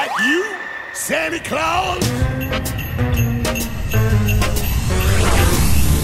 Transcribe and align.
that 0.00 0.24
you, 0.24 0.56
Santa 0.94 1.38
Claus? 1.40 2.00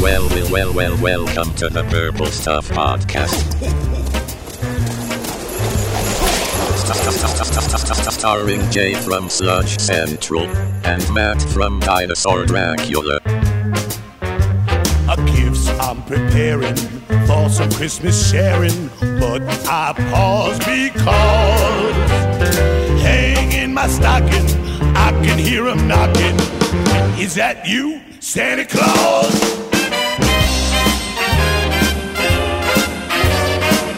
Well, 0.02 0.28
well, 0.28 0.50
well, 0.52 0.74
well, 0.74 1.02
welcome 1.02 1.54
to 1.54 1.68
the 1.70 1.82
Purple 1.84 2.26
Stuff 2.26 2.68
Podcast. 2.68 3.54
Starring 8.12 8.70
Jay 8.70 8.94
from 8.94 9.30
Sludge 9.30 9.78
Central 9.78 10.44
and 10.84 11.14
Matt 11.14 11.40
from 11.42 11.80
Dinosaur 11.80 12.44
Dracula. 12.44 13.18
A 15.08 15.16
gifts 15.34 15.68
I'm 15.80 16.02
preparing 16.02 16.76
for 17.26 17.48
some 17.48 17.70
Christmas 17.72 18.30
sharing, 18.30 18.88
but 19.20 19.42
I 19.66 19.94
pause 20.10 20.58
because 20.58 22.25
my 23.76 23.86
stocking, 23.88 24.46
I 24.96 25.10
can 25.22 25.38
hear 25.38 25.68
'em 25.68 25.86
knocking. 25.86 26.34
Is 27.20 27.34
that 27.34 27.68
you, 27.68 28.00
Santa 28.20 28.64
Claus? 28.64 29.34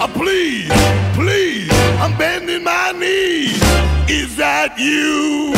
Uh, 0.00 0.08
please, 0.20 0.72
please, 1.14 1.70
I'm 2.02 2.16
bending 2.18 2.64
my 2.64 2.90
knees. 2.90 3.62
Is 4.08 4.34
that 4.34 4.76
you, 4.80 5.54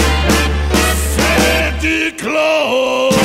Santa 1.17 2.13
Claus? 2.23 3.17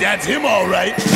That's 0.00 0.24
him, 0.24 0.44
all 0.46 0.68
right. 0.68 1.11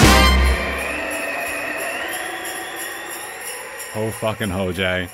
Oh 3.99 4.11
fucking 4.11 4.51
ho, 4.51 4.73
Jay. 4.73 5.09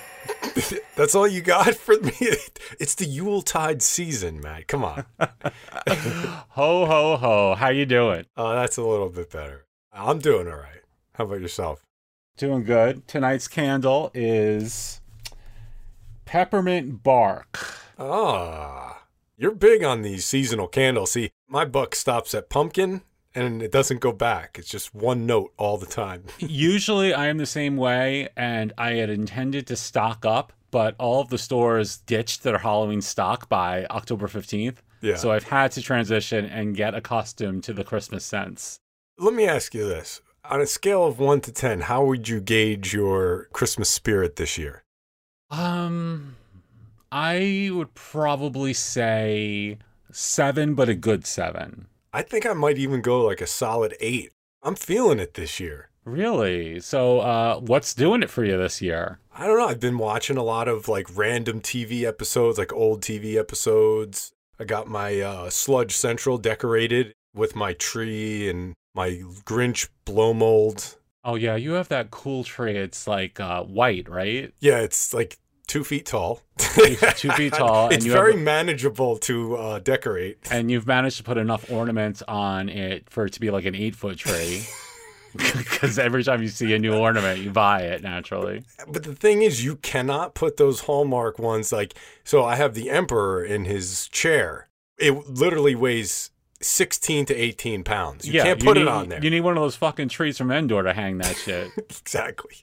That's 0.96 1.14
all 1.14 1.28
you 1.28 1.40
got 1.40 1.76
for 1.76 1.98
me? 2.00 2.12
It's 2.80 2.96
the 2.96 3.04
Yuletide 3.04 3.80
season, 3.80 4.40
Matt. 4.40 4.66
Come 4.66 4.84
on. 4.84 5.04
Ho 6.48 6.86
ho 6.86 7.16
ho. 7.16 7.54
How 7.54 7.68
you 7.68 7.86
doing? 7.86 8.24
Oh, 8.36 8.54
that's 8.54 8.76
a 8.76 8.82
little 8.82 9.10
bit 9.10 9.30
better. 9.30 9.66
I'm 9.92 10.18
doing 10.18 10.48
all 10.48 10.56
right. 10.56 10.80
How 11.14 11.24
about 11.24 11.40
yourself? 11.40 11.84
Doing 12.36 12.64
good. 12.64 13.06
Tonight's 13.06 13.46
candle 13.46 14.10
is 14.14 15.00
peppermint 16.24 17.02
bark. 17.02 17.76
Ah, 17.98 19.02
you're 19.36 19.54
big 19.54 19.84
on 19.84 20.02
these 20.02 20.24
seasonal 20.24 20.66
candles. 20.66 21.12
See, 21.12 21.30
my 21.46 21.64
buck 21.64 21.94
stops 21.94 22.34
at 22.34 22.48
pumpkin 22.48 23.02
and 23.34 23.62
it 23.62 23.72
doesn't 23.72 24.00
go 24.00 24.12
back. 24.12 24.58
It's 24.58 24.68
just 24.68 24.94
one 24.94 25.26
note 25.26 25.52
all 25.56 25.78
the 25.78 25.86
time. 25.86 26.24
Usually 26.38 27.14
I 27.14 27.28
am 27.28 27.38
the 27.38 27.46
same 27.46 27.76
way 27.76 28.28
and 28.36 28.72
I 28.76 28.92
had 28.92 29.10
intended 29.10 29.66
to 29.68 29.76
stock 29.76 30.24
up, 30.26 30.52
but 30.70 30.94
all 30.98 31.20
of 31.20 31.28
the 31.28 31.38
stores 31.38 31.98
ditched 31.98 32.42
their 32.42 32.58
Halloween 32.58 33.00
stock 33.00 33.48
by 33.48 33.86
October 33.86 34.26
15th. 34.26 34.76
Yeah. 35.00 35.16
So 35.16 35.32
I've 35.32 35.44
had 35.44 35.72
to 35.72 35.82
transition 35.82 36.44
and 36.44 36.76
get 36.76 36.94
accustomed 36.94 37.64
to 37.64 37.72
the 37.72 37.84
Christmas 37.84 38.24
scents. 38.24 38.78
Let 39.18 39.34
me 39.34 39.46
ask 39.46 39.74
you 39.74 39.86
this. 39.86 40.20
On 40.44 40.60
a 40.60 40.66
scale 40.66 41.04
of 41.04 41.18
1 41.18 41.40
to 41.42 41.52
10, 41.52 41.82
how 41.82 42.04
would 42.04 42.28
you 42.28 42.40
gauge 42.40 42.92
your 42.92 43.48
Christmas 43.52 43.88
spirit 43.88 44.36
this 44.36 44.58
year? 44.58 44.82
Um 45.50 46.36
I 47.10 47.68
would 47.72 47.94
probably 47.94 48.72
say 48.72 49.78
7 50.10 50.74
but 50.74 50.88
a 50.88 50.94
good 50.94 51.26
7. 51.26 51.86
I 52.14 52.20
think 52.20 52.44
I 52.44 52.52
might 52.52 52.76
even 52.76 53.00
go 53.00 53.24
like 53.24 53.40
a 53.40 53.46
solid 53.46 53.96
8. 53.98 54.30
I'm 54.62 54.74
feeling 54.74 55.18
it 55.18 55.32
this 55.32 55.58
year. 55.58 55.88
Really? 56.04 56.78
So 56.80 57.20
uh 57.20 57.58
what's 57.60 57.94
doing 57.94 58.22
it 58.22 58.28
for 58.28 58.44
you 58.44 58.58
this 58.58 58.82
year? 58.82 59.18
I 59.34 59.46
don't 59.46 59.56
know. 59.58 59.68
I've 59.68 59.80
been 59.80 59.96
watching 59.98 60.36
a 60.36 60.42
lot 60.42 60.68
of 60.68 60.88
like 60.88 61.06
random 61.14 61.60
TV 61.60 62.02
episodes, 62.02 62.58
like 62.58 62.72
old 62.72 63.00
TV 63.00 63.36
episodes. 63.36 64.32
I 64.58 64.64
got 64.64 64.88
my 64.88 65.20
uh, 65.20 65.48
Sludge 65.50 65.96
Central 65.96 66.36
decorated 66.36 67.14
with 67.34 67.56
my 67.56 67.72
tree 67.72 68.48
and 68.48 68.74
my 68.94 69.22
Grinch 69.46 69.88
blow 70.04 70.34
mold. 70.34 70.96
Oh 71.24 71.36
yeah, 71.36 71.56
you 71.56 71.72
have 71.72 71.88
that 71.88 72.10
cool 72.10 72.44
tree. 72.44 72.76
It's 72.76 73.06
like 73.06 73.40
uh 73.40 73.62
white, 73.62 74.08
right? 74.08 74.52
Yeah, 74.60 74.80
it's 74.80 75.14
like 75.14 75.38
two 75.66 75.84
feet 75.84 76.06
tall. 76.06 76.40
Two, 76.58 76.96
two 77.16 77.30
feet 77.32 77.52
tall 77.54 77.88
it's 77.88 77.96
and 77.96 78.04
you 78.04 78.12
very 78.12 78.32
have, 78.32 78.42
manageable 78.42 79.18
to 79.18 79.56
uh, 79.56 79.78
decorate. 79.78 80.38
and 80.50 80.70
you've 80.70 80.86
managed 80.86 81.16
to 81.18 81.22
put 81.22 81.38
enough 81.38 81.70
ornaments 81.70 82.22
on 82.28 82.68
it 82.68 83.08
for 83.10 83.26
it 83.26 83.32
to 83.34 83.40
be 83.40 83.50
like 83.50 83.64
an 83.64 83.74
eight 83.74 83.94
foot 83.96 84.18
tree. 84.18 84.64
Because 85.56 85.98
every 85.98 86.24
time 86.24 86.42
you 86.42 86.48
see 86.48 86.72
a 86.74 86.78
new 86.78 86.94
ornament, 86.94 87.40
you 87.40 87.50
buy 87.50 87.82
it 87.82 88.02
naturally. 88.02 88.64
But 88.86 89.04
the 89.04 89.14
thing 89.14 89.42
is, 89.42 89.64
you 89.64 89.76
cannot 89.76 90.34
put 90.34 90.56
those 90.56 90.80
Hallmark 90.80 91.38
ones 91.38 91.72
like. 91.72 91.94
So 92.24 92.44
I 92.44 92.56
have 92.56 92.74
the 92.74 92.90
Emperor 92.90 93.42
in 93.44 93.64
his 93.64 94.08
chair. 94.08 94.68
It 94.98 95.28
literally 95.28 95.74
weighs 95.74 96.30
16 96.60 97.26
to 97.26 97.34
18 97.34 97.82
pounds. 97.82 98.28
You 98.28 98.42
can't 98.42 98.62
put 98.62 98.76
need, 98.76 98.82
it 98.82 98.88
on 98.88 99.08
there. 99.08 99.24
You 99.24 99.30
need 99.30 99.40
one 99.40 99.56
of 99.56 99.62
those 99.62 99.76
fucking 99.76 100.10
trees 100.10 100.36
from 100.38 100.50
Endor 100.50 100.82
to 100.82 100.92
hang 100.92 101.18
that 101.18 101.36
shit. 101.36 101.70
exactly. 101.78 102.56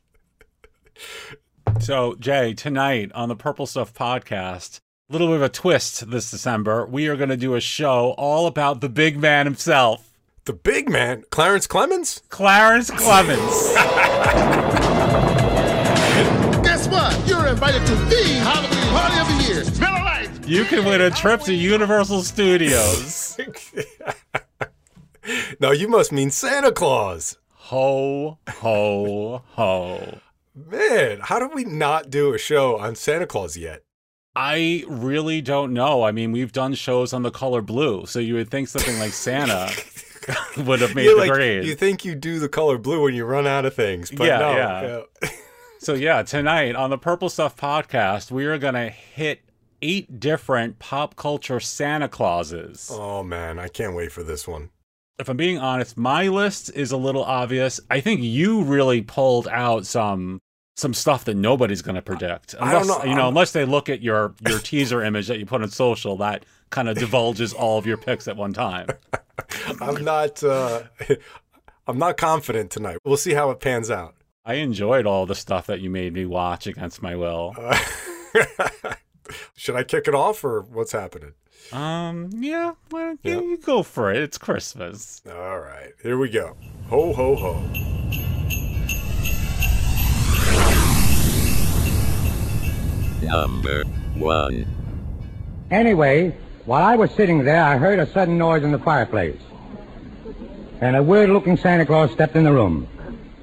So, 1.77 2.15
Jay, 2.15 2.53
tonight 2.53 3.11
on 3.13 3.29
the 3.29 3.35
Purple 3.35 3.65
Stuff 3.65 3.93
podcast, 3.93 4.79
a 5.09 5.13
little 5.13 5.27
bit 5.27 5.37
of 5.37 5.41
a 5.43 5.49
twist 5.49 6.09
this 6.11 6.29
December. 6.29 6.85
We 6.85 7.07
are 7.07 7.15
going 7.15 7.29
to 7.29 7.37
do 7.37 7.55
a 7.55 7.61
show 7.61 8.13
all 8.17 8.47
about 8.47 8.81
the 8.81 8.89
big 8.89 9.17
man 9.17 9.45
himself, 9.45 10.11
The 10.45 10.53
big 10.53 10.89
man, 10.89 11.23
Clarence 11.31 11.67
Clemons? 11.67 12.21
Clarence 12.29 12.89
Clemons. 12.91 13.75
Guess 16.63 16.87
what? 16.89 17.27
You're 17.27 17.47
invited 17.47 17.85
to 17.87 17.95
the 17.95 18.23
Halloween 18.43 18.87
party 18.89 19.19
of 19.19 19.27
the 19.27 19.43
year. 19.53 19.63
Smell 19.63 19.93
the 19.95 20.01
lights. 20.03 20.47
You 20.47 20.65
can 20.65 20.85
win 20.85 21.01
a 21.01 21.09
trip 21.11 21.41
to 21.41 21.53
Universal 21.53 22.23
Studios. 22.23 23.37
no, 25.59 25.71
you 25.71 25.87
must 25.87 26.11
mean 26.11 26.29
Santa 26.31 26.71
Claus. 26.71 27.37
Ho, 27.53 28.37
ho, 28.49 29.43
ho. 29.51 30.19
Man, 30.67 31.19
how 31.21 31.39
did 31.39 31.53
we 31.53 31.63
not 31.63 32.09
do 32.09 32.33
a 32.33 32.37
show 32.37 32.77
on 32.77 32.95
Santa 32.95 33.25
Claus 33.25 33.55
yet? 33.55 33.83
I 34.35 34.83
really 34.87 35.41
don't 35.41 35.73
know. 35.73 36.03
I 36.03 36.11
mean, 36.11 36.31
we've 36.31 36.51
done 36.51 36.73
shows 36.73 37.13
on 37.13 37.23
the 37.23 37.31
color 37.31 37.61
blue, 37.61 38.05
so 38.05 38.19
you 38.19 38.35
would 38.35 38.49
think 38.51 38.67
something 38.67 38.97
like 38.99 39.11
Santa 39.11 39.71
would 40.57 40.81
have 40.81 40.95
made 40.95 41.05
You're 41.05 41.15
the 41.15 41.21
like, 41.21 41.31
grade. 41.31 41.65
you 41.65 41.75
think 41.75 42.05
you 42.05 42.13
do 42.15 42.39
the 42.39 42.49
color 42.49 42.77
blue 42.77 43.03
when 43.03 43.13
you 43.15 43.25
run 43.25 43.47
out 43.47 43.65
of 43.65 43.73
things, 43.73 44.11
but 44.11 44.25
Yeah, 44.27 44.37
no. 44.39 44.51
yeah. 44.55 45.01
yeah. 45.23 45.29
So 45.81 45.93
yeah, 45.93 46.23
tonight 46.23 46.75
on 46.75 46.89
the 46.89 46.97
Purple 46.97 47.29
Stuff 47.29 47.55
podcast, 47.55 48.31
we 48.31 48.45
are 48.45 48.57
gonna 48.57 48.89
hit 48.89 49.39
eight 49.81 50.19
different 50.19 50.77
pop 50.77 51.15
culture 51.15 51.61
Santa 51.61 52.09
Clauses. 52.09 52.91
Oh 52.93 53.23
man, 53.23 53.57
I 53.57 53.69
can't 53.69 53.95
wait 53.95 54.11
for 54.11 54.21
this 54.21 54.45
one. 54.45 54.71
If 55.19 55.29
I'm 55.29 55.37
being 55.37 55.57
honest, 55.57 55.97
my 55.97 56.27
list 56.27 56.69
is 56.75 56.91
a 56.91 56.97
little 56.97 57.23
obvious. 57.23 57.79
I 57.89 58.01
think 58.01 58.21
you 58.21 58.61
really 58.63 59.01
pulled 59.01 59.47
out 59.47 59.85
some 59.85 60.41
some 60.79 60.93
stuff 60.93 61.25
that 61.25 61.35
nobody's 61.35 61.81
gonna 61.81 62.01
predict. 62.01 62.55
I 62.59 62.71
don't 62.71 62.81
Unless 62.83 62.87
know, 62.87 63.03
you 63.09 63.15
know, 63.15 63.21
I'm- 63.23 63.27
unless 63.29 63.51
they 63.51 63.65
look 63.65 63.89
at 63.89 64.01
your 64.01 64.33
your 64.47 64.59
teaser 64.59 65.03
image 65.03 65.27
that 65.27 65.37
you 65.39 65.45
put 65.45 65.61
on 65.61 65.69
social 65.69 66.17
that 66.17 66.45
kind 66.71 66.87
of 66.89 66.97
divulges 66.97 67.53
all 67.53 67.77
of 67.77 67.85
your 67.85 67.97
picks 67.97 68.27
at 68.27 68.35
one 68.37 68.53
time. 68.53 68.87
I'm 69.81 70.03
not 70.03 70.43
uh 70.43 70.83
I'm 71.87 71.97
not 71.97 72.17
confident 72.17 72.71
tonight. 72.71 72.97
We'll 73.03 73.17
see 73.17 73.33
how 73.33 73.49
it 73.51 73.59
pans 73.59 73.89
out. 73.91 74.15
I 74.45 74.55
enjoyed 74.55 75.05
all 75.05 75.25
the 75.25 75.35
stuff 75.35 75.67
that 75.67 75.79
you 75.81 75.89
made 75.89 76.13
me 76.13 76.25
watch 76.25 76.65
against 76.67 77.01
my 77.01 77.15
will. 77.15 77.55
Should 79.55 79.75
I 79.75 79.83
kick 79.83 80.07
it 80.07 80.15
off 80.15 80.43
or 80.43 80.61
what's 80.61 80.91
happening? 80.91 81.33
Um, 81.71 82.29
yeah, 82.33 82.73
well, 82.89 83.11
you, 83.23 83.31
Yeah. 83.31 83.41
you 83.41 83.57
go 83.57 83.83
for 83.83 84.11
it. 84.11 84.17
It's 84.17 84.37
Christmas. 84.39 85.21
All 85.29 85.59
right, 85.59 85.91
here 86.01 86.17
we 86.17 86.29
go. 86.29 86.55
Ho 86.89 87.13
ho 87.13 87.35
ho. 87.35 88.38
Number 93.21 93.83
one. 94.15 94.65
Anyway, 95.71 96.35
while 96.65 96.83
I 96.83 96.95
was 96.95 97.11
sitting 97.11 97.43
there, 97.43 97.63
I 97.63 97.77
heard 97.77 97.99
a 97.99 98.11
sudden 98.11 98.37
noise 98.37 98.63
in 98.63 98.71
the 98.71 98.79
fireplace. 98.79 99.39
And 100.81 100.95
a 100.95 101.03
weird 101.03 101.29
looking 101.29 101.57
Santa 101.57 101.85
Claus 101.85 102.11
stepped 102.11 102.35
in 102.35 102.43
the 102.43 102.53
room. 102.53 102.87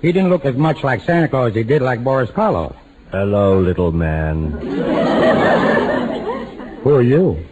He 0.00 0.12
didn't 0.12 0.30
look 0.30 0.44
as 0.44 0.56
much 0.56 0.82
like 0.82 1.02
Santa 1.02 1.28
Claus 1.28 1.50
as 1.50 1.56
he 1.56 1.62
did 1.62 1.82
like 1.82 2.02
Boris 2.02 2.30
Karloff. 2.30 2.74
Hello, 3.10 3.60
little 3.60 3.92
man. 3.92 4.50
Who 6.82 6.94
are 6.94 7.02
you? 7.02 7.44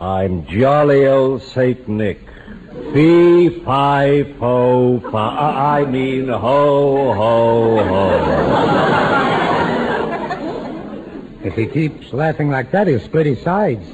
I'm 0.00 0.46
jolly 0.46 1.06
old 1.06 1.42
Saint 1.42 1.88
Nick. 1.88 2.20
Fee, 2.92 3.60
fi, 3.60 4.24
fo, 4.38 5.00
fi, 5.10 5.80
I 5.80 5.84
mean 5.84 6.28
ho, 6.28 7.12
ho, 7.14 7.84
ho. 7.84 9.31
If 11.44 11.54
he 11.54 11.66
keeps 11.66 12.12
laughing 12.12 12.50
like 12.50 12.70
that, 12.70 12.86
he'll 12.86 13.00
split 13.00 13.26
his 13.26 13.40
sides. 13.42 13.84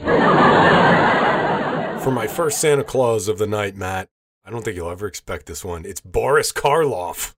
For 2.03 2.11
my 2.13 2.27
first 2.27 2.61
Santa 2.61 2.85
Claus 2.85 3.29
of 3.29 3.39
the 3.39 3.47
night, 3.47 3.77
Matt, 3.77 4.09
I 4.45 4.51
don't 4.51 4.65
think 4.65 4.77
you'll 4.77 4.91
ever 4.91 5.07
expect 5.07 5.47
this 5.47 5.65
one. 5.65 5.85
It's 5.85 6.01
Boris 6.01 6.53
Karloff. 6.53 7.35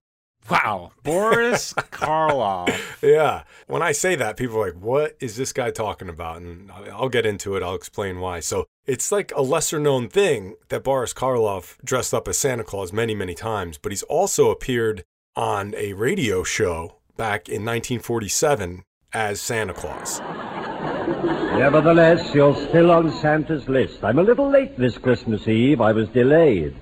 Wow, 0.49 0.91
Boris 1.03 1.73
Karloff. 1.77 3.01
Yeah. 3.01 3.43
When 3.67 3.81
I 3.81 3.91
say 3.91 4.15
that, 4.15 4.37
people 4.37 4.57
are 4.57 4.71
like, 4.71 4.81
what 4.81 5.15
is 5.19 5.35
this 5.35 5.53
guy 5.53 5.71
talking 5.71 6.09
about? 6.09 6.37
And 6.41 6.71
I- 6.71 6.89
I'll 6.89 7.09
get 7.09 7.25
into 7.25 7.55
it. 7.55 7.63
I'll 7.63 7.75
explain 7.75 8.19
why. 8.19 8.39
So 8.39 8.65
it's 8.85 9.11
like 9.11 9.31
a 9.35 9.41
lesser 9.41 9.79
known 9.79 10.07
thing 10.09 10.55
that 10.69 10.83
Boris 10.83 11.13
Karloff 11.13 11.77
dressed 11.83 12.13
up 12.13 12.27
as 12.27 12.37
Santa 12.37 12.63
Claus 12.63 12.91
many, 12.93 13.13
many 13.15 13.33
times, 13.35 13.77
but 13.77 13.91
he's 13.91 14.03
also 14.03 14.49
appeared 14.51 15.03
on 15.35 15.73
a 15.75 15.93
radio 15.93 16.43
show 16.43 16.97
back 17.17 17.47
in 17.49 17.63
1947 17.65 18.83
as 19.13 19.41
Santa 19.41 19.73
Claus. 19.73 20.19
Nevertheless, 21.57 22.33
you're 22.33 22.55
still 22.67 22.91
on 22.91 23.11
Santa's 23.11 23.67
list. 23.67 24.03
I'm 24.03 24.19
a 24.19 24.23
little 24.23 24.49
late 24.49 24.77
this 24.77 24.97
Christmas 24.97 25.47
Eve. 25.47 25.81
I 25.81 25.91
was 25.91 26.07
delayed. 26.09 26.75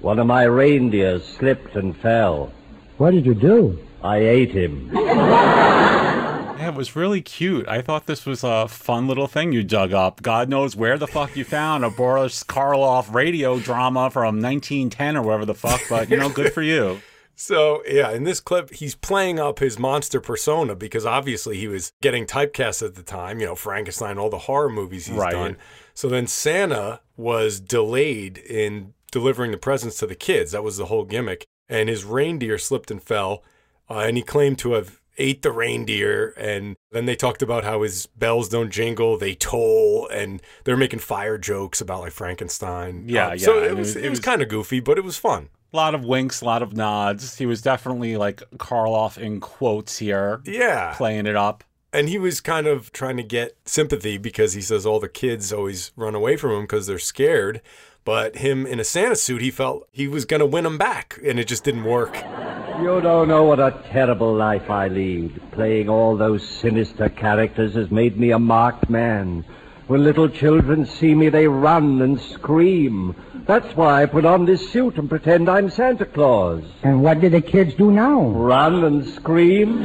One 0.00 0.18
of 0.18 0.26
my 0.26 0.42
reindeers 0.44 1.24
slipped 1.24 1.76
and 1.76 1.96
fell. 1.96 2.52
What 2.98 3.12
did 3.12 3.24
you 3.24 3.34
do? 3.34 3.78
I 4.02 4.18
ate 4.18 4.50
him. 4.52 4.90
Yeah, 4.92 6.68
it 6.68 6.74
was 6.74 6.94
really 6.94 7.22
cute. 7.22 7.66
I 7.66 7.82
thought 7.82 8.06
this 8.06 8.24
was 8.24 8.44
a 8.44 8.68
fun 8.68 9.08
little 9.08 9.26
thing 9.26 9.52
you 9.52 9.64
dug 9.64 9.92
up. 9.92 10.22
God 10.22 10.48
knows 10.48 10.76
where 10.76 10.96
the 10.98 11.08
fuck 11.08 11.36
you 11.36 11.44
found 11.44 11.84
a 11.84 11.90
Boris 11.90 12.44
Karloff 12.44 13.12
radio 13.12 13.58
drama 13.58 14.10
from 14.10 14.40
1910 14.40 15.16
or 15.16 15.22
wherever 15.22 15.44
the 15.44 15.54
fuck, 15.54 15.80
but 15.88 16.08
you 16.08 16.16
know, 16.16 16.28
good 16.28 16.52
for 16.52 16.62
you. 16.62 17.00
So, 17.44 17.82
yeah, 17.88 18.12
in 18.12 18.22
this 18.22 18.38
clip, 18.38 18.72
he's 18.72 18.94
playing 18.94 19.40
up 19.40 19.58
his 19.58 19.76
monster 19.76 20.20
persona 20.20 20.76
because 20.76 21.04
obviously 21.04 21.56
he 21.58 21.66
was 21.66 21.92
getting 22.00 22.24
typecast 22.24 22.84
at 22.86 22.94
the 22.94 23.02
time, 23.02 23.40
you 23.40 23.46
know, 23.46 23.56
Frankenstein, 23.56 24.16
all 24.16 24.30
the 24.30 24.38
horror 24.46 24.68
movies 24.68 25.06
he's 25.06 25.16
Right. 25.16 25.32
done. 25.32 25.56
So 25.92 26.08
then 26.08 26.28
Santa 26.28 27.00
was 27.16 27.58
delayed 27.58 28.38
in 28.38 28.94
delivering 29.10 29.50
the 29.50 29.56
presents 29.58 29.98
to 29.98 30.06
the 30.06 30.14
kids. 30.14 30.52
That 30.52 30.62
was 30.62 30.76
the 30.76 30.86
whole 30.86 31.04
gimmick. 31.04 31.44
And 31.68 31.88
his 31.88 32.04
reindeer 32.04 32.58
slipped 32.58 32.92
and 32.92 33.02
fell, 33.02 33.42
uh, 33.90 33.98
and 33.98 34.16
he 34.16 34.22
claimed 34.22 34.60
to 34.60 34.74
have 34.74 35.00
ate 35.18 35.42
the 35.42 35.50
reindeer. 35.52 36.32
And 36.36 36.76
then 36.92 37.06
they 37.06 37.16
talked 37.16 37.42
about 37.42 37.64
how 37.64 37.82
his 37.82 38.06
bells 38.06 38.48
don't 38.50 38.70
jingle, 38.70 39.18
they 39.18 39.34
toll, 39.34 40.06
and 40.12 40.40
they're 40.62 40.76
making 40.76 41.00
fire 41.00 41.38
jokes 41.38 41.80
about 41.80 42.02
like 42.02 42.12
Frankenstein. 42.12 43.04
Yeah, 43.08 43.28
Uh, 43.30 43.36
So 43.38 43.54
yeah, 43.56 43.60
was, 43.62 43.66
it 43.72 43.76
was- 43.76 43.96
it 43.96 43.98
was 43.98 44.04
it 44.06 44.10
was- 44.10 44.20
kind 44.20 44.42
of 44.42 44.48
goofy, 44.48 44.78
but 44.78 44.96
it 44.96 45.02
was 45.04 45.16
fun. 45.18 45.48
A 45.72 45.76
lot 45.76 45.94
of 45.94 46.04
winks, 46.04 46.42
a 46.42 46.44
lot 46.44 46.60
of 46.62 46.76
nods. 46.76 47.38
He 47.38 47.46
was 47.46 47.62
definitely 47.62 48.18
like 48.18 48.42
Karloff 48.58 49.16
in 49.16 49.40
quotes 49.40 49.96
here, 49.98 50.42
Yeah. 50.44 50.92
playing 50.94 51.26
it 51.26 51.34
up. 51.36 51.64
And 51.94 52.10
he 52.10 52.18
was 52.18 52.42
kind 52.42 52.66
of 52.66 52.92
trying 52.92 53.16
to 53.16 53.22
get 53.22 53.56
sympathy 53.64 54.18
because 54.18 54.52
he 54.52 54.60
says 54.60 54.84
all 54.84 55.00
the 55.00 55.08
kids 55.08 55.50
always 55.52 55.92
run 55.96 56.14
away 56.14 56.36
from 56.36 56.50
him 56.52 56.62
because 56.62 56.86
they're 56.86 56.98
scared. 56.98 57.62
But 58.04 58.36
him 58.36 58.66
in 58.66 58.80
a 58.80 58.84
Santa 58.84 59.16
suit, 59.16 59.40
he 59.40 59.50
felt 59.50 59.88
he 59.92 60.08
was 60.08 60.24
going 60.26 60.40
to 60.40 60.46
win 60.46 60.64
them 60.64 60.76
back, 60.76 61.18
and 61.24 61.38
it 61.40 61.46
just 61.46 61.64
didn't 61.64 61.84
work. 61.84 62.16
You 62.80 63.00
don't 63.00 63.28
know 63.28 63.44
what 63.44 63.60
a 63.60 63.80
terrible 63.90 64.34
life 64.34 64.68
I 64.68 64.88
lead. 64.88 65.40
Playing 65.52 65.88
all 65.88 66.16
those 66.16 66.46
sinister 66.46 67.08
characters 67.08 67.74
has 67.74 67.90
made 67.90 68.18
me 68.18 68.30
a 68.32 68.38
marked 68.38 68.90
man. 68.90 69.44
When 69.86 70.02
little 70.04 70.28
children 70.28 70.84
see 70.84 71.14
me, 71.14 71.28
they 71.28 71.46
run 71.48 72.02
and 72.02 72.20
scream. 72.20 73.14
That's 73.46 73.74
why 73.76 74.02
I 74.02 74.06
put 74.06 74.24
on 74.24 74.44
this 74.44 74.70
suit 74.70 74.98
and 74.98 75.08
pretend 75.08 75.48
I'm 75.48 75.68
Santa 75.68 76.06
Claus. 76.06 76.62
And 76.82 77.02
what 77.02 77.20
do 77.20 77.28
the 77.28 77.40
kids 77.40 77.74
do 77.74 77.90
now? 77.90 78.22
Run 78.28 78.84
and 78.84 79.06
scream? 79.06 79.84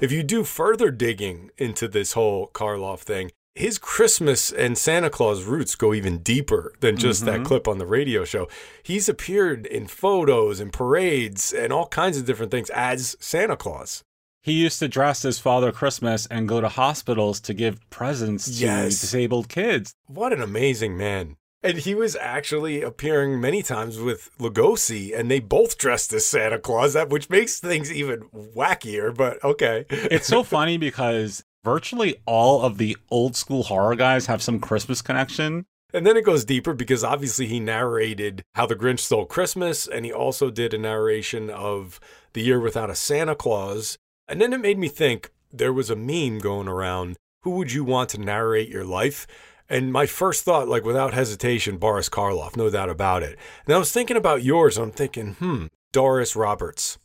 If 0.00 0.10
you 0.10 0.22
do 0.22 0.42
further 0.42 0.90
digging 0.90 1.50
into 1.58 1.86
this 1.86 2.14
whole 2.14 2.48
Karloff 2.48 3.00
thing, 3.00 3.30
his 3.54 3.78
Christmas 3.78 4.50
and 4.50 4.76
Santa 4.78 5.10
Claus 5.10 5.44
roots 5.44 5.74
go 5.74 5.92
even 5.92 6.18
deeper 6.18 6.72
than 6.80 6.96
just 6.96 7.24
that 7.24 7.36
mm-hmm. 7.36 7.44
clip 7.44 7.68
on 7.68 7.78
the 7.78 7.86
radio 7.86 8.24
show. 8.24 8.48
He's 8.82 9.08
appeared 9.08 9.66
in 9.66 9.86
photos 9.86 10.58
and 10.58 10.72
parades 10.72 11.52
and 11.52 11.72
all 11.72 11.86
kinds 11.86 12.18
of 12.18 12.26
different 12.26 12.50
things 12.50 12.70
as 12.70 13.16
Santa 13.20 13.56
Claus. 13.56 14.02
He 14.42 14.52
used 14.52 14.78
to 14.78 14.88
dress 14.88 15.24
as 15.24 15.38
Father 15.38 15.70
Christmas 15.70 16.26
and 16.26 16.48
go 16.48 16.60
to 16.60 16.68
hospitals 16.68 17.40
to 17.42 17.52
give 17.52 17.78
presents 17.90 18.46
to 18.46 18.64
Yes. 18.64 19.00
disabled 19.00 19.48
kids. 19.48 19.94
What 20.06 20.32
an 20.32 20.40
amazing 20.40 20.96
man. 20.96 21.36
And 21.62 21.78
he 21.78 21.94
was 21.94 22.16
actually 22.16 22.80
appearing 22.80 23.38
many 23.38 23.62
times 23.62 23.98
with 23.98 24.30
Lugosi, 24.38 25.18
and 25.18 25.30
they 25.30 25.40
both 25.40 25.76
dressed 25.76 26.12
as 26.14 26.24
Santa 26.24 26.58
Claus, 26.58 26.94
that 26.94 27.10
which 27.10 27.28
makes 27.28 27.60
things 27.60 27.92
even 27.92 28.22
wackier, 28.30 29.14
but 29.14 29.42
okay. 29.44 29.84
It's 29.90 30.26
so 30.26 30.42
funny 30.42 30.78
because 30.78 31.44
virtually 31.62 32.16
all 32.24 32.62
of 32.62 32.78
the 32.78 32.96
old 33.10 33.36
school 33.36 33.64
horror 33.64 33.94
guys 33.94 34.26
have 34.26 34.42
some 34.42 34.58
Christmas 34.58 35.02
connection. 35.02 35.66
And 35.92 36.06
then 36.06 36.16
it 36.16 36.24
goes 36.24 36.44
deeper 36.44 36.72
because 36.72 37.04
obviously 37.04 37.46
he 37.46 37.60
narrated 37.60 38.42
how 38.54 38.64
the 38.64 38.76
Grinch 38.76 39.00
stole 39.00 39.26
Christmas, 39.26 39.86
and 39.86 40.06
he 40.06 40.12
also 40.12 40.50
did 40.50 40.72
a 40.72 40.78
narration 40.78 41.50
of 41.50 42.00
The 42.32 42.42
Year 42.42 42.60
Without 42.60 42.90
a 42.90 42.94
Santa 42.94 43.34
Claus. 43.34 43.98
And 44.28 44.40
then 44.40 44.52
it 44.52 44.60
made 44.60 44.78
me 44.78 44.88
think 44.88 45.30
there 45.52 45.72
was 45.72 45.90
a 45.90 45.96
meme 45.96 46.38
going 46.38 46.68
around 46.68 47.16
who 47.42 47.50
would 47.52 47.72
you 47.72 47.84
want 47.84 48.10
to 48.10 48.20
narrate 48.20 48.68
your 48.68 48.84
life? 48.84 49.26
And 49.70 49.92
my 49.92 50.04
first 50.06 50.44
thought, 50.44 50.66
like 50.68 50.84
without 50.84 51.14
hesitation, 51.14 51.78
Boris 51.78 52.08
Karloff, 52.08 52.56
no 52.56 52.68
doubt 52.68 52.90
about 52.90 53.22
it. 53.22 53.38
And 53.64 53.74
I 53.74 53.78
was 53.78 53.92
thinking 53.92 54.16
about 54.16 54.42
yours, 54.42 54.76
and 54.76 54.86
I'm 54.86 54.92
thinking, 54.92 55.34
hmm, 55.34 55.66
Doris 55.92 56.34
Roberts. 56.34 56.98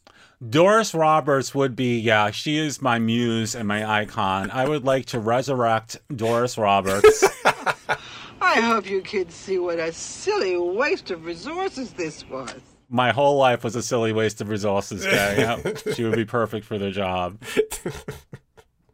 Doris 0.50 0.94
Roberts 0.94 1.54
would 1.56 1.76
be, 1.76 2.00
yeah, 2.00 2.32
she 2.32 2.58
is 2.58 2.82
my 2.82 2.98
muse 3.00 3.56
and 3.56 3.68
my 3.68 3.90
icon. 4.02 4.50
I 4.52 4.68
would 4.68 4.84
like 4.84 5.06
to 5.08 5.20
resurrect 5.20 5.98
Doris 6.14 6.58
Roberts. 6.58 7.24
I 8.42 8.60
hope 8.62 8.90
you 8.90 9.02
kids 9.02 9.34
see 9.36 9.60
what 9.60 9.80
a 9.80 9.94
silly 9.94 10.58
waste 10.58 11.12
of 11.12 11.26
resources 11.26 11.94
this 11.94 12.28
was. 12.30 12.54
my 12.90 13.12
whole 13.12 13.38
life 13.38 13.64
was 13.64 13.76
a 13.76 13.82
silly 13.84 14.12
waste 14.12 14.42
of 14.42 14.50
resources, 14.50 15.04
Jay. 15.04 15.36
Yeah, 15.40 15.62
she 15.94 16.04
would 16.04 16.16
be 16.16 16.26
perfect 16.26 16.66
for 16.66 16.78
the 16.78 16.92
job. 16.92 17.42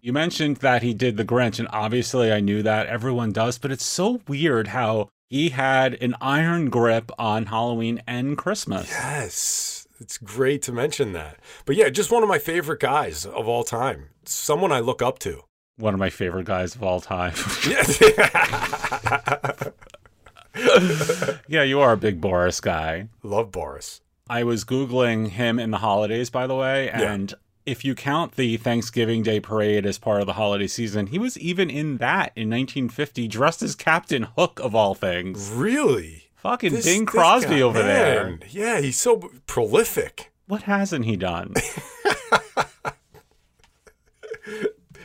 You 0.01 0.13
mentioned 0.13 0.57
that 0.57 0.81
he 0.81 0.95
did 0.95 1.15
the 1.17 1.23
Grinch, 1.25 1.59
and 1.59 1.67
obviously 1.71 2.31
I 2.31 2.39
knew 2.39 2.63
that 2.63 2.87
everyone 2.87 3.31
does, 3.31 3.59
but 3.59 3.71
it's 3.71 3.83
so 3.85 4.19
weird 4.27 4.69
how 4.69 5.09
he 5.29 5.49
had 5.49 5.93
an 6.01 6.15
iron 6.19 6.71
grip 6.71 7.11
on 7.19 7.45
Halloween 7.45 8.01
and 8.07 8.35
Christmas. 8.35 8.89
Yes, 8.89 9.87
it's 9.99 10.17
great 10.17 10.63
to 10.63 10.71
mention 10.71 11.13
that. 11.13 11.37
But 11.65 11.75
yeah, 11.75 11.89
just 11.89 12.11
one 12.11 12.23
of 12.23 12.29
my 12.29 12.39
favorite 12.39 12.79
guys 12.79 13.27
of 13.27 13.47
all 13.47 13.63
time. 13.63 14.09
Someone 14.25 14.71
I 14.71 14.79
look 14.79 15.03
up 15.03 15.19
to. 15.19 15.43
One 15.77 15.93
of 15.93 15.99
my 15.99 16.09
favorite 16.09 16.45
guys 16.47 16.73
of 16.73 16.81
all 16.81 16.99
time. 16.99 17.33
yeah, 21.47 21.63
you 21.63 21.79
are 21.79 21.93
a 21.93 21.97
big 21.97 22.19
Boris 22.19 22.59
guy. 22.59 23.07
Love 23.21 23.51
Boris. 23.51 24.01
I 24.27 24.43
was 24.43 24.65
Googling 24.65 25.29
him 25.29 25.59
in 25.59 25.69
the 25.71 25.77
holidays, 25.77 26.29
by 26.31 26.47
the 26.47 26.55
way, 26.55 26.85
Yeah. 26.87 27.17
And 27.71 27.77
if 27.77 27.85
you 27.85 27.95
count 27.95 28.33
the 28.33 28.57
Thanksgiving 28.57 29.23
Day 29.23 29.39
parade 29.39 29.85
as 29.85 29.97
part 29.97 30.19
of 30.19 30.27
the 30.27 30.33
holiday 30.33 30.67
season, 30.67 31.07
he 31.07 31.17
was 31.17 31.37
even 31.39 31.69
in 31.69 31.97
that 31.97 32.33
in 32.35 32.49
1950, 32.49 33.29
dressed 33.29 33.61
as 33.63 33.75
Captain 33.75 34.23
Hook 34.37 34.59
of 34.59 34.75
all 34.75 34.93
things. 34.93 35.49
Really? 35.49 36.23
Fucking 36.35 36.73
This- 36.73 36.85
Bing 36.85 37.05
Crosby 37.05 37.55
guy, 37.55 37.61
over 37.61 37.81
there. 37.81 38.39
Yeah, 38.49 38.81
he's 38.81 38.99
so 38.99 39.31
prolific. 39.47 40.33
What 40.47 40.63
hasn't 40.63 41.05
he 41.05 41.15
done? 41.15 41.53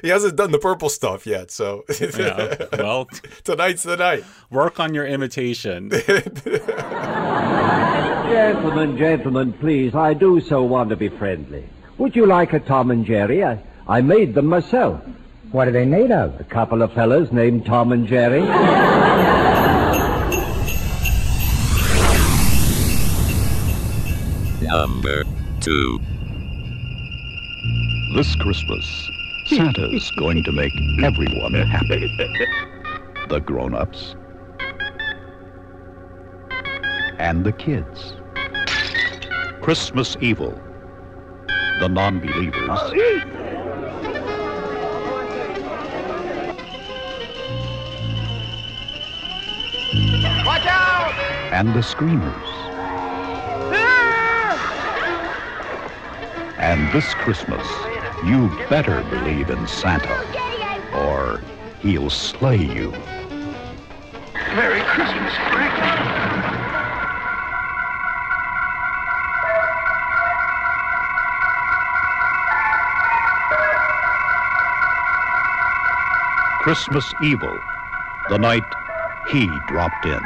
He 0.03 0.09
hasn't 0.11 0.37
done 0.37 0.53
the 0.53 0.59
purple 0.59 0.89
stuff 0.91 1.27
yet, 1.27 1.51
so 1.51 1.83
yeah. 2.01 2.57
Well, 2.79 3.07
tonight's 3.45 3.83
the 3.83 3.97
night. 3.97 4.25
work 4.51 4.79
on 4.79 4.95
your 4.95 5.07
imitation. 5.07 5.91
Gentlemen, 8.29 8.97
gentlemen, 8.99 9.53
please, 9.55 9.95
I 9.95 10.13
do 10.15 10.41
so 10.41 10.63
want 10.63 10.91
to 10.91 10.97
be 10.97 11.09
friendly. 11.09 11.67
Would 11.99 12.15
you 12.15 12.27
like 12.27 12.53
a 12.53 12.61
Tom 12.61 12.91
and 12.91 13.07
Jerry? 13.07 13.43
I, 13.43 13.59
I 13.89 14.03
made 14.03 14.35
them 14.35 14.47
myself. 14.47 15.01
What 15.51 15.67
are 15.67 15.71
they 15.71 15.87
made 15.87 16.11
of? 16.11 16.39
A 16.39 16.45
couple 16.45 16.83
of 16.83 16.93
fellas 16.93 17.33
named 17.33 17.65
Tom 17.65 17.91
and 17.93 18.07
Jerry. 18.07 18.43
Number 24.61 25.25
2. 25.61 26.01
This 28.15 28.35
Christmas, 28.37 29.11
Santa's 29.47 30.11
going 30.19 30.43
to 30.45 30.53
make 30.53 30.73
everyone 31.03 31.55
happy. 31.55 32.07
The 33.29 33.41
grown-ups 33.41 34.17
and 37.19 37.45
the 37.45 37.53
kids. 37.53 38.15
Christmas 39.63 40.17
evil. 40.21 40.61
The 41.81 41.89
non-believers. 41.89 42.69
Watch 50.47 50.67
out! 50.67 50.97
and 51.53 51.73
the 51.75 51.83
screamers. 51.83 52.49
And 56.59 56.93
this 56.93 57.15
Christmas, 57.15 57.67
you 58.25 58.49
better 58.69 59.03
believe 59.05 59.49
in 59.49 59.67
Santa, 59.67 60.19
or 60.95 61.41
he'll 61.81 62.11
slay 62.11 62.59
you. 62.59 62.91
Merry 64.55 64.83
Christmas, 64.83 65.33
Frank. 65.51 66.56
Christmas 76.67 77.15
Evil, 77.23 77.57
the 78.29 78.39
night 78.39 78.65
he 79.31 79.49
dropped 79.69 80.05
in. 80.05 80.19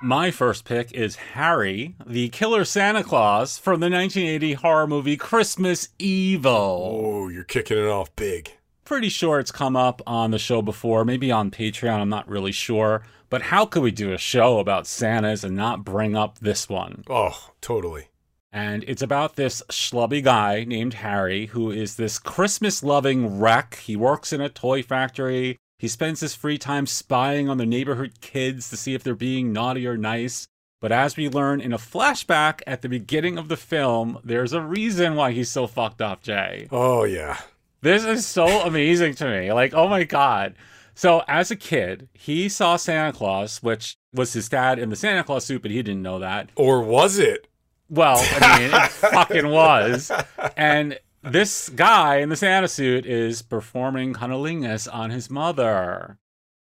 My 0.00 0.30
first 0.30 0.64
pick 0.64 0.90
is 0.92 1.16
Harry, 1.16 1.96
the 2.06 2.30
killer 2.30 2.64
Santa 2.64 3.04
Claus 3.04 3.58
from 3.58 3.80
the 3.80 3.90
1980 3.90 4.54
horror 4.54 4.86
movie 4.86 5.18
Christmas 5.18 5.90
Evil. 5.98 7.02
Oh, 7.04 7.28
you're 7.28 7.44
kicking 7.44 7.76
it 7.76 7.88
off 7.88 8.16
big. 8.16 8.52
Pretty 8.86 9.10
sure 9.10 9.38
it's 9.38 9.52
come 9.52 9.76
up 9.76 10.00
on 10.06 10.30
the 10.30 10.38
show 10.38 10.62
before, 10.62 11.04
maybe 11.04 11.30
on 11.30 11.50
Patreon, 11.50 12.00
I'm 12.00 12.08
not 12.08 12.26
really 12.26 12.50
sure. 12.50 13.02
But 13.28 13.42
how 13.42 13.66
could 13.66 13.82
we 13.82 13.90
do 13.90 14.14
a 14.14 14.18
show 14.18 14.60
about 14.60 14.86
Santas 14.86 15.44
and 15.44 15.54
not 15.54 15.84
bring 15.84 16.16
up 16.16 16.38
this 16.38 16.70
one? 16.70 17.04
Oh, 17.10 17.50
totally. 17.60 18.06
And 18.52 18.84
it's 18.86 19.02
about 19.02 19.36
this 19.36 19.62
schlubby 19.70 20.22
guy 20.22 20.64
named 20.64 20.94
Harry 20.94 21.46
who 21.46 21.70
is 21.70 21.96
this 21.96 22.18
Christmas 22.18 22.82
loving 22.82 23.40
wreck. 23.40 23.76
He 23.76 23.96
works 23.96 24.32
in 24.32 24.42
a 24.42 24.50
toy 24.50 24.82
factory. 24.82 25.56
He 25.78 25.88
spends 25.88 26.20
his 26.20 26.34
free 26.34 26.58
time 26.58 26.86
spying 26.86 27.48
on 27.48 27.56
the 27.56 27.66
neighborhood 27.66 28.20
kids 28.20 28.68
to 28.70 28.76
see 28.76 28.94
if 28.94 29.02
they're 29.02 29.14
being 29.14 29.52
naughty 29.52 29.86
or 29.86 29.96
nice. 29.96 30.46
But 30.82 30.92
as 30.92 31.16
we 31.16 31.28
learn 31.28 31.60
in 31.60 31.72
a 31.72 31.78
flashback 31.78 32.60
at 32.66 32.82
the 32.82 32.88
beginning 32.88 33.38
of 33.38 33.48
the 33.48 33.56
film, 33.56 34.18
there's 34.22 34.52
a 34.52 34.60
reason 34.60 35.14
why 35.14 35.32
he's 35.32 35.48
so 35.48 35.66
fucked 35.66 36.02
up, 36.02 36.22
Jay. 36.22 36.68
Oh, 36.70 37.04
yeah. 37.04 37.38
This 37.80 38.04
is 38.04 38.26
so 38.26 38.46
amazing 38.62 39.14
to 39.14 39.26
me. 39.26 39.52
Like, 39.52 39.74
oh 39.74 39.88
my 39.88 40.04
God. 40.04 40.54
So, 40.94 41.22
as 41.26 41.50
a 41.50 41.56
kid, 41.56 42.08
he 42.12 42.48
saw 42.48 42.76
Santa 42.76 43.12
Claus, 43.12 43.62
which 43.62 43.96
was 44.12 44.34
his 44.34 44.48
dad 44.48 44.78
in 44.78 44.90
the 44.90 44.96
Santa 44.96 45.24
Claus 45.24 45.46
suit, 45.46 45.62
but 45.62 45.70
he 45.70 45.82
didn't 45.82 46.02
know 46.02 46.18
that. 46.18 46.50
Or 46.54 46.82
was 46.82 47.18
it? 47.18 47.48
Well, 47.92 48.16
I 48.40 48.58
mean, 48.58 48.70
it 48.72 48.88
fucking 48.90 49.48
was. 49.48 50.10
And 50.56 50.98
this 51.22 51.68
guy 51.68 52.16
in 52.16 52.30
the 52.30 52.36
Santa 52.36 52.66
suit 52.66 53.04
is 53.04 53.42
performing 53.42 54.14
cunnilingus 54.14 54.88
on 54.92 55.10
his 55.10 55.28
mother. 55.28 56.16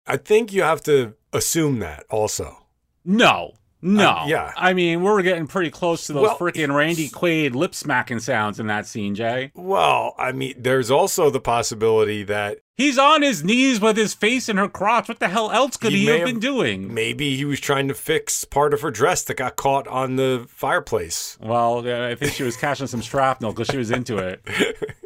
I 0.05 0.17
think 0.17 0.51
you 0.51 0.63
have 0.63 0.81
to 0.83 1.13
assume 1.31 1.79
that 1.79 2.03
also. 2.09 2.65
No. 3.05 3.53
No. 3.81 4.09
Uh, 4.09 4.25
yeah. 4.27 4.53
I 4.57 4.73
mean, 4.73 5.01
we're 5.01 5.21
getting 5.21 5.47
pretty 5.47 5.71
close 5.71 6.07
to 6.07 6.13
those 6.13 6.23
Well- 6.23 6.37
freaking 6.37 6.75
Randy 6.75 7.09
Quaid 7.09 7.55
lip 7.55 7.73
smacking 7.73 8.19
sounds 8.19 8.59
in 8.59 8.67
that 8.67 8.85
scene, 8.85 9.15
Jay. 9.15 9.51
Well, 9.55 10.15
I 10.17 10.31
mean, 10.31 10.55
there's 10.57 10.91
also 10.91 11.29
the 11.29 11.39
possibility 11.41 12.23
that 12.23 12.59
He's 12.81 12.97
on 12.97 13.21
his 13.21 13.43
knees 13.43 13.79
with 13.79 13.95
his 13.95 14.15
face 14.15 14.49
in 14.49 14.57
her 14.57 14.67
crotch. 14.67 15.07
What 15.07 15.19
the 15.19 15.27
hell 15.27 15.51
else 15.51 15.77
could 15.77 15.91
he, 15.91 16.03
may 16.03 16.17
have 16.17 16.25
been 16.25 16.39
doing? 16.39 16.91
Maybe 16.91 17.37
he 17.37 17.45
was 17.45 17.59
trying 17.59 17.87
to 17.89 17.93
fix 17.93 18.43
part 18.43 18.73
of 18.73 18.81
her 18.81 18.89
dress 18.89 19.23
that 19.25 19.35
got 19.35 19.55
caught 19.55 19.87
on 19.87 20.15
the 20.15 20.47
fireplace. 20.49 21.37
Well, 21.39 21.83
yeah, 21.85 22.07
I 22.07 22.15
think 22.15 22.33
she 22.33 22.41
was 22.41 22.57
catching 22.57 22.87
some 22.87 23.01
shrapnel 23.01 23.51
because 23.51 23.67
she 23.67 23.77
was 23.77 23.91
into 23.91 24.17
it. 24.17 24.41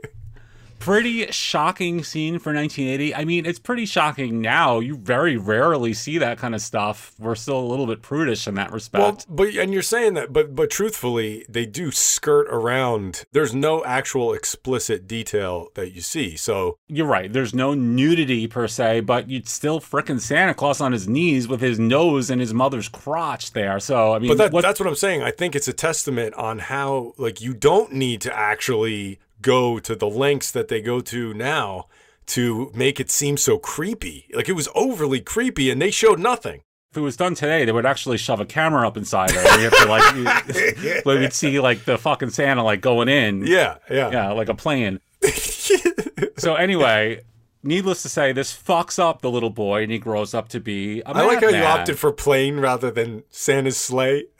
pretty 0.86 1.32
shocking 1.32 2.04
scene 2.04 2.40
for 2.40 2.54
1980. 2.54 3.16
I 3.16 3.26
mean, 3.26 3.46
it's 3.46 3.60
pretty 3.60 3.86
shocking 3.86 4.42
now. 4.42 4.80
You 4.80 4.96
very 4.98 5.36
rarely 5.38 5.94
see 5.94 6.18
that 6.20 6.38
kind 6.38 6.54
of 6.54 6.62
stuff. 6.62 7.14
We're 7.20 7.36
still 7.36 7.60
a 7.60 7.66
little 7.66 7.88
bit 7.88 8.02
prudish 8.02 8.48
in 8.48 8.56
that 8.56 8.72
respect. 8.72 9.26
Well, 9.28 9.36
but 9.48 9.56
and 9.56 9.74
you're 9.74 9.82
saying 9.82 10.14
that, 10.14 10.32
but 10.32 10.56
but 10.56 10.70
truthfully, 10.70 11.46
they 11.50 11.66
do 11.66 11.92
skirt 11.92 12.48
around. 12.50 13.26
There's 13.32 13.56
no 13.56 13.84
actual 13.84 14.34
explicit 14.34 15.08
detail 15.08 15.70
that 15.76 15.94
you 15.94 16.02
see. 16.02 16.36
So 16.36 16.78
You're 16.88 17.08
right. 17.08 17.32
There's 17.32 17.54
no 17.54 17.74
nudity 17.74 18.48
per 18.48 18.68
se, 18.68 19.02
but 19.02 19.30
you'd 19.30 19.50
still 19.50 19.80
frickin' 19.80 20.20
Santa 20.20 20.54
Claus 20.54 20.82
on 20.82 20.92
his 20.92 21.08
knees 21.08 21.48
with 21.48 21.62
his 21.62 21.80
nose 21.80 22.30
in 22.30 22.40
his 22.40 22.54
mother's 22.54 22.88
crotch 22.90 23.52
there. 23.54 23.80
So 23.80 24.14
I 24.14 24.20
mean, 24.20 24.30
but 24.30 24.38
that, 24.38 24.52
what- 24.52 24.62
that's 24.62 24.80
what 24.80 24.88
I'm 24.88 24.96
saying. 24.96 25.24
I 25.24 25.32
think 25.32 25.56
it's 25.56 25.68
a 25.68 25.74
testament 25.74 26.34
on 26.36 26.60
how 26.60 27.14
like 27.18 27.42
you 27.42 27.54
don't 27.54 27.92
need 27.94 28.22
to 28.22 28.36
actually 28.38 29.20
go 29.46 29.78
to 29.78 29.96
the 29.96 30.10
lengths 30.10 30.50
that 30.52 30.68
they 30.70 30.82
go 30.82 31.00
to 31.00 31.34
now 31.36 31.86
to 32.26 32.72
make 32.74 33.00
it 33.00 33.12
seem 33.12 33.38
so 33.38 33.60
creepy. 33.60 34.26
Like 34.34 34.50
it 34.50 34.54
was 34.54 34.68
overly 34.74 35.22
creepy, 35.22 35.70
and 35.70 35.80
they 35.80 35.92
showed 35.92 36.20
nothing. 36.20 36.62
if 36.90 36.98
it 36.98 37.02
was 37.02 37.16
done 37.16 37.36
today, 37.36 37.64
they 37.64 37.72
would 37.72 37.86
actually 37.86 38.18
shove 38.18 38.40
a 38.40 38.46
camera 38.46 38.88
up 38.88 38.98
inside 38.98 39.30
her. 39.32 39.58
You 39.58 39.70
have 39.70 39.78
to 39.78 39.86
like, 39.86 41.06
we 41.06 41.20
would 41.20 41.34
see 41.34 41.60
like 41.60 41.86
the 41.86 41.98
fucking 41.98 42.32
Santa 42.32 42.64
like 42.64 42.82
going 42.82 43.08
in. 43.08 43.46
Yeah, 43.46 43.78
yeah. 43.90 44.10
Yeah, 44.12 44.32
like 44.32 44.50
a 44.50 44.56
plane. 44.56 45.00
so 46.38 46.56
anyway, 46.56 47.22
needless 47.66 48.02
to 48.04 48.10
say, 48.10 48.32
this 48.32 48.56
fucks 48.56 49.00
up 49.00 49.22
the 49.22 49.30
little 49.30 49.50
boy, 49.50 49.84
and 49.84 49.92
he 49.92 49.98
grows 50.00 50.34
up 50.34 50.48
to 50.50 50.60
be. 50.60 51.02
a 51.02 51.10
I 51.10 51.26
like 51.26 51.42
how 51.42 51.50
you 51.50 51.64
opted 51.64 52.00
for 52.00 52.12
plane 52.12 52.60
rather 52.60 52.92
than 52.92 53.24
Santa's 53.30 53.78
sleigh. 53.78 54.26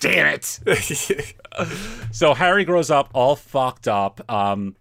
Damn 0.00 0.38
it! 0.38 0.60
so 2.12 2.34
Harry 2.34 2.64
grows 2.64 2.90
up 2.90 3.08
all 3.12 3.36
fucked 3.36 3.88
up. 3.88 4.20
Um, 4.30 4.76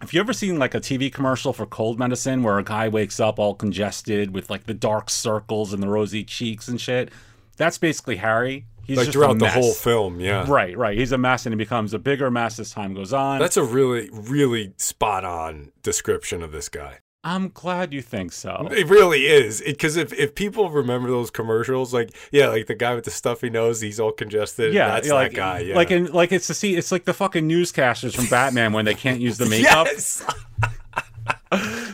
have 0.00 0.12
you 0.12 0.20
ever 0.20 0.32
seen 0.32 0.58
like 0.58 0.74
a 0.74 0.80
TV 0.80 1.12
commercial 1.12 1.52
for 1.52 1.66
cold 1.66 1.98
medicine 1.98 2.42
where 2.42 2.58
a 2.58 2.64
guy 2.64 2.88
wakes 2.88 3.18
up 3.18 3.38
all 3.38 3.54
congested 3.54 4.32
with 4.32 4.48
like 4.48 4.66
the 4.66 4.74
dark 4.74 5.10
circles 5.10 5.72
and 5.72 5.82
the 5.82 5.88
rosy 5.88 6.22
cheeks 6.22 6.68
and 6.68 6.80
shit? 6.80 7.10
That's 7.56 7.78
basically 7.78 8.16
Harry. 8.16 8.66
He's 8.88 8.96
like 8.96 9.12
throughout 9.12 9.38
the 9.38 9.50
whole 9.50 9.74
film, 9.74 10.18
yeah. 10.18 10.46
Right, 10.48 10.76
right. 10.76 10.96
He's 10.96 11.12
a 11.12 11.18
mess 11.18 11.44
and 11.44 11.52
he 11.52 11.58
becomes 11.58 11.92
a 11.92 11.98
bigger 11.98 12.30
mess 12.30 12.58
as 12.58 12.70
time 12.70 12.94
goes 12.94 13.12
on. 13.12 13.38
That's 13.38 13.58
a 13.58 13.62
really, 13.62 14.08
really 14.10 14.72
spot 14.78 15.26
on 15.26 15.72
description 15.82 16.42
of 16.42 16.52
this 16.52 16.70
guy. 16.70 17.00
I'm 17.22 17.50
glad 17.50 17.92
you 17.92 18.00
think 18.00 18.32
so. 18.32 18.66
It 18.70 18.88
really 18.88 19.26
is. 19.26 19.60
Because 19.60 19.96
if, 19.96 20.14
if 20.14 20.34
people 20.34 20.70
remember 20.70 21.10
those 21.10 21.30
commercials, 21.30 21.92
like, 21.92 22.16
yeah, 22.32 22.48
like 22.48 22.66
the 22.66 22.74
guy 22.74 22.94
with 22.94 23.04
the 23.04 23.10
stuffy 23.10 23.50
nose, 23.50 23.82
he's 23.82 24.00
all 24.00 24.12
congested. 24.12 24.72
Yeah, 24.72 24.88
that's 24.88 25.10
like 25.10 25.32
that 25.32 25.36
guy. 25.36 25.58
Yeah. 25.60 25.74
like 25.74 25.90
in 25.90 26.06
like 26.06 26.32
it's 26.32 26.48
the 26.48 26.54
see 26.54 26.74
it's 26.76 26.90
like 26.90 27.04
the 27.04 27.12
fucking 27.12 27.46
newscasters 27.46 28.16
from 28.16 28.26
Batman 28.28 28.72
when 28.72 28.86
they 28.86 28.94
can't 28.94 29.20
use 29.20 29.36
the 29.36 29.46
makeup. 29.46 29.86
Yes! 29.92 30.24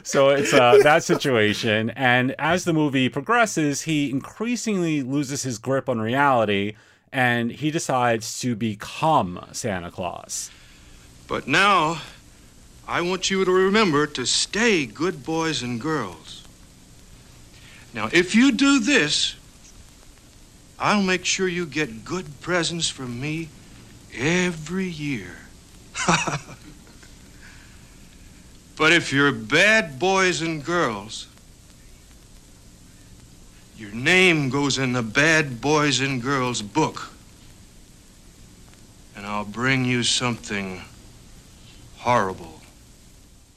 So 0.04 0.28
it's 0.28 0.52
uh, 0.52 0.78
that 0.82 1.02
situation, 1.02 1.88
and 1.90 2.34
as 2.38 2.64
the 2.64 2.75
movie 2.75 3.08
progresses, 3.08 3.82
he 3.82 4.11
increasingly 4.11 5.02
loses 5.02 5.44
his 5.44 5.56
grip 5.58 5.88
on 5.88 5.99
reality, 5.99 6.75
and 7.11 7.50
he 7.50 7.70
decides 7.70 8.38
to 8.40 8.54
become 8.54 9.46
Santa 9.52 9.90
Claus. 9.90 10.50
But 11.26 11.49
now, 11.49 12.02
I 12.87 13.00
want 13.00 13.30
you 13.30 13.46
to 13.46 13.50
remember 13.50 14.06
to 14.08 14.26
stay 14.26 14.84
good 14.84 15.25
boys 15.25 15.62
and 15.62 15.80
girls. 15.80 16.44
Now, 17.94 18.11
if 18.12 18.34
you 18.34 18.52
do 18.52 18.80
this, 18.80 19.37
I'll 20.78 21.02
make 21.02 21.25
sure 21.25 21.49
you 21.49 21.64
get 21.64 22.04
good 22.04 22.42
presents 22.42 22.90
from 22.90 23.20
me 23.20 23.49
every 24.14 24.88
year. 24.88 25.37
but 28.76 28.92
if 28.92 29.12
you're 29.12 29.32
bad 29.32 29.98
boys 29.98 30.42
and 30.42 30.64
girls, 30.64 31.28
your 33.76 33.92
name 33.92 34.50
goes 34.50 34.78
in 34.78 34.92
the 34.92 35.02
bad 35.02 35.60
boys 35.60 36.00
and 36.00 36.22
girls 36.22 36.62
book. 36.62 37.10
And 39.16 39.26
I'll 39.26 39.44
bring 39.44 39.84
you 39.84 40.02
something 40.02 40.82
horrible. 41.98 42.60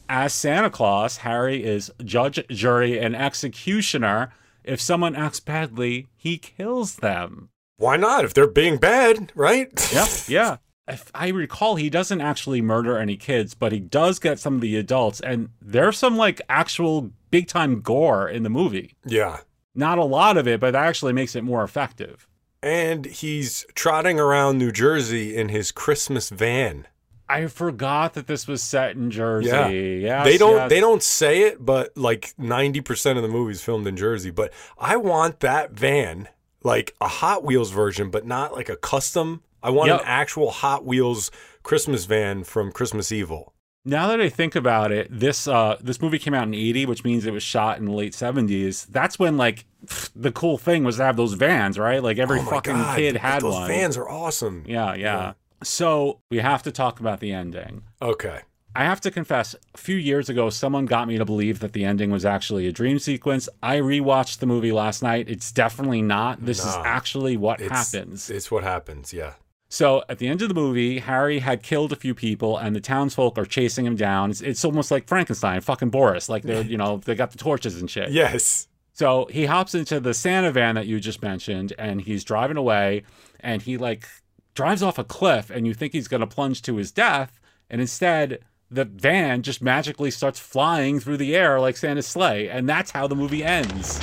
As 0.10 0.34
Santa 0.34 0.70
Claus, 0.70 1.18
Harry 1.18 1.64
is 1.64 1.92
judge, 2.04 2.40
jury, 2.50 2.98
and 3.00 3.16
executioner. 3.16 4.34
If 4.64 4.80
someone 4.80 5.16
acts 5.16 5.40
badly, 5.40 6.08
he 6.16 6.38
kills 6.38 6.98
them. 6.98 7.50
Why 7.78 7.98
not? 7.98 8.24
If 8.24 8.34
they're 8.34 8.48
being 8.48 8.78
bad, 8.78 9.32
right? 9.36 9.70
Yep, 9.94 10.08
yeah. 10.28 10.58
If 10.88 11.12
I 11.14 11.30
recall, 11.30 11.76
he 11.76 11.90
doesn't 11.90 12.22
actually 12.22 12.62
murder 12.62 12.98
any 12.98 13.18
kids, 13.18 13.54
but 13.54 13.72
he 13.72 13.80
does 13.80 14.20
get 14.20 14.40
some 14.40 14.56
of 14.56 14.62
the 14.62 14.78
adults, 14.78 15.20
and 15.20 15.50
there's 15.62 15.98
some 15.98 16.16
like 16.16 16.42
actual 16.48 17.12
big 17.30 17.48
time 17.48 17.82
gore 17.82 18.30
in 18.30 18.44
the 18.44 18.50
movie. 18.50 18.96
Yeah. 19.06 19.40
Not 19.76 19.98
a 19.98 20.04
lot 20.04 20.38
of 20.38 20.48
it, 20.48 20.60
but 20.60 20.72
that 20.72 20.86
actually 20.86 21.14
makes 21.14 21.36
it 21.36 21.44
more 21.44 21.64
effective. 21.64 22.28
And 22.64 23.06
he's 23.06 23.66
trotting 23.76 24.20
around 24.20 24.58
New 24.58 24.72
Jersey 24.72 25.36
in 25.36 25.50
his 25.50 25.72
Christmas 25.72 26.30
van. 26.30 26.88
I 27.30 27.48
forgot 27.48 28.14
that 28.14 28.28
this 28.28 28.48
was 28.48 28.64
set 28.64 28.96
in 28.96 29.12
Jersey. 29.12 29.50
Yeah. 29.50 29.68
Yes, 29.68 30.26
they 30.26 30.38
don't 30.38 30.56
yes. 30.56 30.70
they 30.70 30.80
don't 30.80 31.04
say 31.04 31.42
it, 31.44 31.64
but 31.64 31.96
like 31.98 32.34
90% 32.40 33.18
of 33.18 33.22
the 33.22 33.28
movie's 33.28 33.62
filmed 33.62 33.86
in 33.86 33.98
Jersey, 33.98 34.32
but 34.32 34.54
I 34.78 34.96
want 34.96 35.42
that 35.42 35.72
van 35.72 36.30
like 36.64 36.96
a 37.02 37.08
Hot 37.08 37.44
Wheels 37.44 37.72
version, 37.72 38.10
but 38.10 38.26
not 38.26 38.54
like 38.54 38.70
a 38.70 38.78
custom. 38.78 39.44
I 39.64 39.70
want 39.70 39.90
Yep. 39.90 40.00
an 40.02 40.06
actual 40.08 40.52
Hot 40.52 40.86
Wheels 40.86 41.32
Christmas 41.64 42.06
van 42.06 42.44
from 42.44 42.72
Christmas 42.72 43.12
Evil. 43.12 43.54
Now 43.86 44.08
that 44.10 44.20
I 44.20 44.28
think 44.28 44.54
about 44.56 44.92
it, 44.92 45.08
this 45.10 45.48
uh 45.48 45.78
this 45.82 46.02
movie 46.02 46.20
came 46.20 46.34
out 46.34 46.44
in 46.48 46.54
80, 46.54 46.86
which 46.86 47.04
means 47.06 47.26
it 47.26 47.32
was 47.32 47.44
shot 47.44 47.78
in 47.78 47.86
the 47.86 47.92
late 47.94 48.14
70s. 48.14 48.86
That's 48.88 49.18
when 49.18 49.38
like 49.38 49.66
the 50.16 50.32
cool 50.32 50.58
thing 50.58 50.84
was 50.84 50.98
to 50.98 51.04
have 51.04 51.16
those 51.16 51.34
vans, 51.34 51.80
right? 51.80 52.04
Like 52.04 52.18
every 52.18 52.40
Oh 52.40 52.44
fucking 52.44 52.74
God, 52.74 52.98
kid 52.98 53.16
had 53.18 53.42
those 53.42 53.54
one. 53.54 53.68
vans 53.68 53.96
are 53.98 54.10
awesome. 54.10 54.64
Yeah, 54.68 54.94
yeah. 54.96 55.34
So, 55.64 56.20
we 56.30 56.38
have 56.38 56.62
to 56.64 56.72
talk 56.72 57.00
about 57.00 57.20
the 57.20 57.32
ending. 57.32 57.82
Okay. 58.00 58.42
I 58.76 58.84
have 58.84 59.02
to 59.02 59.10
confess, 59.10 59.56
a 59.74 59.78
few 59.80 59.96
years 59.96 60.30
ago, 60.30 60.52
someone 60.52 60.86
got 60.86 61.08
me 61.08 61.18
to 61.18 61.26
believe 61.26 61.62
that 61.62 61.74
the 61.74 61.84
ending 61.84 62.12
was 62.12 62.26
actually 62.26 62.68
a 62.68 62.72
dream 62.72 63.00
sequence. 63.00 63.50
I 63.64 63.78
rewatched 63.78 64.38
the 64.38 64.46
movie 64.46 64.72
last 64.72 65.02
night. 65.02 65.28
It's 65.28 65.52
definitely 65.52 66.04
not. 66.04 66.46
This 66.46 66.60
is 66.60 66.76
actually 66.86 67.38
what 67.38 67.60
It's, 67.60 67.72
happens. 67.72 68.30
It's 68.30 68.52
what 68.52 68.64
happens, 68.64 69.14
yeah. 69.14 69.34
So 69.70 70.04
at 70.08 70.18
the 70.20 70.28
end 70.28 70.42
of 70.42 70.48
the 70.48 70.56
movie, 70.56 71.00
Harry 71.00 71.40
had 71.40 71.62
killed 71.62 71.92
a 71.92 71.96
few 71.96 72.16
people, 72.16 72.58
and 72.58 72.76
the 72.76 72.80
townsfolk 72.80 73.38
are 73.38 73.46
chasing 73.46 73.86
him 73.86 73.96
down. 73.96 74.32
It's, 74.32 74.42
it's 74.42 74.64
almost 74.64 74.92
like 74.92 75.08
Frankenstein, 75.08 75.60
fucking 75.62 75.90
Boris. 75.90 76.30
Like 76.30 76.44
they're, 76.44 76.64
you 76.64 76.78
know, 76.78 76.98
they 77.04 77.16
got 77.16 77.32
the 77.32 77.38
torches 77.38 77.80
and 77.80 77.90
shit. 77.90 78.12
Yes. 78.12 78.68
So 78.94 79.28
he 79.30 79.46
hops 79.46 79.76
into 79.76 80.00
the 80.00 80.14
Santa 80.14 80.52
van 80.52 80.76
that 80.76 80.88
you 80.88 81.00
just 81.00 81.22
mentioned, 81.22 81.74
and 81.78 82.02
he's 82.02 82.24
driving 82.24 82.58
away, 82.58 83.04
and 83.42 83.62
he 83.62 83.78
like 83.78 84.08
drives 84.56 84.82
off 84.82 84.98
a 84.98 85.04
cliff, 85.04 85.50
and 85.50 85.68
you 85.68 85.74
think 85.74 85.94
he's 85.94 86.08
going 86.08 86.22
to 86.22 86.28
plunge 86.28 86.62
to 86.64 86.78
his 86.78 86.92
death, 86.92 87.40
and 87.70 87.82
instead 87.82 88.40
the 88.72 88.86
van 88.86 89.44
just 89.44 89.62
magically 89.62 90.12
starts 90.12 90.40
flying 90.40 91.00
through 91.00 91.18
the 91.18 91.36
air 91.36 91.60
like 91.60 91.78
Santa's 91.78 92.08
sleigh, 92.08 92.50
and 92.50 92.68
that's 92.68 92.92
how 92.92 93.06
the 93.06 93.16
movie 93.16 93.44
ends. 93.44 94.00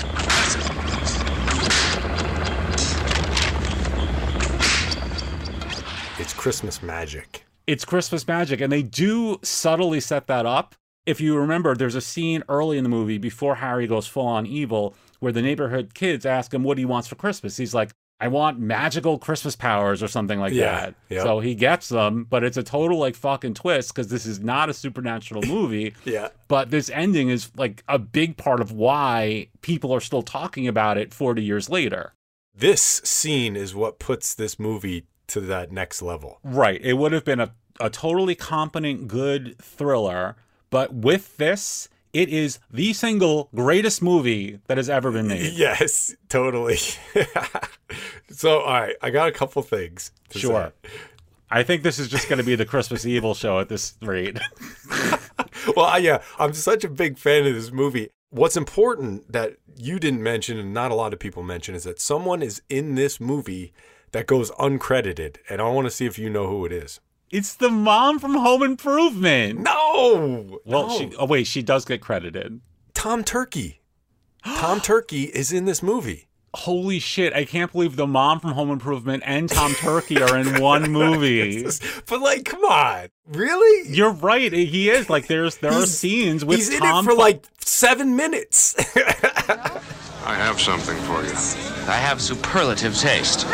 Christmas 6.45 6.83
magic. 6.83 7.47
It's 7.67 7.87
Christmas 7.87 8.29
magic, 8.29 8.61
and 8.61 8.71
they 8.71 8.83
do 8.83 9.39
subtly 9.43 9.99
set 9.99 10.27
that 10.27 10.45
up. 10.45 10.75
If 11.07 11.19
you 11.19 11.39
remember, 11.39 11.75
there's 11.75 11.95
a 11.95 12.03
scene 12.03 12.43
early 12.51 12.77
in 12.77 12.83
the 12.85 12.91
movie 12.91 13.17
before 13.17 13.55
Harry 13.55 13.87
goes 13.87 14.07
full 14.07 14.27
on 14.27 14.45
evil 14.45 14.95
where 15.21 15.33
the 15.33 15.41
neighborhood 15.41 15.95
kids 15.95 16.27
ask 16.27 16.53
him 16.53 16.63
what 16.63 16.77
he 16.77 16.85
wants 16.85 17.09
for 17.09 17.15
Christmas. 17.15 17.57
He's 17.57 17.73
like, 17.73 17.93
I 18.21 18.29
want 18.29 18.59
magical 18.59 19.17
Christmas 19.19 19.57
powers 19.57 20.03
or 20.03 20.09
something 20.09 20.39
like 20.39 20.53
Yeah, 20.53 20.81
that. 20.81 20.95
yep. 21.09 21.23
So 21.23 21.41
he 21.41 21.55
gets 21.55 21.89
them, 21.89 22.27
but 22.29 22.45
it's 22.45 22.59
a 22.59 22.63
total 22.63 22.99
like 22.99 23.15
fucking 23.15 23.55
twist 23.55 23.95
because 23.95 24.09
this 24.09 24.27
is 24.27 24.39
not 24.39 24.69
a 24.69 24.75
supernatural 24.75 25.41
movie. 25.47 25.95
Yeah. 26.05 26.29
But 26.49 26.71
this 26.71 26.91
ending 26.91 27.31
is 27.31 27.51
like 27.57 27.83
a 27.89 27.99
big 27.99 28.37
part 28.37 28.61
of 28.61 28.71
why 28.71 29.49
people 29.63 29.95
are 29.95 30.01
still 30.01 30.21
talking 30.23 30.69
about 30.69 30.99
it 30.99 31.15
40 31.15 31.43
years 31.43 31.71
later. 31.71 32.13
This 32.55 32.83
scene 32.83 33.57
is 33.57 33.75
what 33.75 33.99
puts 33.99 34.35
this 34.35 34.59
movie 34.59 35.07
to 35.29 35.41
that 35.43 35.73
next 35.73 36.03
level. 36.03 36.39
Right. 36.43 36.81
It 36.83 36.95
would 36.95 37.13
have 37.13 37.25
been 37.25 37.41
a, 37.41 37.53
a 37.81 37.91
totally 37.91 38.35
competent, 38.35 39.09
good 39.09 39.57
thriller. 39.61 40.37
But 40.71 40.93
with 40.95 41.37
this, 41.37 41.89
it 42.13 42.29
is 42.29 42.59
the 42.71 42.93
single 42.93 43.49
greatest 43.55 44.03
movie 44.03 44.61
that 44.67 44.77
has 44.77 44.89
ever 44.91 45.11
been 45.11 45.29
made. 45.29 45.53
Yes, 45.55 46.15
totally. 46.29 46.79
so, 48.31 48.61
all 48.61 48.73
right, 48.81 48.97
I 49.03 49.11
got 49.11 49.29
a 49.29 49.33
couple 49.33 49.63
things. 49.63 50.11
to 50.31 50.39
Sure. 50.39 50.73
say. 50.83 50.91
I 51.51 51.63
think 51.63 51.83
this 51.83 51.99
is 51.99 52.09
just 52.09 52.29
going 52.29 52.39
to 52.39 52.45
be 52.45 52.57
the 52.57 52.65
Christmas 52.65 53.07
Evil 53.07 53.35
show 53.35 53.61
at 53.61 53.69
this 53.69 53.95
rate. 54.03 54.39
Well, 55.77 55.87
I- 55.87 55.99
yeah, 55.99 56.21
I'm 56.39 56.53
such 56.53 56.85
a 56.85 56.91
big 56.91 57.17
fan 57.19 57.47
of 57.47 57.55
this 57.55 57.73
movie. 57.73 58.11
What's 58.29 58.57
important 58.57 59.33
that 59.33 59.57
you 59.79 59.99
didn't 59.99 60.23
mention 60.23 60.59
and 60.59 60.75
not 60.75 60.91
a 60.91 60.95
lot 60.95 61.15
of 61.15 61.19
people 61.19 61.43
mention 61.43 61.75
is 61.75 61.85
that 61.85 61.99
someone 62.01 62.43
is 62.43 62.61
in 62.69 62.97
this 62.97 63.19
movie 63.19 63.73
that 64.15 64.29
goes 64.29 64.51
uncredited, 64.53 65.37
and 65.51 65.61
I 65.61 65.69
want 65.69 65.87
to 65.87 65.91
see 65.91 66.07
if 66.07 66.19
you 66.21 66.31
know 66.31 66.47
who 66.47 66.65
it 66.65 66.73
is. 66.73 67.01
It's 67.31 67.53
the 67.55 67.69
mom 67.69 68.21
from 68.21 68.35
Home 68.35 68.63
Improvement. 68.63 69.59
No. 69.59 70.61
Well, 70.65 70.87
no. 70.87 70.99
she. 70.99 71.13
Oh 71.19 71.27
wait, 71.27 71.49
she 71.49 71.63
does 71.63 71.85
get 71.85 72.01
credited. 72.01 72.61
Tom 72.95 73.25
Turkey. 73.25 73.81
Tom 74.45 74.81
Turkey 74.83 75.25
is 75.25 75.53
in 75.53 75.65
this 75.65 75.83
movie. 75.83 76.29
Holy 76.55 77.01
shit! 77.01 77.33
I 77.33 77.45
can't 77.45 77.73
believe 77.73 77.97
the 77.97 78.07
mom 78.07 78.39
from 78.39 78.53
Home 78.53 78.71
Improvement 78.71 79.25
and 79.27 79.49
Tom 79.49 79.73
Turkey 79.75 80.23
are 80.23 80.39
in 80.39 80.61
one 80.63 80.93
movie. 80.93 81.67
But 82.07 82.21
like, 82.21 82.45
come 82.45 82.65
on, 82.65 83.09
really? 83.27 83.91
You're 83.91 84.13
right. 84.13 84.55
Eh, 84.55 84.59
he 84.59 84.91
is 84.91 85.11
like 85.11 85.27
there's 85.27 85.57
there 85.57 85.73
are 85.73 85.87
scenes 85.87 86.45
with 86.45 86.59
He's 86.59 86.69
in 86.69 86.85
it 86.85 87.03
for 87.03 87.11
fu- 87.11 87.19
like 87.19 87.45
seven 87.59 88.15
minutes. 88.15 88.77
I 90.27 90.35
have 90.35 90.61
something 90.61 90.97
for 91.03 91.23
you. 91.23 91.35
I 91.87 91.97
have 91.97 92.21
superlative 92.21 92.97
taste. 92.97 93.47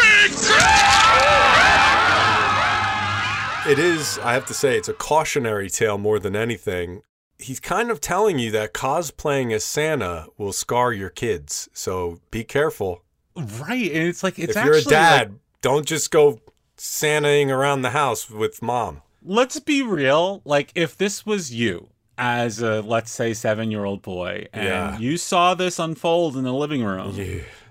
It 3.68 3.78
is, 3.78 4.18
I 4.18 4.32
have 4.32 4.47
to 4.47 4.54
say, 4.54 4.76
it's 4.76 4.88
a 4.88 4.95
cautionary 4.95 5.68
tale 5.68 5.99
more 5.99 6.18
than 6.18 6.34
anything. 6.34 7.02
He's 7.38 7.60
kind 7.60 7.90
of 7.90 8.00
telling 8.00 8.38
you 8.38 8.50
that 8.52 8.73
cosplaying 8.73 9.52
as 9.52 9.64
Santa 9.64 10.26
will 10.38 10.52
scar 10.52 10.92
your 10.92 11.10
kids. 11.10 11.68
So 11.73 12.21
be 12.30 12.45
careful. 12.45 13.02
right, 13.36 13.90
and 13.90 14.08
it's 14.08 14.23
like 14.23 14.38
it's 14.38 14.56
if 14.56 14.64
you're 14.64 14.76
a 14.76 14.82
dad, 14.82 15.28
like, 15.30 15.38
don't 15.60 15.86
just 15.86 16.10
go 16.10 16.40
Santaing 16.80 17.50
around 17.50 17.82
the 17.82 17.90
house 17.90 18.30
with 18.30 18.62
mom. 18.62 19.02
let's 19.23 19.60
be 19.60 19.82
real. 19.82 20.40
Like 20.47 20.73
if 20.75 20.97
this 20.97 21.26
was 21.26 21.52
you 21.52 21.88
as 22.23 22.61
a 22.61 22.83
let's 22.83 23.11
say 23.11 23.33
seven 23.33 23.71
year 23.71 23.85
old 23.87 24.02
boy 24.02 24.47
and 24.52 24.65
Yeah. 24.65 24.99
you 24.99 25.17
saw 25.17 25.54
this 25.54 25.78
unfold 25.78 26.37
in 26.37 26.45
the 26.45 26.52
living 26.52 26.85
room, 26.85 27.19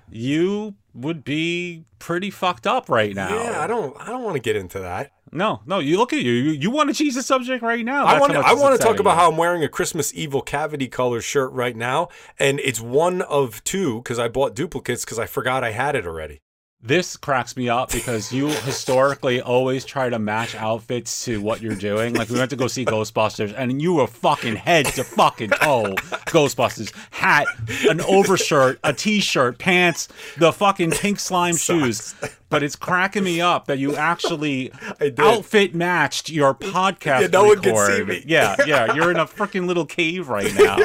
you 0.10 0.74
would 0.96 1.24
be 1.24 1.86
pretty 2.00 2.32
fucked 2.32 2.66
up 2.66 2.90
right 2.90 3.16
now. 3.16 3.30
Yeah, 3.44 3.62
I 3.62 3.68
don't 3.68 3.96
I 4.02 4.08
don't 4.08 4.24
want 4.24 4.36
to 4.36 4.42
get 4.42 4.56
into 4.56 4.80
that. 4.80 5.12
No, 5.32 5.62
no. 5.68 5.78
You 5.78 5.98
look 6.00 6.12
at 6.12 6.22
you. 6.22 6.32
You, 6.32 6.52
you 6.54 6.72
want 6.72 6.90
to 6.90 6.96
change 6.96 7.14
the 7.14 7.22
subject 7.22 7.62
right 7.62 7.86
now. 7.86 8.04
I 8.06 8.20
want 8.20 8.32
to 8.34 8.40
I 8.40 8.54
want 8.54 8.76
to 8.76 8.84
talk 8.84 9.00
about 9.00 9.16
how 9.16 9.30
I'm 9.30 9.38
wearing 9.38 9.64
a 9.64 9.70
Christmas 9.70 10.12
Evil 10.16 10.42
cavity 10.42 10.88
color 10.88 11.22
shirt 11.22 11.52
right 11.52 11.76
now 11.76 12.10
and 12.40 12.60
it's 12.62 12.82
one 12.82 13.22
of 13.22 13.64
two 13.64 14.02
cuz 14.02 14.18
I 14.18 14.28
bought 14.30 14.56
duplicates 14.56 15.06
cuz 15.06 15.20
I 15.20 15.28
forgot 15.28 15.64
I 15.64 15.72
had 15.72 15.96
it 15.96 16.08
already. 16.08 16.42
This 16.82 17.18
cracks 17.18 17.58
me 17.58 17.68
up 17.68 17.92
because 17.92 18.32
you 18.32 18.48
historically 18.48 19.42
always 19.42 19.84
try 19.84 20.10
to 20.10 20.18
match 20.18 20.56
outfits 20.56 21.26
to 21.26 21.42
what 21.42 21.62
you're 21.62 21.76
doing. 21.76 22.14
Like 22.14 22.30
we 22.30 22.38
went 22.38 22.52
to 22.52 22.56
go 22.56 22.68
see 22.68 22.86
Ghostbusters, 22.86 23.54
and 23.58 23.82
you 23.82 23.96
were 23.96 24.08
fucking 24.08 24.56
head 24.56 24.86
to 24.86 25.04
fucking 25.04 25.50
toe 25.50 25.94
Ghostbusters 26.28 26.94
hat, 27.12 27.48
an 27.90 28.00
overshirt, 28.00 28.80
a 28.86 28.94
t-shirt, 28.94 29.58
pants, 29.58 30.08
the 30.38 30.54
fucking 30.54 30.92
pink 30.92 31.20
slime 31.20 31.58
shoes. 31.58 32.16
But 32.48 32.64
it's 32.64 32.78
cracking 32.78 33.26
me 33.26 33.42
up 33.42 33.66
that 33.66 33.78
you 33.78 33.98
actually 33.98 34.72
outfit 35.18 35.76
matched 35.76 36.30
your 36.30 36.56
podcast. 36.56 37.22
Yeah, 37.22 37.28
no 37.28 37.44
one 37.44 37.62
can 37.62 37.76
see 37.76 38.04
me. 38.06 38.24
Yeah, 38.26 38.56
yeah, 38.66 38.94
you're 38.94 39.12
in 39.12 39.18
a 39.18 39.26
freaking 39.26 39.68
little 39.68 39.86
cave 39.86 40.30
right 40.30 40.54
now. 40.56 40.78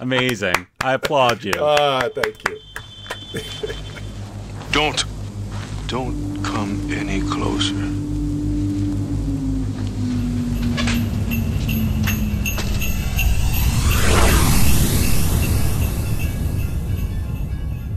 Amazing. 0.00 0.68
I 0.80 0.94
applaud 0.94 1.44
you. 1.44 1.52
Ah, 1.58 2.08
thank 2.14 2.48
you. 2.48 2.58
Don't, 4.72 5.04
don't 5.88 6.44
come 6.44 6.92
any 6.92 7.22
closer. 7.22 7.72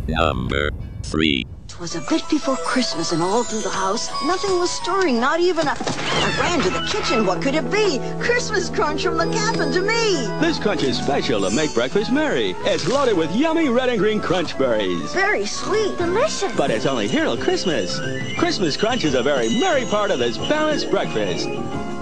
Number 0.08 0.70
3. 1.04 1.51
Twas 1.82 1.96
a 1.96 2.02
bit 2.02 2.24
before 2.30 2.58
Christmas, 2.58 3.12
and 3.12 3.24
all 3.24 3.44
through 3.44 3.62
the 3.62 3.70
house, 3.72 4.08
nothing 4.28 4.60
was 4.60 4.70
stirring, 4.70 5.20
not 5.20 5.40
even 5.40 5.68
a. 5.68 5.72
I 5.72 6.38
ran 6.40 6.60
to 6.60 6.70
the 6.70 6.88
kitchen. 6.88 7.26
What 7.26 7.42
could 7.42 7.56
it 7.56 7.72
be? 7.72 7.98
Christmas 8.20 8.70
crunch 8.70 9.02
from 9.02 9.18
the 9.18 9.26
cabin 9.26 9.72
to 9.72 9.82
me. 9.82 10.28
This 10.40 10.60
crunch 10.60 10.84
is 10.84 11.00
special 11.00 11.42
to 11.42 11.56
make 11.56 11.74
breakfast 11.74 12.12
merry. 12.12 12.52
It's 12.66 12.88
loaded 12.88 13.18
with 13.18 13.36
yummy 13.36 13.70
red 13.70 13.90
and 13.90 13.98
green 13.98 14.22
crunch 14.22 14.56
berries. 14.60 15.12
Very 15.12 15.48
sweet, 15.48 15.98
delicious. 15.98 16.56
But 16.56 16.70
it's 16.70 16.86
only 16.86 17.08
here 17.08 17.24
till 17.24 17.38
Christmas. 17.38 18.00
Christmas 18.38 18.78
crunch 18.78 19.04
is 19.04 19.16
a 19.16 19.24
very 19.24 19.50
merry 19.60 19.86
part 19.86 20.12
of 20.12 20.20
this 20.20 20.38
balanced 20.38 20.92
breakfast. 20.92 21.48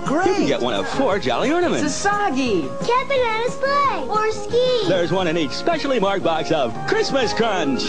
Great. 0.03 0.27
You 0.27 0.33
can 0.33 0.47
get 0.47 0.61
one 0.61 0.73
of 0.73 0.89
four 0.89 1.19
jolly 1.19 1.53
ornaments. 1.53 2.05
Sasagi. 2.05 2.63
Get 2.85 3.07
bananas 3.07 3.55
play 3.55 4.07
or 4.09 4.29
ski. 4.33 4.89
There's 4.89 5.13
one 5.13 5.29
in 5.29 5.37
each 5.37 5.51
specially 5.51 6.01
marked 6.01 6.25
box 6.25 6.51
of 6.51 6.75
Christmas 6.85 7.31
crunch. 7.31 7.81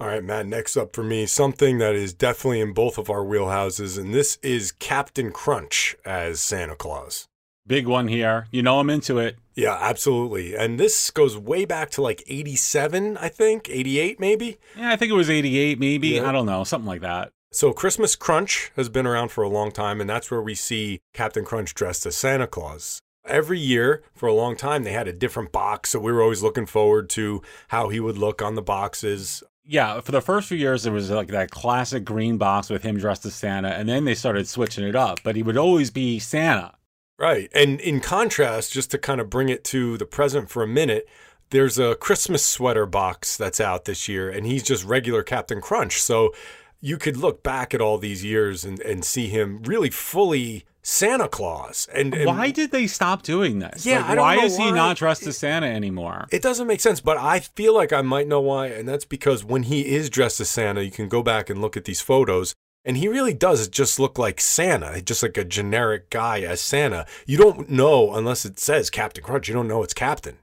All 0.00 0.06
right, 0.06 0.24
Matt, 0.24 0.46
next 0.46 0.78
up 0.78 0.94
for 0.94 1.04
me, 1.04 1.26
something 1.26 1.76
that 1.76 1.94
is 1.94 2.14
definitely 2.14 2.60
in 2.60 2.72
both 2.72 2.96
of 2.96 3.10
our 3.10 3.22
wheelhouses, 3.22 3.98
and 3.98 4.14
this 4.14 4.38
is 4.42 4.72
Captain 4.72 5.30
Crunch 5.30 5.94
as 6.06 6.40
Santa 6.40 6.74
Claus. 6.74 7.26
Big 7.66 7.86
one 7.86 8.08
here. 8.08 8.46
You 8.50 8.62
know 8.62 8.80
I'm 8.80 8.88
into 8.88 9.18
it. 9.18 9.36
Yeah, 9.54 9.76
absolutely. 9.78 10.56
And 10.56 10.80
this 10.80 11.10
goes 11.10 11.36
way 11.36 11.66
back 11.66 11.90
to 11.90 12.02
like 12.02 12.24
87, 12.26 13.18
I 13.18 13.28
think, 13.28 13.68
88 13.68 14.18
maybe. 14.18 14.56
Yeah, 14.74 14.90
I 14.90 14.96
think 14.96 15.12
it 15.12 15.16
was 15.16 15.28
88, 15.28 15.78
maybe. 15.78 16.08
Yeah. 16.08 16.26
I 16.26 16.32
don't 16.32 16.46
know. 16.46 16.64
Something 16.64 16.88
like 16.88 17.02
that. 17.02 17.30
So 17.52 17.74
Christmas 17.74 18.16
Crunch 18.16 18.72
has 18.76 18.88
been 18.88 19.06
around 19.06 19.28
for 19.32 19.44
a 19.44 19.50
long 19.50 19.70
time, 19.70 20.00
and 20.00 20.08
that's 20.08 20.30
where 20.30 20.40
we 20.40 20.54
see 20.54 21.00
Captain 21.12 21.44
Crunch 21.44 21.74
dressed 21.74 22.06
as 22.06 22.16
Santa 22.16 22.46
Claus. 22.46 23.00
Every 23.26 23.58
year 23.58 24.02
for 24.14 24.26
a 24.28 24.32
long 24.32 24.56
time, 24.56 24.82
they 24.82 24.92
had 24.92 25.08
a 25.08 25.12
different 25.12 25.52
box, 25.52 25.90
so 25.90 26.00
we 26.00 26.10
were 26.10 26.22
always 26.22 26.42
looking 26.42 26.64
forward 26.64 27.10
to 27.10 27.42
how 27.68 27.90
he 27.90 28.00
would 28.00 28.16
look 28.16 28.40
on 28.40 28.54
the 28.54 28.62
boxes. 28.62 29.42
Yeah, 29.70 30.00
for 30.00 30.10
the 30.10 30.20
first 30.20 30.48
few 30.48 30.58
years, 30.58 30.82
there 30.82 30.92
was 30.92 31.12
like 31.12 31.28
that 31.28 31.52
classic 31.52 32.04
green 32.04 32.38
box 32.38 32.68
with 32.68 32.82
him 32.82 32.98
dressed 32.98 33.24
as 33.24 33.36
Santa, 33.36 33.68
and 33.68 33.88
then 33.88 34.04
they 34.04 34.16
started 34.16 34.48
switching 34.48 34.84
it 34.84 34.96
up. 34.96 35.20
But 35.22 35.36
he 35.36 35.44
would 35.44 35.56
always 35.56 35.92
be 35.92 36.18
Santa. 36.18 36.74
Right. 37.20 37.48
And 37.54 37.80
in 37.80 38.00
contrast, 38.00 38.72
just 38.72 38.90
to 38.90 38.98
kind 38.98 39.20
of 39.20 39.30
bring 39.30 39.48
it 39.48 39.62
to 39.66 39.96
the 39.96 40.06
present 40.06 40.50
for 40.50 40.64
a 40.64 40.66
minute, 40.66 41.08
there's 41.50 41.78
a 41.78 41.94
Christmas 41.94 42.44
sweater 42.44 42.84
box 42.84 43.36
that's 43.36 43.60
out 43.60 43.84
this 43.84 44.08
year, 44.08 44.28
and 44.28 44.44
he's 44.44 44.64
just 44.64 44.84
regular 44.84 45.22
Captain 45.22 45.60
Crunch. 45.60 46.02
So 46.02 46.34
you 46.80 46.96
could 46.96 47.16
look 47.16 47.42
back 47.42 47.74
at 47.74 47.80
all 47.80 47.98
these 47.98 48.24
years 48.24 48.64
and, 48.64 48.80
and 48.80 49.04
see 49.04 49.28
him 49.28 49.62
really 49.62 49.90
fully 49.90 50.64
Santa 50.82 51.28
Claus. 51.28 51.88
And, 51.94 52.14
and 52.14 52.26
Why 52.26 52.50
did 52.50 52.70
they 52.70 52.86
stop 52.86 53.22
doing 53.22 53.58
this? 53.58 53.84
Yeah, 53.84 54.06
Like, 54.08 54.18
why 54.18 54.36
is 54.38 54.56
he 54.56 54.70
not 54.72 54.96
dressed 54.96 55.26
as 55.26 55.36
Santa 55.36 55.66
anymore? 55.66 56.26
It 56.30 56.42
doesn't 56.42 56.66
make 56.66 56.80
sense, 56.80 57.00
but 57.00 57.18
I 57.18 57.40
feel 57.40 57.74
like 57.74 57.92
I 57.92 58.02
might 58.02 58.28
know 58.28 58.40
why, 58.40 58.68
and 58.68 58.88
that's 58.88 59.04
because 59.04 59.44
when 59.44 59.64
he 59.64 59.94
is 59.94 60.08
dressed 60.08 60.40
as 60.40 60.48
Santa, 60.48 60.82
you 60.82 60.90
can 60.90 61.08
go 61.08 61.22
back 61.22 61.50
and 61.50 61.60
look 61.60 61.76
at 61.76 61.84
these 61.84 62.00
photos. 62.00 62.54
And 62.82 62.96
he 62.96 63.08
really 63.08 63.34
does 63.34 63.68
just 63.68 64.00
look 64.00 64.18
like 64.18 64.40
Santa, 64.40 65.02
just 65.02 65.22
like 65.22 65.36
a 65.36 65.44
generic 65.44 66.08
guy 66.08 66.40
as 66.40 66.62
Santa. 66.62 67.06
You 67.26 67.36
don't 67.36 67.68
know 67.68 68.14
unless 68.14 68.46
it 68.46 68.58
says 68.58 68.88
Captain 68.88 69.22
Crunch. 69.22 69.48
You 69.48 69.54
don't 69.54 69.68
know 69.68 69.82
it's 69.82 69.92
Captain. 69.92 70.38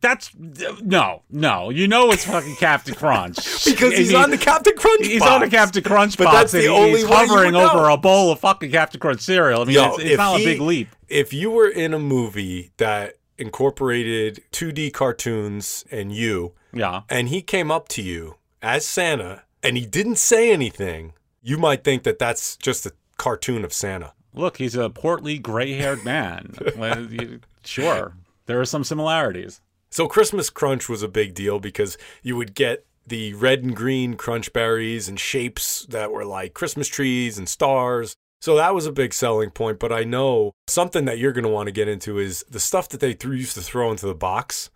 That's 0.00 0.30
no, 0.36 1.22
no. 1.30 1.70
You 1.70 1.88
know 1.88 2.10
it's 2.12 2.24
fucking 2.24 2.56
Captain 2.56 2.94
Crunch 2.94 3.36
Because 3.64 3.96
he's 3.96 4.12
mean, 4.12 4.22
on 4.22 4.30
the 4.30 4.38
Captain 4.38 4.74
Crunch 4.76 5.06
He's 5.06 5.20
box. 5.20 5.30
on 5.32 5.40
the 5.40 5.48
Captain 5.48 5.82
Crunch 5.82 6.16
But 6.16 6.24
box. 6.24 6.52
that's 6.52 6.52
the 6.52 6.66
only 6.68 7.00
he's 7.00 7.08
hovering 7.08 7.52
would 7.54 7.58
know. 7.60 7.70
over 7.70 7.88
a 7.88 7.96
bowl 7.96 8.30
of 8.32 8.40
fucking 8.40 8.70
Captain 8.70 9.00
Crunch 9.00 9.20
cereal. 9.20 9.62
I 9.62 9.64
mean, 9.64 9.74
Yo, 9.74 9.94
it's, 9.94 9.98
it's 10.04 10.16
not 10.16 10.38
he- 10.38 10.44
a 10.44 10.46
big 10.52 10.60
leap. 10.60 10.88
If 11.08 11.32
you 11.32 11.50
were 11.50 11.68
in 11.68 11.94
a 11.94 11.98
movie 11.98 12.70
that 12.76 13.14
incorporated 13.38 14.42
2D 14.52 14.92
cartoons 14.92 15.84
and 15.90 16.12
you, 16.12 16.52
Yeah. 16.72 17.02
and 17.08 17.28
he 17.28 17.42
came 17.42 17.70
up 17.70 17.88
to 17.90 18.02
you 18.02 18.36
as 18.62 18.86
Santa 18.86 19.42
and 19.62 19.76
he 19.76 19.84
didn't 19.86 20.16
say 20.16 20.52
anything, 20.52 21.12
you 21.42 21.58
might 21.58 21.82
think 21.84 22.02
that 22.04 22.18
that's 22.18 22.56
just 22.56 22.86
a 22.86 22.92
cartoon 23.16 23.64
of 23.64 23.72
Santa. 23.72 24.12
Look, 24.34 24.58
he's 24.58 24.76
a 24.76 24.88
portly, 24.90 25.38
gray-haired 25.38 26.04
man. 26.04 26.54
Well, 26.76 27.00
you- 27.10 27.40
sure, 27.64 28.14
there 28.48 28.60
are 28.60 28.64
some 28.64 28.82
similarities. 28.82 29.60
So 29.90 30.08
Christmas 30.08 30.48
Crunch 30.48 30.88
was 30.88 31.02
a 31.02 31.08
big 31.08 31.34
deal 31.34 31.60
because 31.60 31.98
you 32.22 32.34
would 32.34 32.54
get 32.54 32.86
the 33.06 33.34
red 33.34 33.62
and 33.62 33.76
green 33.76 34.14
crunch 34.14 34.52
berries 34.52 35.06
and 35.08 35.20
shapes 35.20 35.86
that 35.90 36.10
were 36.10 36.24
like 36.24 36.54
Christmas 36.54 36.88
trees 36.88 37.36
and 37.38 37.46
stars. 37.48 38.16
So 38.40 38.56
that 38.56 38.74
was 38.74 38.86
a 38.86 38.92
big 38.92 39.12
selling 39.12 39.50
point. 39.50 39.78
But 39.78 39.92
I 39.92 40.04
know 40.04 40.52
something 40.66 41.04
that 41.04 41.18
you're 41.18 41.32
going 41.32 41.44
to 41.44 41.50
want 41.50 41.66
to 41.66 41.72
get 41.72 41.88
into 41.88 42.18
is 42.18 42.42
the 42.48 42.60
stuff 42.60 42.88
that 42.88 43.00
they 43.00 43.12
threw, 43.12 43.36
used 43.36 43.54
to 43.54 43.60
throw 43.60 43.90
into 43.90 44.06
the 44.06 44.14
box. 44.14 44.70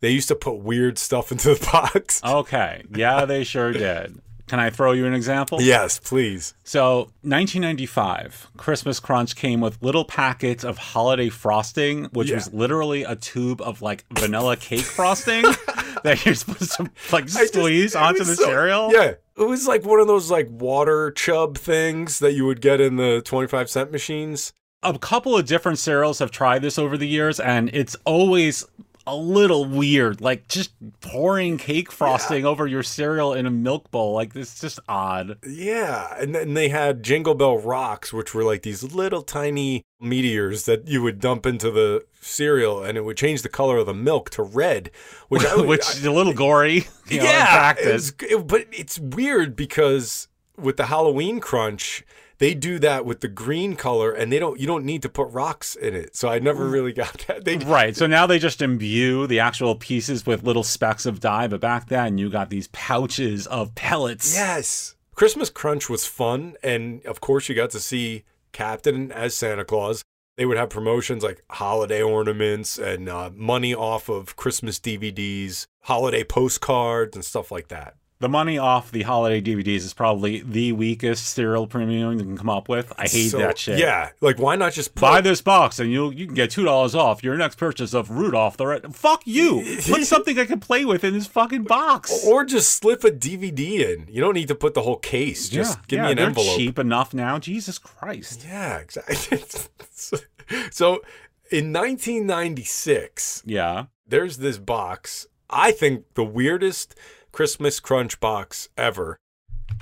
They 0.00 0.10
used 0.10 0.28
to 0.28 0.34
put 0.34 0.58
weird 0.58 0.98
stuff 0.98 1.30
into 1.32 1.54
the 1.54 1.68
box. 1.72 2.20
Okay, 2.24 2.82
yeah, 2.92 3.24
they 3.24 3.44
sure 3.44 3.72
did. 3.72 4.20
Can 4.48 4.60
I 4.60 4.70
throw 4.70 4.92
you 4.92 5.06
an 5.06 5.14
example? 5.14 5.62
Yes, 5.62 5.98
please. 5.98 6.54
So, 6.64 7.10
1995, 7.22 8.48
Christmas 8.56 9.00
Crunch 9.00 9.34
came 9.36 9.60
with 9.60 9.82
little 9.82 10.04
packets 10.04 10.64
of 10.64 10.76
holiday 10.78 11.28
frosting, 11.28 12.04
which 12.06 12.28
Yeah. 12.28 12.36
was 12.36 12.52
literally 12.52 13.02
a 13.04 13.16
tube 13.16 13.60
of 13.62 13.80
like 13.82 14.04
vanilla 14.12 14.56
cake 14.56 14.80
frosting 14.84 15.42
that 16.04 16.22
you're 16.26 16.34
supposed 16.34 16.72
to 16.72 16.90
like 17.12 17.26
just- 17.26 17.54
squeeze 17.54 17.94
it 17.94 18.00
onto 18.00 18.24
the 18.24 18.36
so- 18.36 18.44
cereal. 18.44 18.92
Yeah. 18.92 19.12
It 19.38 19.44
was 19.48 19.66
like 19.66 19.84
one 19.84 20.00
of 20.00 20.06
those 20.06 20.30
like 20.30 20.48
water 20.50 21.10
chub 21.12 21.56
things 21.56 22.18
that 22.18 22.32
you 22.32 22.44
would 22.44 22.60
get 22.60 22.80
in 22.80 22.96
the 22.96 23.22
25 23.24 23.70
cent 23.70 23.90
machines. 23.90 24.52
A 24.82 24.98
couple 24.98 25.36
of 25.38 25.46
different 25.46 25.78
cereals 25.78 26.18
have 26.18 26.30
tried 26.30 26.60
this 26.60 26.76
over 26.78 26.98
the 26.98 27.06
years, 27.08 27.38
and 27.40 27.70
it's 27.72 27.96
always 28.04 28.66
a 29.06 29.16
little 29.16 29.64
weird. 29.64 30.20
Like 30.20 30.48
just 30.48 30.72
pouring 31.00 31.58
cake 31.58 31.90
frosting 31.90 32.44
over 32.46 32.66
your 32.66 32.82
cereal 32.82 33.32
in 33.34 33.46
a 33.46 33.50
milk 33.50 33.90
bowl. 33.90 34.14
Like, 34.14 34.34
it's 34.36 34.60
just 34.60 34.78
odd. 34.88 35.38
Yeah, 35.46 36.14
and 36.18 36.34
then 36.34 36.54
they 36.54 36.68
had 36.68 37.02
Jingle 37.02 37.34
Bell 37.34 37.58
Rocks, 37.58 38.12
which 38.12 38.34
were 38.34 38.44
like 38.44 38.62
these 38.62 38.82
little 38.94 39.22
tiny 39.22 39.82
meteors 40.00 40.64
that 40.66 40.86
you 40.88 41.02
would 41.02 41.20
dump 41.20 41.46
into 41.46 41.70
the 41.70 42.04
cereal, 42.20 42.82
and 42.82 42.96
it 42.98 43.04
would 43.04 43.16
change 43.16 43.42
the 43.42 43.48
color 43.48 43.78
of 43.78 43.86
the 43.86 43.94
milk 43.94 44.30
to 44.30 44.42
red, 44.42 44.90
which 45.28 45.44
I, 45.44 45.56
Which 45.66 45.88
is 45.90 46.04
a 46.04 46.12
little 46.12 46.32
gory. 46.34 46.86
You 47.08 47.18
know, 47.18 47.24
in 47.24 47.30
yeah, 47.30 47.52
practice. 47.56 48.10
it's- 48.10 48.32
it- 48.32 48.46
but 48.46 48.66
it's 48.72 48.98
weird 48.98 49.54
because 49.56 50.28
with 50.56 50.76
the 50.76 50.86
Halloween 50.86 51.40
Crunch, 51.40 52.04
they 52.42 52.54
do 52.54 52.80
that 52.80 53.06
with 53.06 53.20
the 53.20 53.28
green 53.28 53.76
color, 53.76 54.10
and 54.10 54.32
they 54.32 54.40
don't. 54.40 54.58
You 54.58 54.66
don't 54.66 54.84
need 54.84 55.02
to 55.02 55.08
put 55.08 55.30
rocks 55.30 55.76
in 55.76 55.94
it, 55.94 56.16
so 56.16 56.28
I 56.28 56.40
never 56.40 56.66
really 56.66 56.92
got 56.92 57.12
that. 57.28 57.44
They 57.44 57.56
Right. 57.58 57.96
So 57.96 58.08
now 58.08 58.26
they 58.26 58.40
just 58.40 58.60
imbue 58.60 59.28
the 59.28 59.38
actual 59.38 59.76
pieces 59.76 60.26
with 60.26 60.42
little 60.42 60.64
specks 60.64 61.06
of 61.06 61.20
dye, 61.20 61.46
but 61.46 61.60
back 61.60 61.86
then 61.88 62.18
you 62.18 62.30
got 62.30 62.50
these 62.50 62.66
pouches 62.68 63.46
of 63.46 63.76
pellets. 63.76 64.34
Yes. 64.34 64.96
Christmas 65.14 65.50
Crunch 65.50 65.88
was 65.88 66.04
fun. 66.04 66.56
And 66.64 67.06
of 67.06 67.20
course, 67.20 67.48
you 67.48 67.54
got 67.54 67.70
to 67.70 67.80
see 67.80 68.24
Captain 68.50 69.12
as 69.12 69.34
Santa 69.34 69.64
Claus. 69.64 70.02
They 70.36 70.44
would 70.44 70.56
have 70.56 70.70
promotions 70.70 71.22
like 71.22 71.44
holiday 71.48 72.02
ornaments 72.02 72.76
and 72.76 73.08
uh, 73.08 73.30
money 73.34 73.72
off 73.72 74.08
of 74.08 74.34
Christmas 74.34 74.80
DVDs, 74.80 75.66
holiday 75.82 76.24
postcards, 76.24 77.14
and 77.14 77.24
stuff 77.24 77.52
like 77.52 77.68
that. 77.68 77.94
The 78.22 78.28
money 78.28 78.56
off 78.56 78.92
the 78.92 79.02
holiday 79.02 79.40
DVDs 79.42 79.78
is 79.78 79.92
probably 79.94 80.42
the 80.42 80.70
weakest 80.70 81.26
cereal 81.26 81.66
premium 81.66 82.12
you 82.12 82.24
can 82.24 82.38
come 82.38 82.48
up 82.48 82.68
with. 82.68 82.92
I 82.96 83.08
hate 83.08 83.30
So, 83.30 83.38
that 83.38 83.58
shit. 83.58 83.80
Yeah. 83.80 84.10
Like, 84.20 84.38
why 84.38 84.54
not 84.54 84.72
just 84.74 84.94
put. 84.94 85.00
Buy 85.00 85.20
this 85.20 85.42
box 85.42 85.80
and 85.80 85.90
you 85.90 86.12
you 86.12 86.26
can 86.26 86.36
get 86.36 86.48
two 86.52 86.62
dollars 86.64 86.94
off 86.94 87.24
your 87.24 87.36
next 87.36 87.56
purchase 87.56 87.92
of 87.92 88.10
Rudolph 88.10 88.56
the 88.56 88.66
Red. 88.68 88.94
Fuck 88.94 89.22
you! 89.26 89.64
Put 89.88 90.04
something 90.06 90.38
I 90.38 90.44
can 90.44 90.60
play 90.60 90.84
with 90.84 91.02
in 91.02 91.14
this 91.14 91.26
fucking 91.26 91.64
box. 91.64 92.24
Or 92.24 92.44
just 92.44 92.70
slip 92.72 93.02
a 93.02 93.10
DVD 93.10 93.80
in. 93.80 94.06
You 94.08 94.20
don't 94.20 94.34
need 94.34 94.48
to 94.48 94.54
put 94.54 94.74
the 94.74 94.82
whole 94.82 94.98
case. 94.98 95.48
Just 95.48 95.78
yeah, 95.78 95.84
give 95.88 95.96
yeah, 95.96 96.04
me 96.04 96.10
an 96.12 96.16
they're 96.18 96.26
envelope. 96.26 96.56
cheap 96.56 96.78
enough 96.78 97.12
now. 97.12 97.40
Jesus 97.40 97.76
Christ. 97.78 98.44
Yeah, 98.46 98.78
exactly. 98.78 99.16
so 100.70 101.02
in 101.50 101.72
1996, 101.72 103.42
Yeah. 103.46 103.86
there's 104.06 104.38
this 104.38 104.58
box. 104.58 105.26
I 105.50 105.72
think 105.72 106.04
the 106.14 106.24
weirdest 106.24 106.94
Christmas 107.32 107.80
Crunch 107.80 108.20
box 108.20 108.68
ever. 108.76 109.16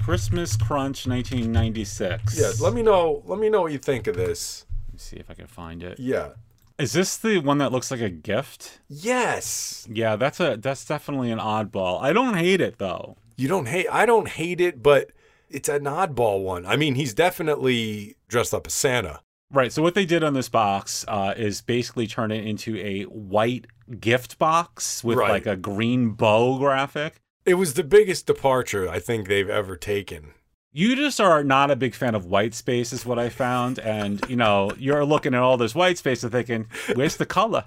Christmas 0.02 0.56
Crunch 0.56 1.06
1996. 1.06 2.38
Yeah, 2.38 2.52
let 2.64 2.72
me 2.74 2.82
know. 2.82 3.22
Let 3.26 3.38
me 3.38 3.48
know 3.50 3.62
what 3.62 3.72
you 3.72 3.78
think 3.78 4.06
of 4.06 4.16
this. 4.16 4.66
Let 4.86 4.92
me 4.94 4.98
see 4.98 5.16
if 5.16 5.30
I 5.30 5.34
can 5.34 5.46
find 5.46 5.82
it. 5.82 5.98
Yeah. 5.98 6.30
Is 6.78 6.92
this 6.92 7.16
the 7.16 7.38
one 7.40 7.58
that 7.58 7.72
looks 7.72 7.90
like 7.90 8.00
a 8.00 8.08
gift? 8.08 8.80
Yes. 8.88 9.86
Yeah, 9.90 10.16
that's 10.16 10.40
a 10.40 10.56
that's 10.56 10.84
definitely 10.84 11.30
an 11.30 11.38
oddball. 11.38 12.00
I 12.00 12.12
don't 12.12 12.34
hate 12.36 12.60
it 12.60 12.78
though. 12.78 13.16
You 13.36 13.48
don't 13.48 13.66
hate. 13.66 13.86
I 13.90 14.06
don't 14.06 14.28
hate 14.28 14.60
it, 14.60 14.82
but 14.82 15.10
it's 15.50 15.68
an 15.68 15.84
oddball 15.84 16.42
one. 16.42 16.64
I 16.64 16.76
mean, 16.76 16.94
he's 16.94 17.12
definitely 17.12 18.16
dressed 18.28 18.54
up 18.54 18.66
as 18.66 18.74
Santa. 18.74 19.20
Right. 19.52 19.72
So 19.72 19.82
what 19.82 19.94
they 19.94 20.06
did 20.06 20.22
on 20.22 20.32
this 20.34 20.48
box 20.48 21.04
uh, 21.08 21.34
is 21.36 21.60
basically 21.60 22.06
turn 22.06 22.30
it 22.30 22.46
into 22.46 22.76
a 22.78 23.02
white 23.04 23.66
gift 23.98 24.38
box 24.38 25.02
with 25.02 25.18
Right. 25.18 25.30
like 25.30 25.46
a 25.46 25.56
green 25.56 26.10
bow 26.10 26.58
graphic. 26.58 27.16
It 27.46 27.54
was 27.54 27.74
the 27.74 27.84
biggest 27.84 28.26
departure 28.26 28.88
I 28.88 28.98
think 28.98 29.26
they've 29.28 29.48
ever 29.48 29.76
taken. 29.76 30.32
You 30.72 30.94
just 30.94 31.20
are 31.20 31.42
not 31.42 31.70
a 31.70 31.76
big 31.76 31.94
fan 31.94 32.14
of 32.14 32.26
white 32.26 32.54
space, 32.54 32.92
is 32.92 33.04
what 33.04 33.18
I 33.18 33.28
found. 33.28 33.78
And 33.80 34.24
you 34.28 34.36
know, 34.36 34.70
you're 34.78 35.04
looking 35.04 35.34
at 35.34 35.40
all 35.40 35.56
this 35.56 35.74
white 35.74 35.98
space 35.98 36.22
and 36.22 36.30
thinking, 36.30 36.66
"Where's 36.94 37.16
the 37.16 37.26
color?" 37.26 37.64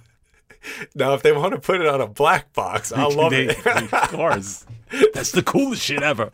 Now, 0.95 1.13
if 1.13 1.21
they 1.23 1.33
want 1.33 1.53
to 1.53 1.59
put 1.59 1.81
it 1.81 1.87
on 1.87 1.99
a 1.99 2.07
black 2.07 2.53
box, 2.53 2.93
I'll 2.93 3.11
love 3.11 3.31
They- 3.31 3.47
it. 3.49 3.65
of 3.65 3.91
course, 4.09 4.65
that's 5.13 5.31
the 5.31 5.43
coolest 5.43 5.81
shit 5.81 6.01
ever. 6.01 6.31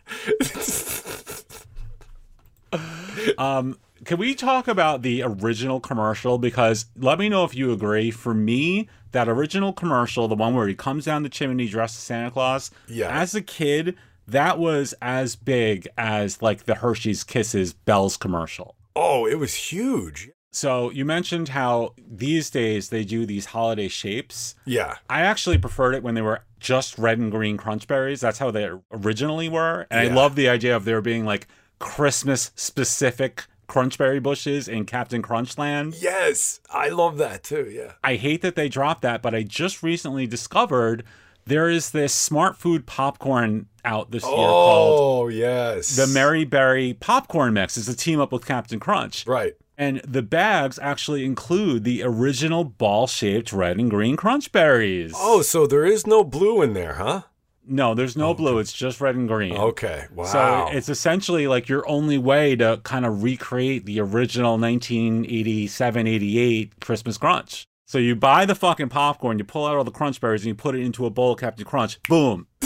um, 3.40 3.78
can 4.06 4.18
we 4.18 4.34
talk 4.36 4.68
about 4.68 5.02
the 5.02 5.22
original 5.24 5.80
commercial? 5.80 6.38
Because 6.38 6.86
let 6.96 7.20
me 7.20 7.30
know 7.30 7.44
if 7.44 7.56
you 7.56 7.72
agree. 7.72 8.12
For 8.12 8.34
me, 8.34 8.88
that 9.12 9.28
original 9.30 9.74
commercial, 9.74 10.28
the 10.28 10.36
one 10.36 10.54
where 10.56 10.68
he 10.68 10.76
comes 10.76 11.06
down 11.06 11.24
the 11.24 11.30
chimney 11.30 11.68
dressed 11.68 11.96
as 11.98 12.04
Santa 12.04 12.32
Claus, 12.32 12.72
Yeah. 12.88 13.10
as 13.10 13.34
a 13.36 13.42
kid, 13.42 13.96
that 14.28 14.60
was 14.60 14.94
as 15.02 15.36
big 15.36 15.88
as 15.98 16.42
like 16.42 16.66
the 16.66 16.76
Hershey's 16.76 17.24
Kisses 17.24 17.74
Bells 17.74 18.16
commercial. 18.18 18.76
Oh, 18.96 19.26
it 19.26 19.36
was 19.40 19.54
huge. 19.56 20.30
So 20.52 20.90
you 20.92 21.06
mentioned 21.06 21.50
how 21.50 21.94
these 21.98 22.50
days 22.50 22.90
they 22.90 23.04
do 23.04 23.26
these 23.26 23.46
holiday 23.48 23.88
shapes. 23.88 24.56
Yeah. 24.66 24.96
I 25.10 25.22
actually 25.22 25.58
preferred 25.60 25.94
it 25.96 26.04
when 26.04 26.16
they 26.16 26.22
were 26.24 26.42
just 26.60 26.98
red 26.98 27.18
and 27.20 27.32
green 27.32 27.56
crunch 27.56 27.88
berries. 27.88 28.20
That's 28.22 28.40
how 28.40 28.50
they 28.52 28.70
originally 28.92 29.48
were. 29.48 29.86
And 29.92 30.06
Yeah. 30.08 30.12
I 30.12 30.16
love 30.16 30.36
the 30.36 30.50
idea 30.50 30.76
of 30.76 30.86
there 30.86 31.02
being 31.02 31.24
like 31.26 31.48
Christmas 31.78 32.52
specific 32.56 33.46
crunchberry 33.70 34.22
bushes 34.22 34.68
in 34.68 34.86
Captain 34.86 35.22
Crunchland. 35.22 35.96
Yes, 36.02 36.60
I 36.70 36.90
love 36.90 37.18
that 37.18 37.44
too. 37.44 37.70
Yeah. 37.72 37.94
I 38.04 38.16
hate 38.16 38.42
that 38.42 38.56
they 38.56 38.68
dropped 38.68 39.02
that, 39.04 39.22
but 39.22 39.34
I 39.34 39.44
just 39.44 39.82
recently 39.82 40.28
discovered 40.28 41.04
there 41.46 41.70
is 41.70 41.92
this 41.92 42.14
smart 42.14 42.58
food 42.58 42.86
popcorn 42.86 43.68
out 43.86 44.12
this 44.12 44.24
year 44.24 44.32
oh, 44.34 44.36
called 44.36 45.00
Oh, 45.00 45.28
yes. 45.30 45.96
the 45.96 46.06
Merry 46.08 46.44
Berry 46.44 46.94
Popcorn 46.94 47.54
Mix. 47.54 47.78
It's 47.78 47.88
a 47.88 47.96
team 47.96 48.20
up 48.20 48.32
with 48.32 48.46
Captain 48.46 48.80
Crunch. 48.80 49.26
Right. 49.26 49.54
And 49.78 50.02
the 50.06 50.22
bags 50.22 50.78
actually 50.82 51.24
include 51.24 51.86
the 51.86 52.04
original 52.04 52.66
ball 52.66 53.08
shaped 53.08 53.54
red 53.54 53.78
and 53.78 53.90
green 53.90 54.18
crunch 54.18 54.52
berries. 54.52 55.14
Oh, 55.16 55.42
so 55.42 55.66
there 55.66 55.86
is 55.86 56.06
no 56.06 56.24
blue 56.26 56.62
in 56.62 56.74
there, 56.74 56.96
huh? 56.96 57.22
No, 57.70 57.94
there's 57.94 58.18
no 58.18 58.34
blue. 58.34 58.58
It's 58.58 58.74
just 58.74 59.00
red 59.00 59.16
and 59.16 59.28
green. 59.28 59.56
Okay. 59.56 60.08
Wow. 60.14 60.26
So 60.26 60.68
it's 60.76 60.90
essentially 60.90 61.48
like 61.48 61.70
your 61.70 61.88
only 61.88 62.18
way 62.18 62.56
to 62.56 62.82
kind 62.84 63.06
of 63.06 63.22
recreate 63.22 63.86
the 63.86 64.00
original 64.02 64.58
1987 64.58 66.08
88 66.08 66.80
Christmas 66.82 67.18
Crunch. 67.18 67.68
So 67.86 67.98
you 67.98 68.16
buy 68.16 68.46
the 68.46 68.56
fucking 68.56 68.90
popcorn, 68.90 69.40
you 69.40 69.46
pull 69.46 69.66
out 69.66 69.76
all 69.76 69.84
the 69.84 69.92
crunch 69.92 70.20
berries, 70.22 70.42
and 70.42 70.48
you 70.50 70.56
put 70.56 70.76
it 70.76 70.82
into 70.82 71.06
a 71.06 71.10
bowl 71.10 71.34
of 71.34 71.40
Captain 71.40 71.66
Crunch. 71.66 72.02
Boom. 72.04 72.48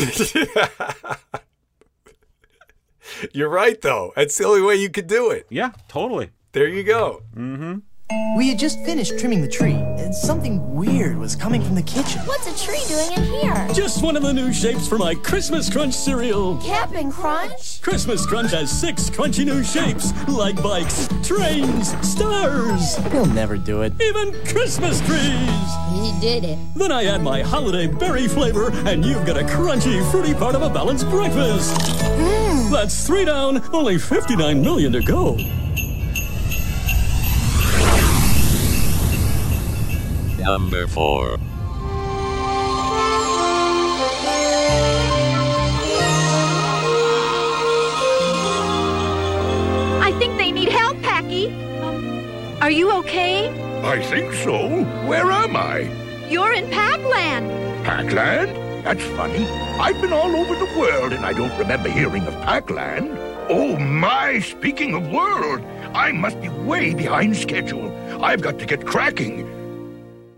You're 3.33 3.49
right, 3.49 3.79
though. 3.81 4.13
That's 4.15 4.37
the 4.37 4.45
only 4.45 4.61
way 4.61 4.75
you 4.75 4.89
could 4.89 5.07
do 5.07 5.29
it. 5.31 5.45
Yeah, 5.49 5.71
totally. 5.87 6.31
There 6.51 6.67
you 6.67 6.83
go. 6.83 7.23
Mm-hmm. 7.35 7.79
We 8.35 8.49
had 8.49 8.57
just 8.57 8.79
finished 8.83 9.19
trimming 9.19 9.41
the 9.41 9.47
tree, 9.47 9.75
and 9.75 10.13
something 10.13 10.73
weird 10.73 11.17
was 11.17 11.35
coming 11.35 11.61
from 11.61 11.75
the 11.75 11.83
kitchen. 11.83 12.19
What's 12.25 12.47
a 12.47 12.65
tree 12.65 12.81
doing 12.87 13.11
in 13.13 13.23
here? 13.41 13.67
Just 13.73 14.03
one 14.03 14.15
of 14.17 14.23
the 14.23 14.33
new 14.33 14.51
shapes 14.51 14.87
for 14.87 14.97
my 14.97 15.13
Christmas 15.13 15.69
Crunch 15.69 15.93
cereal. 15.93 16.57
Captain 16.57 17.11
Crunch? 17.11 17.79
Christmas 17.83 18.25
Crunch 18.25 18.51
has 18.51 18.71
six 18.71 19.09
crunchy 19.09 19.45
new 19.45 19.63
shapes, 19.63 20.11
like 20.27 20.61
bikes, 20.63 21.07
trains, 21.23 21.89
stars, 22.05 22.95
He'll 23.11 23.27
never 23.27 23.55
do 23.55 23.83
it. 23.83 23.93
even 24.01 24.33
Christmas 24.45 24.99
trees. 25.01 25.69
He 26.01 26.11
did 26.19 26.43
it. 26.43 26.57
Then 26.75 26.91
I 26.91 27.05
add 27.05 27.21
my 27.21 27.43
holiday 27.43 27.85
berry 27.85 28.27
flavor, 28.27 28.71
and 28.87 29.05
you've 29.05 29.27
got 29.27 29.37
a 29.37 29.43
crunchy, 29.43 30.09
fruity 30.09 30.33
part 30.33 30.55
of 30.55 30.63
a 30.63 30.69
balanced 30.69 31.07
breakfast. 31.11 31.75
Hmm. 32.01 32.71
That's 32.71 33.05
three 33.05 33.25
down, 33.25 33.61
only 33.73 33.99
59 33.99 34.61
million 34.61 34.91
to 34.93 35.01
go. 35.03 35.37
Number 40.43 40.87
4. 40.87 41.39
I 50.01 50.13
think 50.19 50.37
they 50.37 50.51
need 50.51 50.67
help, 50.67 51.01
Packy. 51.01 51.47
Are 52.61 52.69
you 52.69 52.91
okay? 52.91 53.47
I 53.85 54.01
think 54.03 54.33
so. 54.33 54.83
Where 55.07 55.31
am 55.31 55.55
I? 55.55 55.89
You're 56.29 56.51
in 56.51 56.69
Pac-Land. 56.69 57.85
Pac-Land? 57.85 58.83
That's 58.83 59.03
funny. 59.15 59.45
I've 59.79 60.01
been 60.01 60.11
all 60.11 60.35
over 60.35 60.55
the 60.55 60.77
world 60.77 61.13
and 61.13 61.25
I 61.25 61.31
don't 61.31 61.57
remember 61.57 61.87
hearing 61.87 62.27
of 62.27 62.33
Pac-Land. 62.41 63.17
Oh 63.49 63.77
my, 63.79 64.39
speaking 64.39 64.93
of 64.93 65.09
world, 65.09 65.63
I 65.93 66.11
must 66.11 66.41
be 66.41 66.49
way 66.49 66.93
behind 66.93 67.37
schedule. 67.37 67.95
I've 68.21 68.41
got 68.41 68.59
to 68.59 68.65
get 68.65 68.85
cracking. 68.85 69.62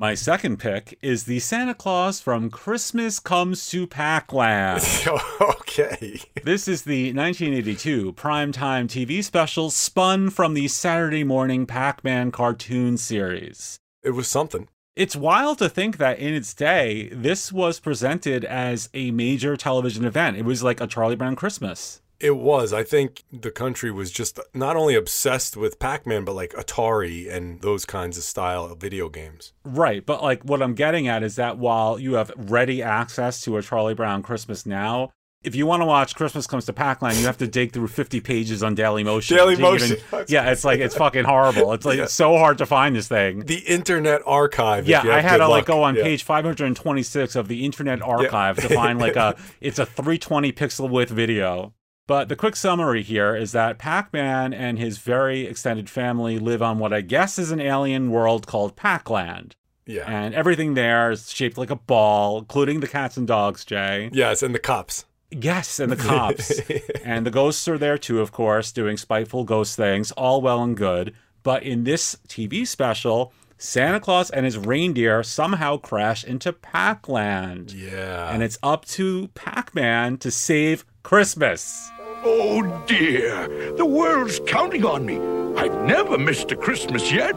My 0.06 0.14
second 0.14 0.58
pick 0.58 1.00
is 1.02 1.24
the 1.24 1.40
Santa 1.40 1.74
Claus 1.74 2.22
from 2.22 2.52
Christmas 2.52 3.20
Comes 3.20 3.68
to 3.72 3.88
Pac-Land. 3.88 4.84
okay. 5.42 6.22
This 6.44 6.68
is 6.68 6.84
the 6.84 7.12
1982 7.12 8.14
primetime 8.14 8.86
TV 8.86 9.24
special 9.24 9.72
spun 9.72 10.30
from 10.30 10.54
the 10.54 10.68
Saturday 10.68 11.24
morning 11.24 11.66
Pac 11.66 12.04
Man 12.04 12.32
cartoon 12.32 12.98
series. 12.98 13.80
It 14.04 14.12
was 14.12 14.28
something. 14.28 14.68
It's 14.96 15.16
wild 15.16 15.58
to 15.58 15.70
think 15.70 15.98
that 15.98 16.20
in 16.20 16.36
its 16.36 16.54
day, 16.54 17.10
this 17.12 17.52
was 17.52 17.80
presented 17.80 18.46
as 18.46 18.90
a 18.94 19.10
major 19.10 19.58
television 19.58 20.06
event. 20.06 20.38
It 20.38 20.46
was 20.46 20.62
like 20.62 20.80
a 20.80 20.86
Charlie 20.86 21.16
Brown 21.16 21.36
Christmas. 21.36 22.04
It 22.20 22.38
was. 22.38 22.72
I 22.74 22.84
think 22.84 23.24
the 23.32 23.52
country 23.52 23.92
was 23.92 24.10
just 24.12 24.40
not 24.54 24.76
only 24.76 24.96
obsessed 24.96 25.58
with 25.58 25.80
Pac 25.80 26.06
Man, 26.08 26.24
but 26.26 26.34
like 26.34 26.54
Atari 26.54 27.32
and 27.32 27.62
those 27.62 27.86
kinds 27.86 28.18
of 28.18 28.24
style 28.24 28.66
of 28.66 28.80
video 28.80 29.10
games. 29.10 29.54
Right. 29.64 30.06
But 30.06 30.24
like 30.24 30.44
what 30.44 30.62
I'm 30.62 30.76
getting 30.76 31.08
at 31.08 31.24
is 31.24 31.36
that 31.36 31.58
while 31.58 32.00
you 32.00 32.14
have 32.14 32.32
ready 32.38 32.82
access 32.82 33.42
to 33.42 33.58
a 33.58 33.62
Charlie 33.62 33.94
Brown 33.94 34.24
Christmas 34.24 34.66
now, 34.66 35.12
if 35.44 35.54
you 35.54 35.68
want 35.68 35.82
to 35.82 35.86
watch 35.86 36.16
Christmas 36.16 36.48
Comes 36.48 36.66
to 36.66 36.74
Pac-Land, 36.74 37.18
you 37.20 37.26
have 37.28 37.38
to 37.38 37.46
dig 37.48 37.72
through 37.72 37.90
50 37.90 38.20
pages 38.22 38.64
on 38.64 38.74
Daily 38.74 39.04
Motion. 39.04 39.38
Daily 39.38 39.56
Motion. 39.56 39.98
yeah, 40.28 40.50
it's 40.50 40.66
like 40.66 40.80
it's 40.80 40.96
fucking 40.96 41.26
horrible. 41.26 41.72
It's 41.74 41.86
like 41.86 41.98
Yeah. 42.00 42.06
it's 42.06 42.14
so 42.16 42.36
hard 42.40 42.58
to 42.58 42.66
find 42.66 42.96
this 42.96 43.08
thing. 43.08 43.42
The 43.46 43.60
Internet 43.60 44.22
Archive. 44.26 44.88
Yeah, 44.88 45.02
I 45.02 45.20
had 45.22 45.38
to 45.38 45.48
like 45.48 45.66
go 45.68 45.84
on 45.84 45.96
Yeah. 45.96 46.02
page 46.04 46.24
526 46.24 47.36
of 47.36 47.48
the 47.48 47.64
Internet 47.64 48.02
Archive 48.02 48.58
to 48.58 48.70
find 48.70 49.00
like 49.00 49.16
a 49.18 49.36
it's 49.62 49.78
a 49.80 49.86
320 49.86 50.52
pixel 50.52 50.90
width 50.90 51.12
video. 51.12 51.74
But 52.08 52.30
the 52.30 52.36
quick 52.36 52.56
summary 52.56 53.02
here 53.02 53.36
is 53.36 53.52
that 53.54 53.80
Pac-Man 53.80 54.54
and 54.54 54.78
his 54.78 55.00
very 55.00 55.48
extended 55.48 55.90
family 55.90 56.38
live 56.38 56.62
on 56.62 56.78
what 56.78 56.94
I 56.94 57.02
guess 57.02 57.40
is 57.40 57.52
an 57.52 57.60
alien 57.60 58.12
world 58.12 58.46
called 58.46 58.76
Pac-Land. 58.76 59.56
Yeah. 59.88 60.04
And 60.08 60.34
everything 60.34 60.74
there 60.74 61.12
is 61.12 61.32
shaped 61.32 61.58
like 61.58 61.72
a 61.72 61.76
ball, 61.76 62.40
including 62.40 62.80
the 62.80 62.88
cats 62.88 63.18
and 63.18 63.28
dogs, 63.28 63.66
Jay. 63.66 64.10
Yes, 64.14 64.44
and 64.44 64.54
the 64.54 64.60
cops. 64.60 65.06
Yes, 65.32 65.80
and 65.80 65.92
the 65.92 65.96
cops. 65.96 66.60
and 67.04 67.26
the 67.26 67.32
ghosts 67.32 67.68
are 67.68 67.78
there 67.78 67.98
too, 67.98 68.20
of 68.20 68.32
course, 68.32 68.72
doing 68.72 68.98
spiteful 68.98 69.44
ghost 69.44 69.76
things, 69.76 70.12
all 70.12 70.42
well 70.42 70.64
and 70.64 70.78
good. 70.78 71.14
But 71.44 71.64
in 71.64 71.84
this 71.84 72.18
TV 72.28 72.66
special, 72.66 73.34
Santa 73.58 74.00
Claus 74.00 74.30
and 74.30 74.46
his 74.46 74.58
reindeer 74.58 75.24
somehow 75.24 75.78
crash 75.78 76.24
into 76.24 76.52
Pac-Land. 76.54 77.72
Yeah. 77.72 78.30
And 78.30 78.44
it's 78.44 78.58
up 78.62 78.86
to 78.86 79.30
Pac-Man 79.30 80.18
to 80.18 80.32
save 80.32 80.86
Christmas. 81.04 81.90
Oh 82.28 82.84
dear, 82.88 83.48
the 83.78 83.86
world's 83.86 84.40
counting 84.48 84.84
on 84.84 85.06
me. 85.06 85.18
I've 85.62 85.80
never 85.84 86.18
missed 86.18 86.52
a 86.52 86.56
Christmas 86.56 87.12
yet. 87.12 87.34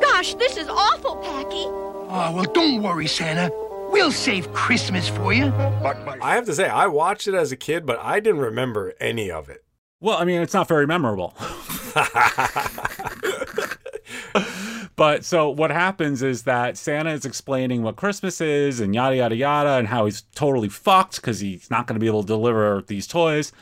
Gosh, 0.00 0.32
this 0.34 0.56
is 0.56 0.68
awful, 0.68 1.16
Packy. 1.16 1.66
Oh, 1.66 2.32
well, 2.34 2.44
don't 2.44 2.82
worry, 2.82 3.06
Santa. 3.06 3.50
We'll 3.90 4.10
save 4.10 4.50
Christmas 4.54 5.06
for 5.06 5.34
you. 5.34 5.50
But 5.82 6.02
my 6.06 6.16
I 6.22 6.34
have 6.34 6.46
to 6.46 6.54
say, 6.54 6.66
I 6.66 6.86
watched 6.86 7.28
it 7.28 7.34
as 7.34 7.52
a 7.52 7.56
kid, 7.56 7.84
but 7.84 7.98
I 8.00 8.20
didn't 8.20 8.40
remember 8.40 8.94
any 8.98 9.30
of 9.30 9.50
it. 9.50 9.64
Well, 10.00 10.16
I 10.16 10.24
mean, 10.24 10.40
it's 10.40 10.54
not 10.54 10.66
very 10.66 10.86
memorable. 10.86 11.34
but 14.96 15.26
so 15.26 15.50
what 15.50 15.70
happens 15.70 16.22
is 16.22 16.44
that 16.44 16.78
Santa 16.78 17.10
is 17.10 17.26
explaining 17.26 17.82
what 17.82 17.96
Christmas 17.96 18.40
is 18.40 18.80
and 18.80 18.94
yada 18.94 19.16
yada 19.16 19.36
yada 19.36 19.72
and 19.72 19.88
how 19.88 20.06
he's 20.06 20.22
totally 20.34 20.70
fucked 20.70 21.16
because 21.16 21.40
he's 21.40 21.70
not 21.70 21.86
going 21.86 21.96
to 21.96 22.00
be 22.00 22.06
able 22.06 22.22
to 22.22 22.26
deliver 22.26 22.82
these 22.86 23.06
toys. 23.06 23.52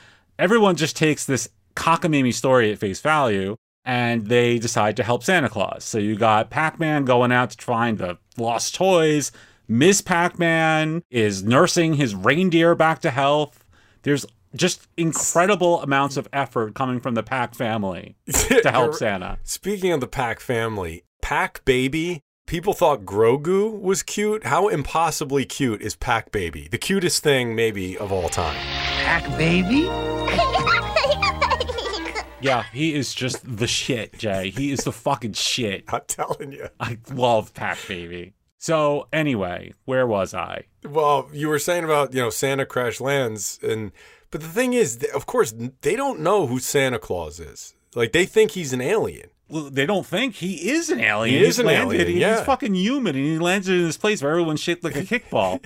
Everyone 0.40 0.74
just 0.74 0.96
takes 0.96 1.26
this 1.26 1.50
cockamamie 1.76 2.32
story 2.32 2.72
at 2.72 2.78
face 2.78 3.02
value 3.02 3.56
and 3.84 4.26
they 4.26 4.58
decide 4.58 4.96
to 4.96 5.02
help 5.02 5.22
Santa 5.22 5.50
Claus. 5.50 5.84
So 5.84 5.98
you 5.98 6.16
got 6.16 6.48
Pac-Man 6.48 7.04
going 7.04 7.30
out 7.30 7.50
to 7.50 7.62
find 7.62 7.98
the 7.98 8.16
lost 8.38 8.74
toys. 8.74 9.32
Miss 9.68 10.00
Pac-Man 10.00 11.02
is 11.10 11.44
nursing 11.44 11.92
his 11.92 12.14
reindeer 12.14 12.74
back 12.74 13.02
to 13.02 13.10
health. 13.10 13.66
There's 14.00 14.24
just 14.56 14.88
incredible 14.96 15.82
amounts 15.82 16.16
of 16.16 16.26
effort 16.32 16.74
coming 16.74 17.00
from 17.00 17.14
the 17.16 17.22
Pac 17.22 17.54
family 17.54 18.16
to 18.32 18.70
help 18.70 18.94
Santa. 18.94 19.40
Speaking 19.44 19.92
of 19.92 20.00
the 20.00 20.08
Pack 20.08 20.40
family, 20.40 21.04
Pac-Baby, 21.20 22.22
people 22.50 22.74
thought 22.74 23.04
Grogu 23.04 23.80
was 23.80 24.02
cute. 24.02 24.44
How 24.44 24.66
impossibly 24.66 25.44
cute 25.44 25.80
is 25.80 25.94
Pac-Baby? 25.94 26.66
The 26.68 26.78
cutest 26.78 27.22
thing, 27.22 27.54
maybe, 27.54 27.96
of 27.96 28.10
all 28.10 28.28
time. 28.28 28.56
Pack 28.56 29.24
baby? 29.38 29.88
Yeah, 32.42 32.64
he 32.72 32.94
is 32.94 33.12
just 33.12 33.58
the 33.58 33.66
shit, 33.66 34.16
Jay. 34.16 34.48
He 34.48 34.72
is 34.72 34.84
the 34.84 34.92
fucking 34.92 35.34
shit. 35.34 35.84
I'm 35.88 36.00
telling 36.06 36.52
you. 36.52 36.68
I 36.80 36.96
love 37.12 37.52
Pack 37.52 37.76
Baby. 37.86 38.32
So 38.56 39.08
anyway, 39.12 39.74
where 39.84 40.06
was 40.06 40.32
I? 40.32 40.64
Well, 40.82 41.28
you 41.34 41.50
were 41.50 41.58
saying 41.58 41.84
about, 41.84 42.14
you 42.14 42.22
know, 42.22 42.30
Santa 42.30 42.64
Crash 42.64 42.98
Lands 42.98 43.60
and 43.62 43.92
but 44.30 44.40
the 44.40 44.48
thing 44.48 44.72
is, 44.72 45.06
of 45.14 45.26
course, 45.26 45.52
they 45.82 45.96
don't 45.96 46.20
know 46.20 46.46
who 46.46 46.60
Santa 46.60 46.98
Claus 46.98 47.40
is. 47.40 47.74
Like 47.94 48.12
they 48.12 48.24
think 48.24 48.52
he's 48.52 48.72
an 48.72 48.80
alien. 48.80 49.28
Well, 49.50 49.70
they 49.70 49.84
don't 49.84 50.06
think 50.06 50.36
he 50.36 50.70
is 50.70 50.90
an 50.90 51.00
alien. 51.00 51.40
He 51.40 51.44
He's 51.44 51.58
an 51.58 51.66
landed, 51.66 52.00
alien, 52.08 52.36
He's 52.36 52.44
fucking 52.44 52.74
human, 52.74 53.16
and 53.16 53.24
he 53.24 53.38
landed 53.38 53.72
in 53.72 53.84
this 53.84 53.96
place 53.96 54.22
where 54.22 54.30
everyone's 54.30 54.60
shaped 54.60 54.84
like 54.84 54.96
a 54.96 55.02
kickball. 55.02 55.60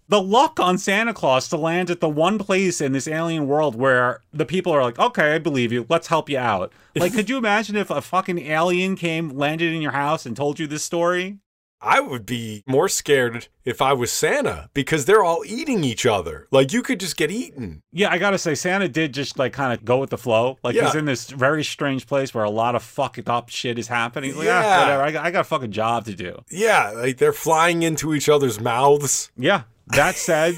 the 0.08 0.22
luck 0.22 0.60
on 0.60 0.78
Santa 0.78 1.12
Claus 1.12 1.48
to 1.48 1.56
land 1.56 1.90
at 1.90 2.00
the 2.00 2.08
one 2.08 2.38
place 2.38 2.80
in 2.80 2.92
this 2.92 3.08
alien 3.08 3.46
world 3.46 3.74
where 3.74 4.20
the 4.32 4.46
people 4.46 4.72
are 4.72 4.82
like, 4.82 4.98
"Okay, 4.98 5.34
I 5.34 5.38
believe 5.38 5.72
you. 5.72 5.86
Let's 5.88 6.06
help 6.06 6.28
you 6.28 6.38
out." 6.38 6.72
Like, 6.94 7.12
could 7.12 7.28
you 7.28 7.36
imagine 7.44 7.76
if 7.76 7.90
a 7.90 8.00
fucking 8.00 8.38
alien 8.38 8.96
came, 8.96 9.30
landed 9.30 9.72
in 9.74 9.82
your 9.82 9.92
house, 9.92 10.26
and 10.26 10.36
told 10.36 10.58
you 10.58 10.66
this 10.66 10.84
story? 10.84 11.38
I 11.80 12.00
would 12.00 12.24
be 12.24 12.62
more 12.66 12.88
scared 12.88 13.48
if 13.64 13.82
I 13.82 13.92
was 13.92 14.10
Santa 14.10 14.70
because 14.72 15.04
they're 15.04 15.22
all 15.22 15.42
eating 15.46 15.84
each 15.84 16.06
other. 16.06 16.48
Like 16.50 16.72
you 16.72 16.82
could 16.82 16.98
just 16.98 17.16
get 17.16 17.30
eaten. 17.30 17.82
Yeah, 17.92 18.10
I 18.10 18.16
gotta 18.18 18.38
say, 18.38 18.54
Santa 18.54 18.88
did 18.88 19.12
just 19.12 19.38
like 19.38 19.52
kind 19.52 19.72
of 19.72 19.84
go 19.84 19.98
with 19.98 20.08
the 20.10 20.16
flow. 20.18 20.58
Like 20.62 20.76
he's 20.76 20.94
in 20.94 21.04
this 21.04 21.28
very 21.30 21.62
strange 21.62 22.06
place 22.06 22.32
where 22.32 22.44
a 22.44 22.50
lot 22.50 22.74
of 22.74 22.82
fucked 22.82 23.28
up 23.28 23.50
shit 23.50 23.78
is 23.78 23.88
happening. 23.88 24.30
He's 24.30 24.38
like, 24.38 24.48
ah, 24.48 24.62
Yeah. 24.62 24.80
whatever. 24.80 25.02
I 25.02 25.10
got, 25.10 25.24
I 25.26 25.30
got 25.30 25.40
a 25.40 25.44
fucking 25.44 25.72
job 25.72 26.06
to 26.06 26.14
do. 26.14 26.42
Yeah, 26.50 26.90
like 26.92 27.18
they're 27.18 27.32
flying 27.34 27.82
into 27.82 28.14
each 28.14 28.28
other's 28.30 28.58
mouths. 28.60 29.30
Yeah. 29.36 29.62
That 29.88 30.14
said, 30.14 30.54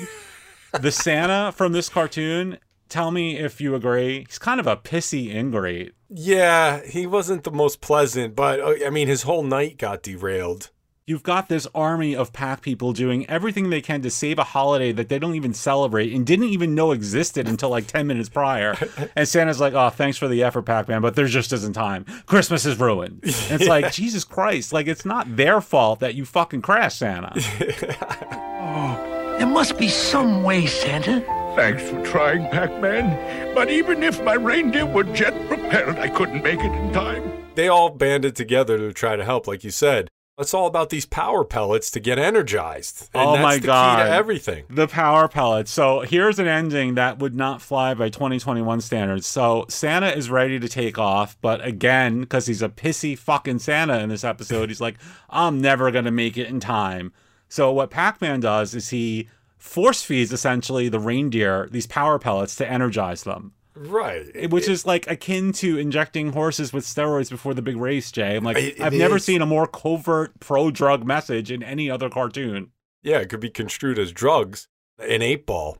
the 0.80 0.92
Santa 0.92 1.50
from 1.50 1.72
this 1.72 1.88
cartoon, 1.88 2.58
tell 2.88 3.10
me 3.10 3.36
if 3.38 3.60
you 3.60 3.74
agree, 3.74 4.24
he's 4.28 4.38
kind 4.38 4.60
of 4.60 4.68
a 4.68 4.76
pissy 4.76 5.34
ingrate. 5.34 5.92
Yeah, 6.08 6.82
he 6.86 7.04
wasn't 7.04 7.42
the 7.42 7.50
most 7.50 7.80
pleasant, 7.80 8.36
but 8.36 8.60
uh, 8.60 8.74
I 8.86 8.90
mean, 8.90 9.08
his 9.08 9.22
whole 9.22 9.42
night 9.42 9.76
got 9.78 10.04
derailed. 10.04 10.70
You've 11.08 11.22
got 11.22 11.48
this 11.48 11.68
army 11.72 12.16
of 12.16 12.32
pack 12.32 12.62
people 12.62 12.92
doing 12.92 13.30
everything 13.30 13.70
they 13.70 13.80
can 13.80 14.02
to 14.02 14.10
save 14.10 14.40
a 14.40 14.42
holiday 14.42 14.90
that 14.90 15.08
they 15.08 15.20
don't 15.20 15.36
even 15.36 15.54
celebrate 15.54 16.12
and 16.12 16.26
didn't 16.26 16.46
even 16.46 16.74
know 16.74 16.90
existed 16.90 17.46
until 17.46 17.68
like 17.68 17.86
10 17.86 18.08
minutes 18.08 18.28
prior. 18.28 18.74
And 19.14 19.28
Santa's 19.28 19.60
like, 19.60 19.72
oh, 19.72 19.88
thanks 19.90 20.18
for 20.18 20.26
the 20.26 20.42
effort, 20.42 20.62
Pac 20.62 20.88
Man, 20.88 21.00
but 21.02 21.14
there 21.14 21.26
just 21.26 21.52
isn't 21.52 21.74
time. 21.74 22.06
Christmas 22.26 22.66
is 22.66 22.76
ruined. 22.80 23.20
And 23.22 23.60
it's 23.60 23.68
like, 23.68 23.92
Jesus 23.92 24.24
Christ, 24.24 24.72
like 24.72 24.88
it's 24.88 25.04
not 25.04 25.36
their 25.36 25.60
fault 25.60 26.00
that 26.00 26.16
you 26.16 26.24
fucking 26.24 26.62
crashed 26.62 26.98
Santa. 26.98 27.32
Oh, 28.68 29.36
there 29.38 29.46
must 29.46 29.78
be 29.78 29.88
some 29.88 30.42
way, 30.42 30.66
Santa. 30.66 31.20
Thanks 31.54 31.88
for 31.88 32.04
trying, 32.04 32.50
Pac-Man. 32.50 33.54
But 33.54 33.70
even 33.70 34.02
if 34.02 34.20
my 34.24 34.34
reindeer 34.34 34.84
were 34.86 35.04
jet 35.04 35.32
propelled, 35.46 35.98
I 35.98 36.08
couldn't 36.08 36.42
make 36.42 36.58
it 36.58 36.72
in 36.72 36.92
time. 36.92 37.44
they 37.54 37.68
all 37.68 37.90
banded 37.90 38.34
together 38.34 38.76
to 38.78 38.92
try 38.92 39.14
to 39.14 39.24
help, 39.24 39.46
like 39.46 39.62
you 39.62 39.70
said. 39.70 40.10
It's 40.38 40.52
all 40.52 40.66
about 40.66 40.90
these 40.90 41.06
power 41.06 41.44
pellets 41.44 41.90
to 41.92 42.00
get 42.00 42.18
energized. 42.18 43.08
And 43.14 43.26
oh 43.26 43.32
that's 43.32 43.42
my 43.42 43.56
the 43.56 43.66
god. 43.66 43.96
Key 43.98 44.04
to 44.04 44.10
everything. 44.10 44.64
The 44.68 44.86
power 44.86 45.28
pellets. 45.28 45.70
So 45.70 46.00
here's 46.00 46.38
an 46.38 46.46
ending 46.46 46.94
that 46.96 47.18
would 47.18 47.34
not 47.34 47.62
fly 47.62 47.94
by 47.94 48.10
2021 48.10 48.82
standards. 48.82 49.26
So 49.26 49.64
Santa 49.70 50.10
is 50.10 50.28
ready 50.28 50.60
to 50.60 50.68
take 50.68 50.98
off, 50.98 51.38
but 51.40 51.64
again, 51.64 52.20
because 52.20 52.46
he's 52.46 52.60
a 52.60 52.68
pissy 52.68 53.18
fucking 53.18 53.60
Santa 53.60 53.98
in 54.00 54.10
this 54.10 54.24
episode, 54.24 54.68
he's 54.68 54.80
like, 54.80 54.98
I'm 55.30 55.62
never 55.62 55.90
gonna 55.90 56.10
make 56.10 56.36
it 56.36 56.48
in 56.48 56.60
time. 56.60 57.14
So 57.48 57.72
what 57.72 57.90
Pac-Man 57.90 58.40
does 58.40 58.74
is 58.74 58.90
he 58.90 59.30
force 59.56 60.02
feeds 60.02 60.34
essentially 60.34 60.90
the 60.90 61.00
reindeer 61.00 61.66
these 61.70 61.86
power 61.86 62.18
pellets 62.18 62.56
to 62.56 62.70
energize 62.70 63.22
them. 63.22 63.52
Right. 63.76 64.50
Which 64.50 64.68
is 64.68 64.86
like 64.86 65.06
akin 65.10 65.52
to 65.54 65.78
injecting 65.78 66.32
horses 66.32 66.72
with 66.72 66.84
steroids 66.86 67.30
before 67.30 67.52
the 67.54 67.62
big 67.62 67.76
race, 67.76 68.10
Jay. 68.10 68.36
I'm 68.36 68.44
like, 68.44 68.56
It- 68.56 68.78
it 68.78 68.80
I've 68.80 68.92
never 68.94 69.18
seen 69.18 69.42
a 69.42 69.46
more 69.46 69.66
covert 69.66 70.40
pro 70.40 70.70
drug 70.70 71.04
message 71.06 71.50
in 71.50 71.62
any 71.62 71.90
other 71.90 72.08
cartoon. 72.08 72.70
Yeah, 73.02 73.18
it 73.18 73.28
could 73.28 73.40
be 73.40 73.50
construed 73.50 73.98
as 73.98 74.12
drugs. 74.12 74.68
An 74.98 75.20
eight 75.22 75.44
ball. 75.46 75.78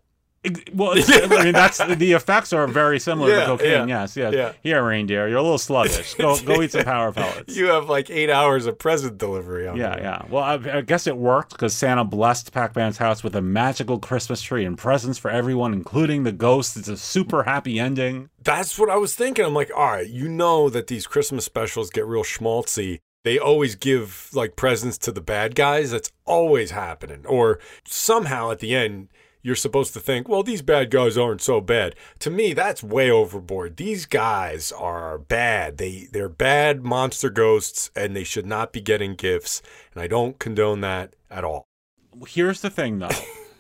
Well, 0.75 0.93
I 0.97 1.45
mean, 1.45 1.53
that's 1.53 1.79
the 1.79 2.13
effects 2.13 2.53
are 2.53 2.67
very 2.67 2.99
similar 3.01 3.31
Yeah, 3.31 3.41
to 3.41 3.47
cocaine. 3.47 3.89
yeah, 3.89 4.01
yes, 4.03 4.17
yes. 4.17 4.35
yeah. 4.35 4.53
Here, 4.63 4.85
reindeer, 4.85 5.29
you're 5.29 5.39
a 5.39 5.43
little 5.43 5.59
sluggish. 5.59 6.15
Go, 6.15 6.39
go 6.41 6.63
eat 6.63 6.73
some 6.73 6.85
power 6.85 7.13
pellets. 7.13 7.57
You 7.57 7.67
have 7.67 7.89
like 7.89 8.11
eight 8.11 8.31
hours 8.31 8.67
of 8.67 8.79
present 8.79 9.19
delivery 9.19 9.67
on 9.67 9.77
Yeah, 9.77 9.97
yeah. 9.99 10.23
Well, 10.29 10.43
I, 10.43 10.55
I 10.79 10.81
guess 10.83 11.07
it 11.07 11.17
worked 11.17 11.53
because 11.53 11.75
Santa 11.75 12.05
blessed 12.05 12.53
Pac-Man's 12.53 12.99
house 12.99 13.23
with 13.25 13.35
a 13.37 13.43
magical 13.43 13.99
Christmas 13.99 14.43
tree 14.43 14.65
and 14.65 14.77
presents 14.77 15.19
for 15.19 15.31
everyone, 15.31 15.73
including 15.73 16.25
the 16.25 16.33
ghosts. 16.33 16.77
It's 16.77 16.89
a 16.89 16.97
super 16.97 17.45
happy 17.45 17.79
ending. 17.79 18.29
That's 18.43 18.79
what 18.79 18.91
I 18.91 18.97
was 18.97 19.15
thinking. 19.15 19.45
I'm 19.45 19.55
like, 19.55 19.71
all 19.75 19.87
right, 19.93 20.09
you 20.09 20.29
know 20.29 20.69
that 20.71 20.87
these 20.87 21.07
Christmas 21.07 21.45
specials 21.45 21.91
get 21.91 22.07
real 22.07 22.23
schmaltzy. 22.25 23.01
They 23.25 23.39
always 23.41 23.75
give 23.75 24.29
like 24.35 24.55
presents 24.55 24.99
to 24.99 25.11
the 25.11 25.21
bad 25.21 25.57
guys. 25.57 25.91
That's 25.91 26.13
always 26.27 26.71
happening. 26.71 27.27
Or 27.27 27.59
somehow 27.85 28.53
at 28.53 28.61
the 28.61 28.73
end, 28.75 29.09
you're 29.47 29.55
supposed 29.55 29.93
to 29.95 30.01
think, 30.01 30.29
well, 30.29 30.43
these 30.43 30.61
bad 30.61 30.91
guys 30.91 31.17
aren't 31.17 31.41
so 31.41 31.61
bad. 31.61 31.95
To 32.19 32.31
me, 32.31 32.53
that's 32.53 32.83
way 32.83 33.09
overboard. 33.13 33.77
These 33.77 34.05
guys 34.05 34.73
are 34.73 35.19
bad. 35.19 35.79
They 35.79 36.09
they're 36.11 36.29
bad 36.29 36.83
monster 36.83 37.31
ghosts 37.31 37.93
and 37.95 38.17
they 38.17 38.25
should 38.25 38.45
not 38.45 38.73
be 38.73 38.81
getting 38.81 39.15
gifts. 39.15 39.63
And 39.95 40.03
I 40.03 40.09
don't 40.09 40.41
condone 40.41 40.81
that 40.81 41.15
at 41.31 41.45
all. 41.45 41.69
Here's 42.27 42.61
the 42.61 42.71
thing, 42.71 42.99
though. 42.99 43.09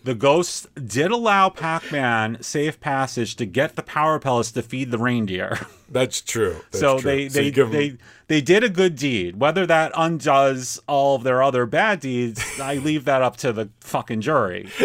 The 0.02 0.14
ghosts 0.14 0.66
did 0.74 1.10
allow 1.10 1.48
Pac-Man 1.50 2.38
safe 2.40 2.78
passage 2.78 3.34
to 3.36 3.44
get 3.46 3.74
the 3.74 3.82
power 3.82 4.18
pellets 4.20 4.52
to 4.52 4.62
feed 4.62 4.90
the 4.92 4.98
reindeer. 4.98 5.58
That's 5.88 6.20
true. 6.20 6.56
That's 6.70 6.78
so 6.80 6.98
true. 6.98 7.10
they 7.10 7.28
So 7.28 7.40
they, 7.42 7.50
give 7.50 7.66
'em- 7.66 7.72
they 7.72 7.96
they 8.28 8.40
did 8.40 8.64
a 8.64 8.68
good 8.68 8.96
deed. 8.96 9.40
Whether 9.40 9.66
that 9.66 9.92
undoes 9.96 10.80
all 10.88 11.14
of 11.16 11.22
their 11.22 11.42
other 11.42 11.64
bad 11.66 12.00
deeds, 12.00 12.40
I 12.60 12.74
leave 12.76 13.04
that 13.04 13.22
up 13.22 13.36
to 13.38 13.52
the 13.52 13.68
fucking 13.80 14.20
jury. 14.20 14.68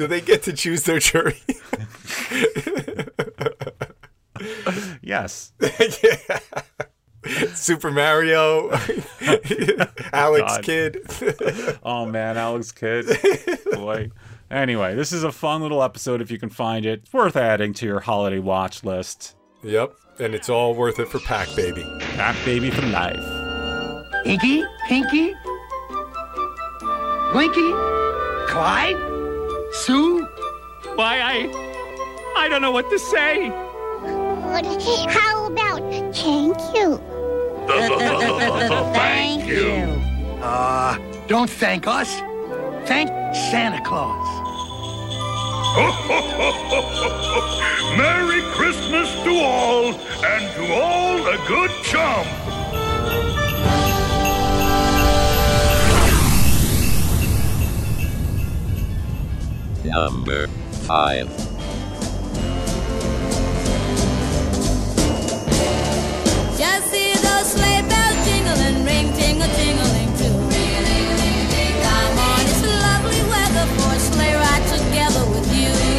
Do 0.00 0.06
they 0.06 0.22
get 0.22 0.42
to 0.44 0.54
choose 0.54 0.84
their 0.84 0.98
jury? 0.98 1.36
yes. 5.02 5.52
Super 7.52 7.90
Mario, 7.90 8.70
Alex 10.14 10.52
God. 10.52 10.62
Kidd. 10.62 11.02
oh 11.82 12.06
man, 12.06 12.38
Alex 12.38 12.72
Kidd. 12.72 13.08
Boy. 13.74 14.10
Anyway, 14.50 14.94
this 14.94 15.12
is 15.12 15.22
a 15.22 15.30
fun 15.30 15.60
little 15.60 15.82
episode 15.82 16.22
if 16.22 16.30
you 16.30 16.38
can 16.38 16.48
find 16.48 16.86
it. 16.86 17.00
It's 17.00 17.12
worth 17.12 17.36
adding 17.36 17.74
to 17.74 17.84
your 17.84 18.00
holiday 18.00 18.38
watch 18.38 18.82
list. 18.82 19.36
Yep, 19.62 19.92
and 20.18 20.34
it's 20.34 20.48
all 20.48 20.74
worth 20.74 20.98
it 20.98 21.08
for 21.08 21.18
Pac-Baby. 21.18 21.84
Pack 22.14 22.42
Baby 22.46 22.70
for 22.70 22.86
life. 22.86 23.22
Inky? 24.24 24.64
Pinky? 24.88 25.34
Blinky? 27.34 27.70
Clyde? 28.48 29.09
Sue? 29.72 30.24
Why, 30.94 31.20
I. 31.20 31.50
I 32.36 32.48
don't 32.48 32.62
know 32.62 32.70
what 32.70 32.88
to 32.90 32.98
say. 32.98 33.48
How 35.08 35.46
about 35.46 35.80
thank 36.14 36.56
you? 36.74 37.00
Thank 38.94 39.46
you. 39.46 39.84
Uh, 40.42 40.98
don't 41.28 41.48
thank 41.48 41.86
us. 41.86 42.10
Thank 42.88 43.08
Santa 43.34 43.80
Claus. 43.84 44.26
Merry 47.96 48.42
Christmas 48.54 49.08
to 49.22 49.30
all, 49.30 49.94
and 50.24 50.54
to 50.56 50.74
all 50.74 51.28
a 51.28 51.36
good 51.46 51.70
chum. 51.84 52.26
Number 59.84 60.46
5. 60.46 61.26
Just 66.58 66.92
those 66.92 67.52
sleigh 67.52 67.82
bells. 67.88 68.10
Come 71.82 72.18
on, 72.18 72.40
it's 72.40 72.62
lovely 72.62 73.22
weather 73.30 73.66
for 73.76 73.94
a 73.94 73.98
sleigh 73.98 74.34
ride 74.34 74.66
together 74.68 75.24
with 75.30 75.48
you. 75.56 75.89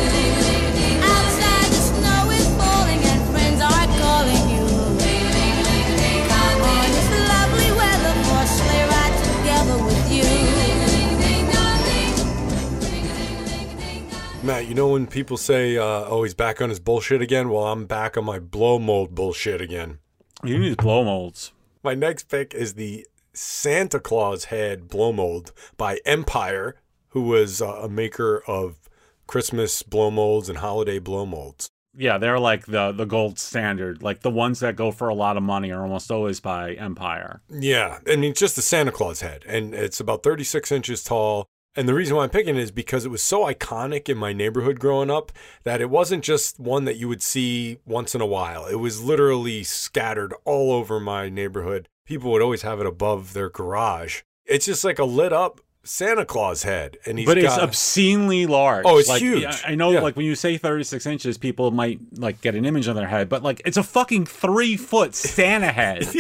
Matt, 14.43 14.67
you 14.67 14.73
know 14.73 14.87
when 14.87 15.05
people 15.05 15.37
say, 15.37 15.77
uh, 15.77 16.05
"Oh, 16.07 16.23
he's 16.23 16.33
back 16.33 16.61
on 16.61 16.69
his 16.69 16.79
bullshit 16.79 17.21
again"? 17.21 17.49
Well, 17.49 17.67
I'm 17.67 17.85
back 17.85 18.17
on 18.17 18.25
my 18.25 18.39
blow 18.39 18.79
mold 18.79 19.13
bullshit 19.13 19.61
again. 19.61 19.99
You 20.43 20.57
need 20.57 20.77
blow 20.77 21.03
molds. 21.03 21.51
My 21.83 21.93
next 21.93 22.23
pick 22.23 22.55
is 22.55 22.73
the 22.73 23.05
Santa 23.33 23.99
Claus 23.99 24.45
head 24.45 24.87
blow 24.87 25.13
mold 25.13 25.53
by 25.77 25.99
Empire, 26.05 26.75
who 27.09 27.21
was 27.21 27.61
uh, 27.61 27.81
a 27.83 27.89
maker 27.89 28.41
of 28.47 28.89
Christmas 29.27 29.83
blow 29.83 30.09
molds 30.09 30.49
and 30.49 30.57
holiday 30.57 30.97
blow 30.97 31.27
molds. 31.27 31.69
Yeah, 31.95 32.17
they're 32.17 32.39
like 32.39 32.65
the 32.65 32.91
the 32.91 33.05
gold 33.05 33.37
standard. 33.37 34.01
Like 34.01 34.21
the 34.21 34.31
ones 34.31 34.59
that 34.61 34.75
go 34.75 34.91
for 34.91 35.07
a 35.07 35.13
lot 35.13 35.37
of 35.37 35.43
money 35.43 35.71
are 35.71 35.83
almost 35.83 36.09
always 36.09 36.39
by 36.39 36.73
Empire. 36.73 37.41
Yeah, 37.47 37.99
I 38.07 38.15
mean, 38.15 38.31
it's 38.31 38.39
just 38.39 38.55
the 38.55 38.63
Santa 38.63 38.91
Claus 38.91 39.21
head, 39.21 39.43
and 39.47 39.75
it's 39.75 39.99
about 39.99 40.23
36 40.23 40.71
inches 40.71 41.03
tall. 41.03 41.45
And 41.73 41.87
the 41.87 41.93
reason 41.93 42.17
why 42.17 42.23
I'm 42.23 42.29
picking 42.29 42.57
it 42.57 42.61
is 42.61 42.71
because 42.71 43.05
it 43.05 43.11
was 43.11 43.21
so 43.21 43.45
iconic 43.45 44.09
in 44.09 44.17
my 44.17 44.33
neighborhood 44.33 44.77
growing 44.77 45.09
up 45.09 45.31
that 45.63 45.79
it 45.79 45.89
wasn't 45.89 46.21
just 46.21 46.59
one 46.59 46.83
that 46.83 46.97
you 46.97 47.07
would 47.07 47.21
see 47.21 47.77
once 47.85 48.13
in 48.13 48.19
a 48.19 48.25
while. 48.25 48.65
It 48.65 48.75
was 48.75 49.01
literally 49.01 49.63
scattered 49.63 50.33
all 50.43 50.73
over 50.73 50.99
my 50.99 51.29
neighborhood. 51.29 51.87
People 52.05 52.31
would 52.31 52.41
always 52.41 52.63
have 52.63 52.81
it 52.81 52.85
above 52.85 53.31
their 53.31 53.49
garage. 53.49 54.23
It's 54.45 54.65
just 54.65 54.83
like 54.83 54.99
a 54.99 55.05
lit 55.05 55.31
up 55.31 55.61
Santa 55.83 56.25
Claus 56.25 56.61
head, 56.63 56.97
and 57.07 57.17
he's 57.17 57.25
but 57.25 57.37
it's 57.39 57.47
got, 57.55 57.63
obscenely 57.63 58.45
large. 58.45 58.85
Oh, 58.87 58.97
it's 58.99 59.09
Like, 59.09 59.21
huge. 59.21 59.43
I 59.45 59.71
I 59.71 59.75
know, 59.75 59.91
Yeah. 59.91 60.01
like 60.01 60.15
when 60.15 60.25
you 60.27 60.35
say 60.35 60.57
36 60.57 61.05
inches, 61.07 61.37
people 61.39 61.71
might 61.71 61.99
like 62.17 62.39
get 62.41 62.53
an 62.53 62.65
image 62.65 62.87
on 62.87 62.95
their 62.95 63.07
head, 63.07 63.29
but 63.29 63.41
like 63.41 63.61
it's 63.65 63.77
a 63.77 63.83
fucking 63.83 64.25
three 64.25 64.77
foot 64.77 65.15
Santa 65.15 65.71
head. 65.71 66.07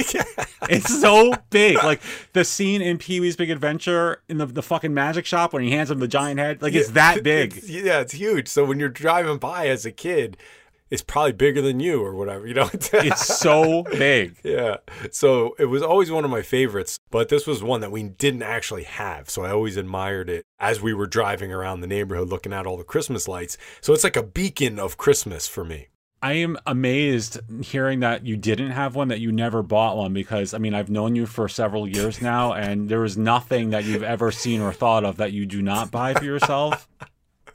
It's 0.69 1.01
so 1.01 1.33
big. 1.49 1.77
Like 1.77 2.01
the 2.33 2.45
scene 2.45 2.81
in 2.83 2.99
Pee 2.99 3.19
Wee's 3.19 3.35
Big 3.35 3.49
Adventure 3.49 4.21
in 4.29 4.37
the, 4.37 4.45
the 4.45 4.61
fucking 4.61 4.93
magic 4.93 5.25
shop 5.25 5.53
when 5.53 5.63
he 5.63 5.71
hands 5.71 5.89
him 5.89 5.97
the 5.99 6.07
giant 6.07 6.39
head, 6.39 6.61
like 6.61 6.75
it's 6.75 6.91
that 6.91 7.23
big. 7.23 7.57
It's- 7.57 7.67
yeah, 7.69 7.99
it's 7.99 8.13
huge. 8.13 8.47
So 8.47 8.63
when 8.63 8.79
you're 8.79 8.87
driving 8.87 9.37
by 9.39 9.67
as 9.67 9.85
a 9.87 9.91
kid, 9.91 10.37
it's 10.91 11.01
probably 11.01 11.31
bigger 11.31 11.61
than 11.61 11.79
you 11.79 12.03
or 12.03 12.13
whatever. 12.13 12.45
You 12.45 12.53
know, 12.53 12.69
It's 12.93 13.25
so 13.25 13.83
big. 13.83 14.37
Yeah. 14.43 14.77
So 15.11 15.55
it 15.57 15.65
was 15.65 15.81
always 15.81 16.11
one 16.11 16.25
of 16.25 16.29
my 16.29 16.41
favorites, 16.41 16.99
but 17.09 17.29
this 17.29 17.47
was 17.47 17.63
one 17.63 17.81
that 17.81 17.91
we 17.91 18.03
didn't 18.03 18.43
actually 18.43 18.83
have. 18.83 19.29
So 19.29 19.43
I 19.43 19.51
always 19.51 19.77
admired 19.77 20.29
it 20.29 20.45
as 20.59 20.81
we 20.81 20.93
were 20.93 21.07
driving 21.07 21.51
around 21.51 21.79
the 21.79 21.87
neighborhood 21.87 22.29
looking 22.29 22.53
at 22.53 22.67
all 22.67 22.77
the 22.77 22.83
Christmas 22.83 23.27
lights. 23.27 23.57
So 23.79 23.93
it's 23.93 24.03
like 24.03 24.17
a 24.17 24.23
beacon 24.23 24.77
of 24.77 24.97
Christmas 24.97 25.47
for 25.47 25.63
me. 25.63 25.87
I 26.23 26.33
am 26.33 26.57
amazed 26.67 27.39
hearing 27.63 28.01
that 28.01 28.27
you 28.27 28.37
didn't 28.37 28.71
have 28.71 28.93
one, 28.93 29.07
that 29.07 29.19
you 29.19 29.31
never 29.31 29.63
bought 29.63 29.97
one, 29.97 30.13
because 30.13 30.53
I 30.53 30.59
mean, 30.59 30.75
I've 30.75 30.89
known 30.89 31.15
you 31.15 31.25
for 31.25 31.47
several 31.47 31.87
years 31.87 32.21
now, 32.21 32.53
and 32.53 32.87
there 32.87 33.03
is 33.03 33.17
nothing 33.17 33.71
that 33.71 33.85
you've 33.85 34.03
ever 34.03 34.31
seen 34.31 34.61
or 34.61 34.71
thought 34.71 35.03
of 35.03 35.17
that 35.17 35.31
you 35.31 35.47
do 35.47 35.63
not 35.63 35.89
buy 35.89 36.13
for 36.13 36.23
yourself. 36.23 36.87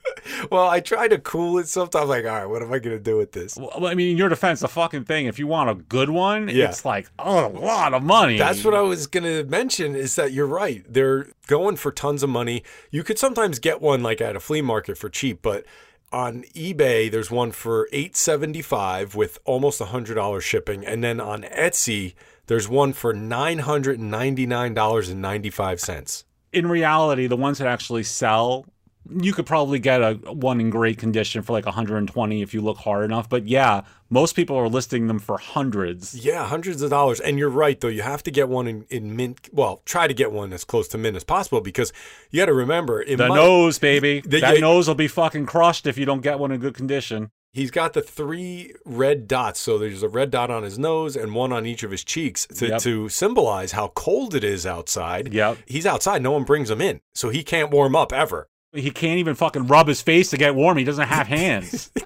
Well, 0.51 0.69
I 0.69 0.81
try 0.81 1.09
to 1.09 1.19
cool 1.19 1.59
it 1.59 1.69
sometimes. 1.69 2.09
Like, 2.09 2.25
all 2.25 2.31
right, 2.33 2.47
what 2.47 2.61
am 2.63 2.73
I 2.73 2.79
going 2.79 2.97
to 2.97 3.03
do 3.03 3.17
with 3.17 3.33
this? 3.33 3.57
Well, 3.57 3.87
I 3.87 3.95
mean, 3.95 4.11
in 4.11 4.17
your 4.17 4.29
defense, 4.29 4.61
the 4.61 4.69
fucking 4.69 5.05
thing, 5.05 5.27
if 5.27 5.39
you 5.39 5.47
want 5.47 5.71
a 5.71 5.75
good 5.75 6.11
one, 6.11 6.49
Yeah. 6.49 6.69
it's 6.69 6.85
like 6.85 7.09
oh, 7.19 7.47
a 7.47 7.59
lot 7.59 7.95
of 7.95 8.03
money. 8.03 8.37
That's 8.37 8.65
what 8.65 8.75
I 8.75 8.81
was 8.83 9.07
going 9.07 9.25
to 9.25 9.45
mention 9.45 9.95
is 9.95 10.15
that 10.17 10.33
you're 10.33 10.47
right. 10.47 10.85
They're 10.89 11.29
going 11.47 11.77
for 11.77 11.91
tons 11.93 12.23
of 12.23 12.29
money. 12.31 12.63
You 12.91 13.03
could 13.03 13.19
sometimes 13.19 13.59
get 13.59 13.81
one 13.81 14.03
like 14.03 14.21
at 14.21 14.37
a 14.37 14.41
flea 14.41 14.63
market 14.63 14.99
for 14.99 15.09
cheap, 15.09 15.41
but 15.43 15.65
On 16.13 16.43
eBay, 16.55 17.11
there's 17.11 17.31
one 17.33 17.51
for 17.51 17.89
eight 17.93 18.15
seventy 18.17 18.63
five 18.63 19.15
with 19.17 19.39
almost 19.45 19.83
hundred 19.83 20.15
dollars 20.15 20.45
shipping, 20.45 20.87
and 20.87 21.03
then 21.03 21.21
on 21.21 21.43
Etsy, 21.43 22.15
there's 22.47 22.69
one 22.69 22.93
for 22.93 23.13
nine 23.13 23.59
hundred 23.61 23.99
and 23.99 24.09
ninety 24.11 24.47
nine 24.47 24.73
dollars 24.73 25.09
and 25.09 25.21
ninety 25.21 25.51
five 25.51 25.81
cents. 25.81 26.25
In 26.53 26.69
reality, 26.69 27.27
the 27.27 27.37
ones 27.37 27.59
that 27.59 27.67
actually 27.67 28.05
sell, 28.05 28.67
you 29.11 29.33
could 29.33 29.47
probably 29.47 29.79
get 29.79 30.01
a 30.03 30.15
one 30.33 30.61
in 30.61 30.71
great 30.71 30.99
condition 30.99 31.43
for 31.43 31.53
like 31.53 31.67
120 31.67 32.43
if 32.43 32.53
you 32.55 32.61
look 32.61 32.79
hard 32.79 33.05
enough. 33.05 33.29
But 33.29 33.47
yeah, 33.47 33.83
most 34.11 34.35
people 34.37 34.57
are 34.57 34.69
listing 34.69 35.07
them 35.07 35.19
for 35.19 35.39
hundreds. 35.39 36.15
Yeah, 36.25 36.47
hundreds 36.47 36.83
of 36.83 36.91
dollars. 36.91 37.21
And 37.21 37.39
you're 37.39 37.49
right, 37.51 37.81
though. 37.81 37.89
You 37.89 38.03
have 38.03 38.23
to 38.25 38.31
get 38.31 38.49
one 38.49 38.67
in, 38.67 38.85
in 38.91 39.17
mint. 39.17 39.49
Well, 39.53 39.83
try 39.85 40.07
to 40.07 40.15
get 40.15 40.33
one 40.33 40.53
as 40.53 40.65
close 40.65 40.89
to 40.89 40.99
mint 40.99 41.17
as 41.17 41.25
possible 41.25 41.61
because 41.61 41.93
you 42.31 42.41
got 42.41 42.47
to 42.47 42.55
remember 42.55 43.05
The 43.05 43.17
might- 43.17 43.35
nose, 43.37 43.79
baby. 43.79 44.21
The- 44.21 44.41
that 44.41 44.55
yeah, 44.55 44.61
nose 44.61 44.89
will 44.89 44.95
be 44.95 45.09
fucking 45.09 45.47
crushed 45.47 45.87
if 45.87 45.99
you 45.99 46.05
don't 46.07 46.21
get 46.23 46.39
one 46.39 46.53
in 46.53 46.61
good 46.61 46.75
condition. 46.75 47.31
He's 47.53 47.71
got 47.71 47.95
the 47.95 48.03
three 48.03 48.75
red 48.85 49.27
dots. 49.27 49.61
So 49.61 49.79
there's 49.79 50.03
a 50.03 50.11
red 50.11 50.31
dot 50.31 50.51
on 50.51 50.63
his 50.63 50.79
nose 50.79 51.17
and 51.17 51.35
one 51.35 51.53
on 51.55 51.65
each 51.65 51.83
of 51.83 51.91
his 51.91 52.05
cheeks 52.05 52.47
to, 52.49 52.69
Yep. 52.69 52.81
to 52.83 53.09
symbolize 53.09 53.73
how 53.73 53.89
cold 53.95 54.35
it 54.35 54.45
is 54.45 54.67
outside. 54.67 55.33
Yep. 55.33 55.57
He's 55.65 55.87
outside. 55.87 56.21
No 56.23 56.33
one 56.33 56.45
brings 56.45 56.69
him 56.71 56.83
in. 56.83 57.01
So 57.15 57.31
he 57.31 57.43
can't 57.43 57.71
warm 57.71 57.97
up 57.97 58.13
ever. 58.13 58.49
He 58.77 58.91
can't 58.91 59.18
even 59.18 59.35
fucking 59.35 59.66
rub 59.66 59.89
his 59.89 60.01
face 60.03 60.31
to 60.31 60.37
get 60.37 60.55
warm. 60.55 60.77
He 60.79 60.85
doesn't 60.85 61.09
have 61.09 61.27
hands. 61.27 61.91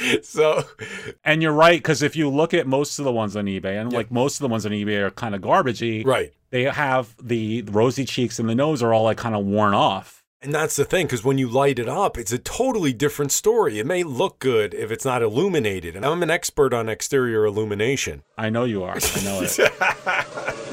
so 0.22 0.62
and 1.24 1.42
you're 1.42 1.52
right 1.52 1.78
because 1.78 2.02
if 2.02 2.16
you 2.16 2.30
look 2.30 2.54
at 2.54 2.66
most 2.66 2.98
of 2.98 3.04
the 3.04 3.12
ones 3.12 3.36
on 3.36 3.44
ebay 3.44 3.78
and 3.78 3.92
like 3.92 4.10
most 4.10 4.36
of 4.36 4.40
the 4.40 4.48
ones 4.48 4.64
on 4.64 4.72
ebay 4.72 4.98
are 5.02 5.10
kind 5.10 5.34
of 5.34 5.42
garbagey 5.42 6.06
Right. 6.06 6.32
they 6.48 6.62
have 6.64 7.14
the 7.22 7.60
rosy 7.62 8.06
cheeks 8.06 8.38
and 8.38 8.48
the 8.48 8.54
nose 8.54 8.82
are 8.82 8.94
all 8.94 9.04
like 9.04 9.18
kind 9.18 9.34
of 9.34 9.44
worn 9.44 9.74
off 9.74 10.24
And 10.42 10.54
that's 10.54 10.76
the 10.76 10.86
thing, 10.86 11.04
because 11.04 11.22
when 11.22 11.36
you 11.36 11.48
light 11.48 11.78
it 11.78 11.86
up, 11.86 12.16
it's 12.16 12.32
a 12.32 12.38
totally 12.38 12.94
different 12.94 13.30
story. 13.30 13.78
It 13.78 13.84
may 13.86 14.02
look 14.02 14.38
good 14.38 14.72
if 14.72 14.90
it's 14.90 15.04
not 15.04 15.20
illuminated. 15.20 15.94
And 15.94 16.06
I'm 16.06 16.22
an 16.22 16.30
expert 16.30 16.72
on 16.72 16.88
exterior 16.88 17.44
illumination. 17.44 18.22
i 18.38 18.48
know 18.48 18.64
you 18.64 18.82
are 18.82 18.96
i 18.96 19.22
know 19.22 19.42
it 19.42 19.58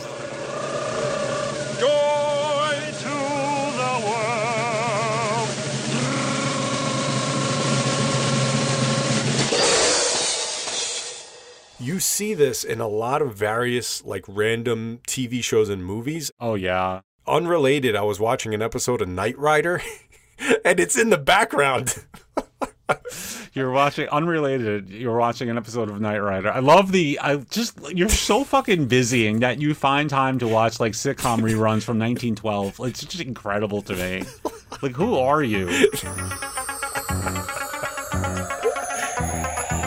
You 11.80 12.00
see 12.00 12.34
this 12.34 12.64
in 12.64 12.82
a 12.82 12.88
lot 12.88 13.22
of 13.22 13.36
various, 13.36 14.04
like, 14.04 14.26
random 14.28 15.00
TV 15.08 15.44
shows 15.44 15.70
and 15.70 15.86
movies. 15.86 16.32
oh 16.40 16.56
yeah. 16.56 17.02
Unrelated, 17.28 17.96
I 17.96 18.04
was 18.04 18.20
watching 18.20 18.54
an 18.54 18.62
episode 18.62 19.02
of 19.02 19.10
Knight 19.10 19.38
Rider, 19.38 19.82
and 20.66 20.80
it's 20.80 20.98
in 20.98 21.10
the 21.10 21.18
background. 21.18 22.04
you're 23.54 23.72
watching 23.72 24.08
unrelated 24.10 24.88
you're 24.90 25.18
watching 25.18 25.50
an 25.50 25.58
episode 25.58 25.90
of 25.90 26.00
knight 26.00 26.20
rider. 26.20 26.50
I 26.50 26.60
love 26.60 26.92
the 26.92 27.20
i 27.20 27.36
just 27.36 27.78
you're 27.94 28.08
so 28.08 28.44
fucking 28.44 28.88
busy 28.88 29.28
and 29.28 29.42
that 29.42 29.60
you 29.60 29.74
find 29.74 30.10
time 30.10 30.40
to 30.40 30.48
watch 30.48 30.80
like 30.80 30.94
sitcom 30.94 31.40
reruns 31.40 31.84
from 31.84 32.00
1912 32.00 32.80
it's 32.82 33.04
just 33.04 33.20
incredible 33.22 33.82
to 33.82 33.96
me. 33.96 34.24
Like 34.82 34.94
who 34.94 35.16
are 35.18 35.44
you 35.44 35.68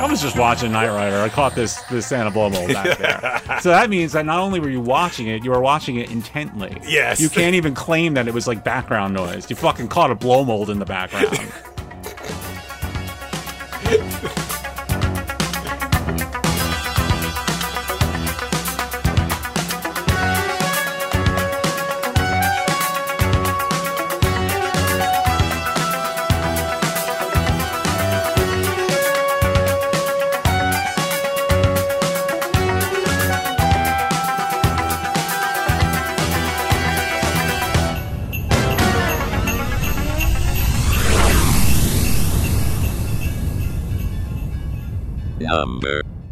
I 0.01 0.07
was 0.11 0.22
just 0.22 0.38
watching 0.38 0.72
Knight 0.72 0.88
Rider. 0.88 1.18
I 1.20 1.28
caught 1.28 1.55
this 1.55 1.80
this 1.82 2.07
Santa 2.07 2.30
Blomo 2.30 2.72
back 2.72 2.98
there. 2.98 3.36
So 3.61 3.68
that 3.68 3.90
means 3.90 4.12
that 4.12 4.24
not 4.24 4.38
only 4.38 4.59
were 4.59 4.70
you 4.70 4.80
watching 4.80 5.26
it, 5.26 5.44
you 5.44 5.51
were 5.51 5.61
watching 5.61 5.96
it 5.96 6.11
intently. 6.11 6.78
Yes. 6.86 7.20
You 7.20 7.28
can't 7.28 7.55
even 7.55 7.74
claim 7.74 8.14
that 8.14 8.26
it 8.26 8.32
was 8.32 8.46
like 8.46 8.64
background 8.64 9.12
noise. 9.12 9.51
You 9.51 9.57
fucking 9.57 9.88
caught 9.88 10.11
a 10.11 10.14
blow 10.14 10.44
mold 10.44 10.70
in 10.70 10.78
the 10.78 10.86
background. 10.86 11.38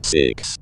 Number 0.09 0.33
6. 0.37 0.59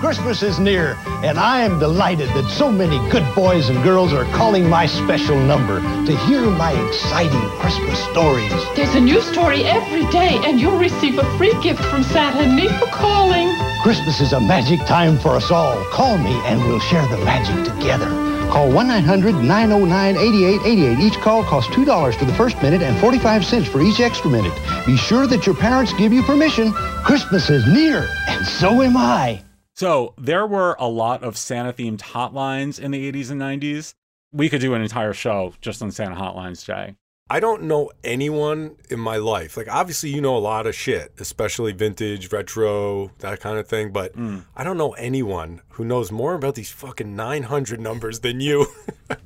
Christmas 0.00 0.42
is 0.42 0.58
near, 0.58 0.96
and 1.22 1.38
I 1.38 1.60
am 1.60 1.78
delighted 1.78 2.28
that 2.30 2.50
so 2.50 2.70
many 2.70 2.98
good 3.10 3.24
boys 3.34 3.68
and 3.68 3.82
girls 3.82 4.12
are 4.12 4.24
calling 4.36 4.68
my 4.68 4.86
special 4.86 5.38
number 5.38 5.80
to 5.80 6.16
hear 6.26 6.42
my 6.42 6.72
exciting 6.88 7.40
Christmas 7.60 7.98
stories. 8.10 8.52
There's 8.74 8.94
a 8.94 9.00
new 9.00 9.20
story 9.20 9.64
every 9.64 10.04
day, 10.10 10.38
and 10.44 10.60
you'll 10.60 10.78
receive 10.78 11.18
a 11.18 11.38
free 11.38 11.54
gift 11.62 11.82
from 11.84 12.02
Santa 12.02 12.40
and 12.40 12.56
me 12.56 12.68
for 12.78 12.86
calling. 12.86 13.48
Christmas 13.82 14.20
is 14.20 14.32
a 14.32 14.40
magic 14.40 14.80
time 14.80 15.18
for 15.18 15.30
us 15.30 15.50
all. 15.50 15.82
Call 15.84 16.18
me 16.18 16.34
and 16.44 16.60
we'll 16.62 16.80
share 16.80 17.06
the 17.06 17.18
magic 17.18 17.72
together. 17.72 18.23
Call 18.54 18.70
1-900-909-8888. 18.70 21.00
Each 21.00 21.14
call 21.14 21.42
costs 21.42 21.74
$2 21.74 22.16
for 22.16 22.24
the 22.24 22.34
first 22.34 22.62
minute 22.62 22.82
and 22.82 22.96
45 23.00 23.44
cents 23.44 23.66
for 23.66 23.80
each 23.80 23.98
extra 23.98 24.30
minute. 24.30 24.52
Be 24.86 24.96
sure 24.96 25.26
that 25.26 25.44
your 25.44 25.56
parents 25.56 25.92
give 25.94 26.12
you 26.12 26.22
permission. 26.22 26.72
Christmas 26.72 27.50
is 27.50 27.66
near, 27.66 28.08
and 28.28 28.46
so 28.46 28.80
am 28.80 28.96
I. 28.96 29.42
So 29.74 30.14
there 30.16 30.46
were 30.46 30.76
a 30.78 30.86
lot 30.86 31.24
of 31.24 31.36
Santa 31.36 31.72
themed 31.72 31.98
hotlines 31.98 32.78
in 32.78 32.92
the 32.92 33.10
80s 33.10 33.32
and 33.32 33.40
90s. 33.40 33.94
We 34.30 34.48
could 34.48 34.60
do 34.60 34.74
an 34.74 34.82
entire 34.82 35.14
show 35.14 35.54
just 35.60 35.82
on 35.82 35.90
Santa 35.90 36.14
hotlines, 36.14 36.64
Jay. 36.64 36.94
I 37.30 37.40
don't 37.40 37.62
know 37.62 37.90
anyone 38.02 38.76
in 38.90 39.00
my 39.00 39.16
life. 39.16 39.56
Like, 39.56 39.68
obviously, 39.68 40.10
you 40.10 40.20
know 40.20 40.36
a 40.36 40.38
lot 40.38 40.66
of 40.66 40.74
shit, 40.74 41.14
especially 41.18 41.72
vintage, 41.72 42.30
retro, 42.30 43.12
that 43.20 43.40
kind 43.40 43.58
of 43.58 43.66
thing. 43.66 43.92
But 43.92 44.14
mm. 44.14 44.44
I 44.54 44.62
don't 44.62 44.76
know 44.76 44.92
anyone 44.92 45.62
who 45.70 45.86
knows 45.86 46.12
more 46.12 46.34
about 46.34 46.54
these 46.54 46.70
fucking 46.70 47.16
900 47.16 47.80
numbers 47.80 48.20
than 48.20 48.40
you. 48.40 48.66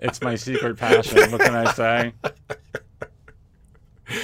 It's 0.00 0.20
my 0.20 0.36
secret 0.36 0.76
passion. 0.76 1.30
What 1.30 1.40
can 1.40 1.54
I 1.54 1.72
say? 1.72 2.12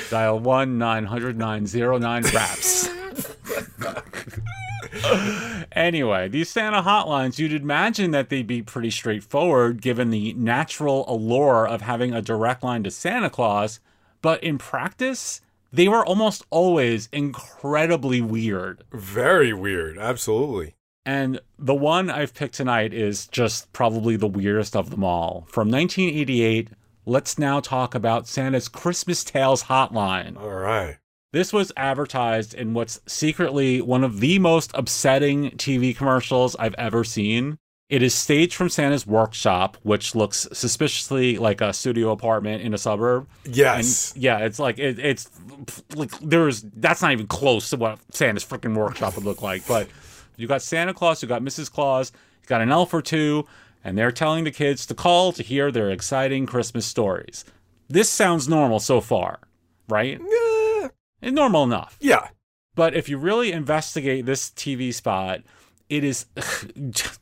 Dial 0.11 0.39
1 0.39 0.79
900 0.79 1.37
909 1.37 2.23
RAPS. 2.33 2.89
anyway, 5.73 6.29
these 6.29 6.49
Santa 6.49 6.83
hotlines, 6.83 7.39
you'd 7.39 7.53
imagine 7.53 8.11
that 8.11 8.29
they'd 8.29 8.47
be 8.47 8.63
pretty 8.63 8.91
straightforward 8.91 9.81
given 9.81 10.11
the 10.11 10.33
natural 10.35 11.05
allure 11.09 11.67
of 11.67 11.81
having 11.81 12.13
a 12.13 12.23
direct 12.23 12.63
line 12.63 12.83
to 12.85 12.91
Santa 12.91 13.31
Claus, 13.31 13.81
but 14.21 14.43
in 14.43 14.59
practice, 14.59 15.41
they 15.73 15.89
were 15.89 16.05
almost 16.05 16.45
always 16.51 17.09
incredibly 17.13 18.21
weird. 18.21 18.85
Very 18.93 19.53
weird. 19.53 19.99
Absolutely. 19.99 20.75
And 21.05 21.41
the 21.59 21.75
one 21.75 22.11
I've 22.11 22.35
picked 22.35 22.55
tonight 22.55 22.95
is 22.95 23.27
just 23.27 23.73
probably 23.73 24.17
the 24.17 24.29
weirdest 24.29 24.77
of 24.77 24.91
them 24.91 25.03
all. 25.03 25.47
From 25.49 25.71
1988, 25.71 26.69
let's 27.07 27.39
now 27.39 27.59
talk 27.59 27.95
about 27.95 28.29
Santa's 28.29 28.69
Christmas 28.69 29.25
Tales 29.25 29.65
hotline. 29.65 30.37
All 30.41 30.51
right. 30.51 30.99
This 31.33 31.51
was 31.51 31.73
advertised 31.79 32.53
in 32.53 32.75
what's 32.75 33.01
secretly 33.07 33.81
one 33.81 34.05
of 34.05 34.21
the 34.21 34.39
most 34.39 34.71
upsetting 34.75 35.53
TV 35.53 35.97
commercials 35.97 36.55
I've 36.57 36.75
ever 36.75 37.05
seen. 37.05 37.59
It 37.89 38.03
is 38.03 38.15
staged 38.15 38.55
from 38.55 38.69
Santa's 38.69 39.07
workshop, 39.07 39.79
which 39.83 40.15
looks 40.15 40.47
suspiciously 40.53 41.39
like 41.39 41.61
a 41.63 41.73
studio 41.73 42.11
apartment 42.11 42.63
in 42.63 42.75
a 42.75 42.79
suburb. 42.79 43.29
Yes. 43.45 44.13
And 44.13 44.23
yeah, 44.23 44.39
it's 44.39 44.59
like 44.59 44.79
it, 44.79 44.99
it's 44.99 45.31
like 45.95 46.11
there's 46.21 46.63
that's 46.77 47.01
not 47.01 47.13
even 47.13 47.27
close 47.27 47.71
to 47.71 47.77
what 47.77 47.99
Santa's 48.11 48.45
freaking 48.45 48.77
workshop 48.77 49.15
would 49.15 49.25
look 49.25 49.43
like. 49.43 49.67
But 49.67 49.89
you 50.37 50.47
got 50.47 50.63
Santa 50.63 50.95
Claus, 50.95 51.23
you 51.23 51.29
got 51.29 51.43
Mrs. 51.43 51.71
Claus, 51.71 52.13
you 52.43 52.47
got 52.47 52.61
an 52.61 52.71
elf 52.71 52.93
or 52.93 53.03
two, 53.03 53.47
and 53.85 53.97
they're 53.97 54.13
telling 54.13 54.45
the 54.45 54.51
kids 54.51 54.85
to 54.87 54.95
call 54.95 55.33
to 55.33 55.43
hear 55.43 55.71
their 55.71 55.91
exciting 55.91 56.45
Christmas 56.47 56.85
stories. 56.85 57.45
This 57.89 58.09
sounds 58.09 58.49
normal 58.49 58.81
so 58.81 59.01
far, 59.01 59.41
right? 59.89 60.19
Yeah. 60.19 60.52
And 61.23 61.35
normal 61.35 61.63
enough. 61.63 61.97
Yeah. 62.01 62.29
But 62.75 62.95
if 62.95 63.09
you 63.09 63.17
really 63.17 63.53
investigate 63.53 64.27
this 64.27 64.51
TV 64.51 64.93
spot, 64.93 65.41
it 65.89 66.05
is. 66.05 66.27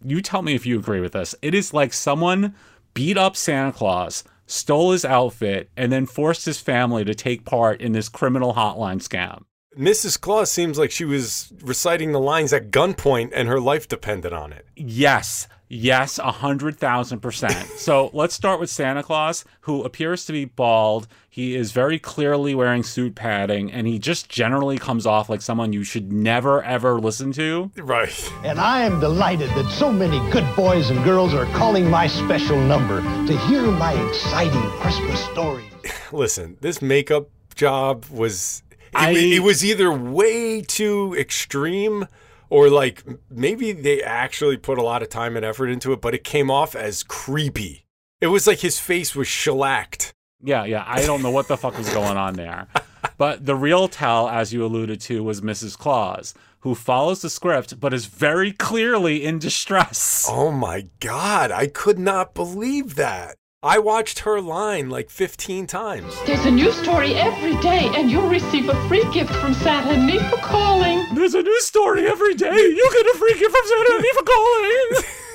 You 0.02 0.22
tell 0.22 0.40
me 0.40 0.54
if 0.54 0.64
you 0.64 0.78
agree 0.78 1.00
with 1.00 1.12
this. 1.12 1.34
It 1.42 1.54
is 1.54 1.74
like 1.74 1.92
someone 1.92 2.54
beat 2.94 3.18
up 3.18 3.36
Santa 3.36 3.72
Claus, 3.72 4.24
stole 4.46 4.92
his 4.92 5.04
outfit, 5.04 5.70
and 5.76 5.92
then 5.92 6.06
forced 6.06 6.46
his 6.46 6.58
family 6.58 7.04
to 7.04 7.14
take 7.14 7.44
part 7.44 7.82
in 7.82 7.92
this 7.92 8.08
criminal 8.08 8.54
hotline 8.54 8.96
scam. 9.06 9.44
Mrs. 9.78 10.20
Claus 10.20 10.50
seems 10.50 10.78
like 10.78 10.90
she 10.90 11.04
was 11.04 11.52
reciting 11.62 12.12
the 12.12 12.20
lines 12.20 12.52
at 12.52 12.70
gunpoint 12.70 13.30
and 13.34 13.46
her 13.46 13.60
life 13.60 13.86
depended 13.86 14.32
on 14.32 14.52
it. 14.52 14.66
Yes, 14.74 15.46
yes, 15.68 16.18
a 16.18 16.32
hundred 16.32 16.78
thousand 16.78 17.20
percent. 17.20 17.68
So 17.76 18.10
let's 18.12 18.34
start 18.34 18.58
with 18.58 18.68
Santa 18.70 19.02
Claus, 19.02 19.44
who 19.62 19.82
appears 19.84 20.24
to 20.26 20.32
be 20.32 20.44
bald. 20.44 21.06
He 21.32 21.54
is 21.54 21.70
very 21.70 22.00
clearly 22.00 22.56
wearing 22.56 22.82
suit 22.82 23.14
padding, 23.14 23.70
and 23.70 23.86
he 23.86 24.00
just 24.00 24.28
generally 24.28 24.78
comes 24.78 25.06
off 25.06 25.28
like 25.28 25.40
someone 25.40 25.72
you 25.72 25.84
should 25.84 26.12
never 26.12 26.60
ever 26.64 27.00
listen 27.00 27.30
to. 27.34 27.70
Right. 27.76 28.32
And 28.44 28.58
I 28.58 28.80
am 28.82 28.98
delighted 28.98 29.48
that 29.50 29.70
so 29.70 29.92
many 29.92 30.18
good 30.32 30.44
boys 30.56 30.90
and 30.90 31.04
girls 31.04 31.32
are 31.32 31.46
calling 31.56 31.88
my 31.88 32.08
special 32.08 32.60
number 32.60 33.00
to 33.00 33.38
hear 33.46 33.62
my 33.62 33.92
exciting 34.08 34.60
Christmas 34.80 35.24
story. 35.26 35.64
Listen, 36.12 36.56
this 36.62 36.82
makeup 36.82 37.28
job 37.54 38.06
was 38.10 38.64
it, 38.72 38.78
I- 38.96 39.10
it 39.12 39.42
was 39.44 39.64
either 39.64 39.92
way 39.92 40.62
too 40.62 41.14
extreme 41.16 42.08
or 42.48 42.68
like 42.68 43.04
maybe 43.30 43.70
they 43.70 44.02
actually 44.02 44.56
put 44.56 44.78
a 44.78 44.82
lot 44.82 45.00
of 45.04 45.08
time 45.08 45.36
and 45.36 45.46
effort 45.46 45.68
into 45.68 45.92
it, 45.92 46.00
but 46.00 46.12
it 46.12 46.24
came 46.24 46.50
off 46.50 46.74
as 46.74 47.04
creepy. 47.04 47.86
It 48.20 48.26
was 48.26 48.48
like 48.48 48.58
his 48.58 48.80
face 48.80 49.14
was 49.14 49.28
shellacked. 49.28 50.12
Yeah, 50.42 50.64
yeah. 50.64 50.84
I 50.86 51.04
don't 51.04 51.22
know 51.22 51.30
what 51.30 51.48
the 51.48 51.56
fuck 51.56 51.76
was 51.76 51.88
going 51.92 52.16
on 52.16 52.34
there. 52.34 52.66
But 53.18 53.44
the 53.44 53.54
real 53.54 53.88
tell, 53.88 54.28
as 54.28 54.52
you 54.52 54.64
alluded 54.64 55.00
to, 55.02 55.22
was 55.22 55.40
Mrs. 55.40 55.76
Claus, 55.76 56.34
who 56.60 56.74
follows 56.74 57.22
the 57.22 57.30
script 57.30 57.78
but 57.80 57.92
is 57.92 58.06
very 58.06 58.52
clearly 58.52 59.24
in 59.24 59.38
distress. 59.38 60.26
Oh 60.28 60.50
my 60.50 60.88
god, 61.00 61.50
I 61.50 61.66
could 61.66 61.98
not 61.98 62.34
believe 62.34 62.94
that. 62.96 63.36
I 63.62 63.78
watched 63.78 64.20
her 64.20 64.40
line 64.40 64.88
like 64.88 65.10
15 65.10 65.66
times. 65.66 66.16
There's 66.24 66.46
a 66.46 66.50
new 66.50 66.72
story 66.72 67.14
every 67.14 67.56
day, 67.58 67.90
and 67.94 68.10
you'll 68.10 68.28
receive 68.28 68.70
a 68.70 68.88
free 68.88 69.04
gift 69.12 69.34
from 69.34 69.52
Santa 69.52 69.90
and 69.90 70.06
me 70.06 70.18
for 70.30 70.38
calling. 70.38 71.04
There's 71.14 71.34
a 71.34 71.42
new 71.42 71.60
story 71.60 72.06
every 72.06 72.34
day. 72.34 72.54
You 72.56 72.90
get 72.90 73.14
a 73.14 73.18
free 73.18 73.38
gift 73.38 73.54
from 73.54 73.66
Santa 73.66 73.94
and 73.96 74.02
me 74.02 74.10
for 74.16 74.24
calling. 74.24 75.04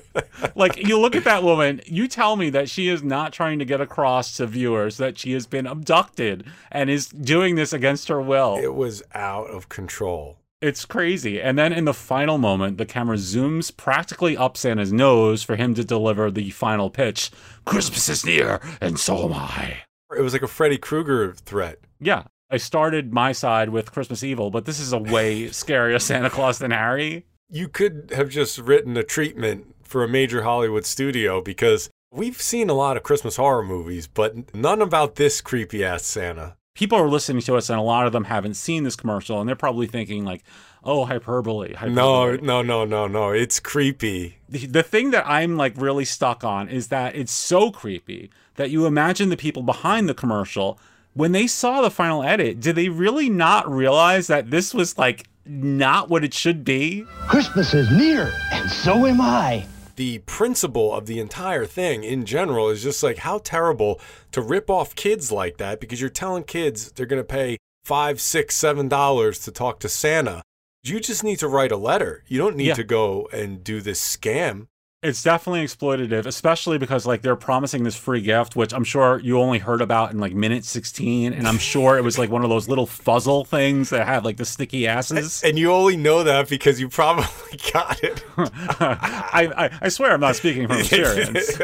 like 0.54 0.76
you 0.76 0.98
look 0.98 1.16
at 1.16 1.24
that 1.24 1.42
woman, 1.42 1.80
you 1.86 2.08
tell 2.08 2.36
me 2.36 2.50
that 2.50 2.68
she 2.68 2.88
is 2.88 3.02
not 3.02 3.32
trying 3.32 3.58
to 3.58 3.64
get 3.64 3.80
across 3.80 4.36
to 4.36 4.46
viewers 4.46 4.96
that 4.96 5.18
she 5.18 5.32
has 5.32 5.46
been 5.46 5.66
abducted 5.66 6.44
and 6.70 6.90
is 6.90 7.08
doing 7.08 7.54
this 7.54 7.72
against 7.72 8.08
her 8.08 8.20
will. 8.20 8.58
It 8.60 8.74
was 8.74 9.02
out 9.14 9.48
of 9.48 9.68
control. 9.68 10.38
It's 10.60 10.84
crazy. 10.84 11.42
And 11.42 11.58
then 11.58 11.72
in 11.72 11.86
the 11.86 11.94
final 11.94 12.38
moment, 12.38 12.78
the 12.78 12.86
camera 12.86 13.16
zooms 13.16 13.76
practically 13.76 14.36
up 14.36 14.56
Santa's 14.56 14.92
nose 14.92 15.42
for 15.42 15.56
him 15.56 15.74
to 15.74 15.84
deliver 15.84 16.30
the 16.30 16.50
final 16.50 16.88
pitch 16.88 17.32
Christmas 17.64 18.08
is 18.08 18.24
near, 18.24 18.60
and 18.80 18.98
so 18.98 19.24
am 19.24 19.32
I. 19.32 19.78
It 20.16 20.22
was 20.22 20.32
like 20.32 20.42
a 20.42 20.48
Freddy 20.48 20.78
Krueger 20.78 21.32
threat. 21.32 21.80
Yeah. 22.00 22.24
I 22.48 22.58
started 22.58 23.14
my 23.14 23.32
side 23.32 23.70
with 23.70 23.92
Christmas 23.92 24.22
Evil, 24.22 24.50
but 24.50 24.66
this 24.66 24.78
is 24.78 24.92
a 24.92 24.98
way 24.98 25.44
scarier 25.48 26.00
Santa 26.00 26.30
Claus 26.30 26.58
than 26.58 26.70
Harry. 26.70 27.24
You 27.48 27.66
could 27.66 28.12
have 28.14 28.28
just 28.28 28.58
written 28.58 28.96
a 28.96 29.02
treatment 29.02 29.74
for 29.92 30.02
a 30.02 30.08
major 30.08 30.42
Hollywood 30.42 30.86
studio 30.86 31.40
because 31.40 31.90
we've 32.10 32.40
seen 32.40 32.68
a 32.68 32.74
lot 32.74 32.96
of 32.96 33.02
Christmas 33.02 33.36
horror 33.36 33.62
movies, 33.62 34.06
but 34.06 34.54
none 34.54 34.82
about 34.82 35.16
this 35.16 35.40
creepy 35.40 35.84
ass 35.84 36.04
Santa. 36.04 36.56
People 36.74 36.98
are 36.98 37.08
listening 37.08 37.42
to 37.42 37.56
us, 37.56 37.68
and 37.68 37.78
a 37.78 37.82
lot 37.82 38.06
of 38.06 38.12
them 38.12 38.24
haven't 38.24 38.54
seen 38.54 38.82
this 38.82 38.96
commercial, 38.96 39.38
and 39.38 39.46
they're 39.46 39.54
probably 39.54 39.86
thinking, 39.86 40.24
like, 40.24 40.42
oh, 40.82 41.04
hyperbole. 41.04 41.74
hyperbole. 41.74 41.94
No, 41.94 42.36
no, 42.36 42.62
no, 42.62 42.84
no, 42.86 43.06
no. 43.06 43.30
It's 43.30 43.60
creepy. 43.60 44.38
the, 44.48 44.66
the 44.66 44.82
thing 44.82 45.10
that 45.10 45.28
I'm 45.28 45.58
like 45.58 45.74
really 45.76 46.06
stuck 46.06 46.42
on 46.42 46.68
is 46.68 46.88
that 46.88 47.14
it's 47.14 47.32
so 47.32 47.70
creepy 47.70 48.30
that 48.56 48.70
you 48.70 48.86
imagine 48.86 49.28
the 49.28 49.36
people 49.36 49.62
behind 49.62 50.08
the 50.08 50.14
commercial 50.14 50.78
when 51.14 51.32
they 51.32 51.46
saw 51.46 51.82
the 51.82 51.90
final 51.90 52.22
edit, 52.22 52.60
did 52.60 52.76
they 52.76 52.88
really 52.88 53.28
not 53.28 53.70
realize 53.70 54.28
that 54.28 54.50
this 54.50 54.72
was 54.72 54.96
like 54.96 55.28
not 55.44 56.08
what 56.08 56.24
it 56.24 56.32
should 56.32 56.64
be? 56.64 57.04
Christmas 57.28 57.74
is 57.74 57.90
near, 57.90 58.32
and 58.52 58.70
so 58.70 59.06
am 59.06 59.20
I. 59.20 59.66
The 59.96 60.18
principle 60.20 60.92
of 60.94 61.06
the 61.06 61.18
entire 61.20 61.66
thing 61.66 62.02
in 62.04 62.24
general 62.24 62.70
is 62.70 62.82
just 62.82 63.02
like 63.02 63.18
how 63.18 63.38
terrible 63.38 64.00
to 64.32 64.40
rip 64.40 64.70
off 64.70 64.94
kids 64.94 65.30
like 65.30 65.58
that 65.58 65.80
because 65.80 66.00
you're 66.00 66.10
telling 66.10 66.44
kids 66.44 66.92
they're 66.92 67.06
going 67.06 67.20
to 67.20 67.24
pay 67.24 67.58
five, 67.84 68.20
six, 68.20 68.56
seven 68.56 68.88
dollars 68.88 69.38
to 69.40 69.50
talk 69.50 69.80
to 69.80 69.88
Santa. 69.88 70.42
You 70.82 70.98
just 70.98 71.22
need 71.22 71.38
to 71.40 71.48
write 71.48 71.72
a 71.72 71.76
letter. 71.76 72.24
You 72.26 72.38
don't 72.38 72.56
need 72.56 72.68
Yeah. 72.68 72.74
to 72.74 72.84
go 72.84 73.28
and 73.32 73.62
do 73.62 73.80
this 73.80 74.00
scam. 74.00 74.66
It's 75.02 75.20
definitely 75.20 75.64
exploitative, 75.64 76.26
especially 76.26 76.78
because 76.78 77.06
like 77.06 77.22
they're 77.22 77.34
promising 77.34 77.82
this 77.82 77.96
free 77.96 78.20
gift, 78.20 78.54
which 78.54 78.72
I'm 78.72 78.84
sure 78.84 79.18
you 79.18 79.40
only 79.40 79.58
heard 79.58 79.80
about 79.80 80.12
in 80.12 80.18
like 80.20 80.32
minute 80.32 80.64
16, 80.64 81.32
and 81.32 81.48
I'm 81.48 81.58
sure 81.58 81.98
it 81.98 82.04
was 82.04 82.20
like 82.20 82.30
one 82.30 82.44
of 82.44 82.50
those 82.50 82.68
little 82.68 82.86
fuzzle 82.86 83.44
things 83.44 83.90
that 83.90 84.06
had 84.06 84.24
like 84.24 84.36
the 84.36 84.44
sticky 84.44 84.86
asses. 84.86 85.42
And 85.42 85.58
you 85.58 85.72
only 85.72 85.96
know 85.96 86.22
that 86.22 86.48
because 86.48 86.80
you 86.80 86.88
probably 86.88 87.26
got 87.72 88.00
it. 88.04 88.24
I, 88.38 89.50
I 89.56 89.78
I 89.82 89.88
swear 89.88 90.12
I'm 90.12 90.20
not 90.20 90.36
speaking 90.36 90.68
from 90.68 90.78
experience. 90.78 91.60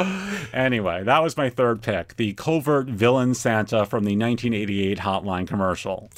anyway, 0.52 1.04
that 1.04 1.22
was 1.22 1.36
my 1.36 1.48
third 1.48 1.80
pick, 1.80 2.16
the 2.16 2.32
covert 2.32 2.88
villain 2.88 3.34
Santa 3.34 3.86
from 3.86 4.02
the 4.02 4.16
1988 4.16 4.98
Hotline 4.98 5.46
commercial. 5.46 6.10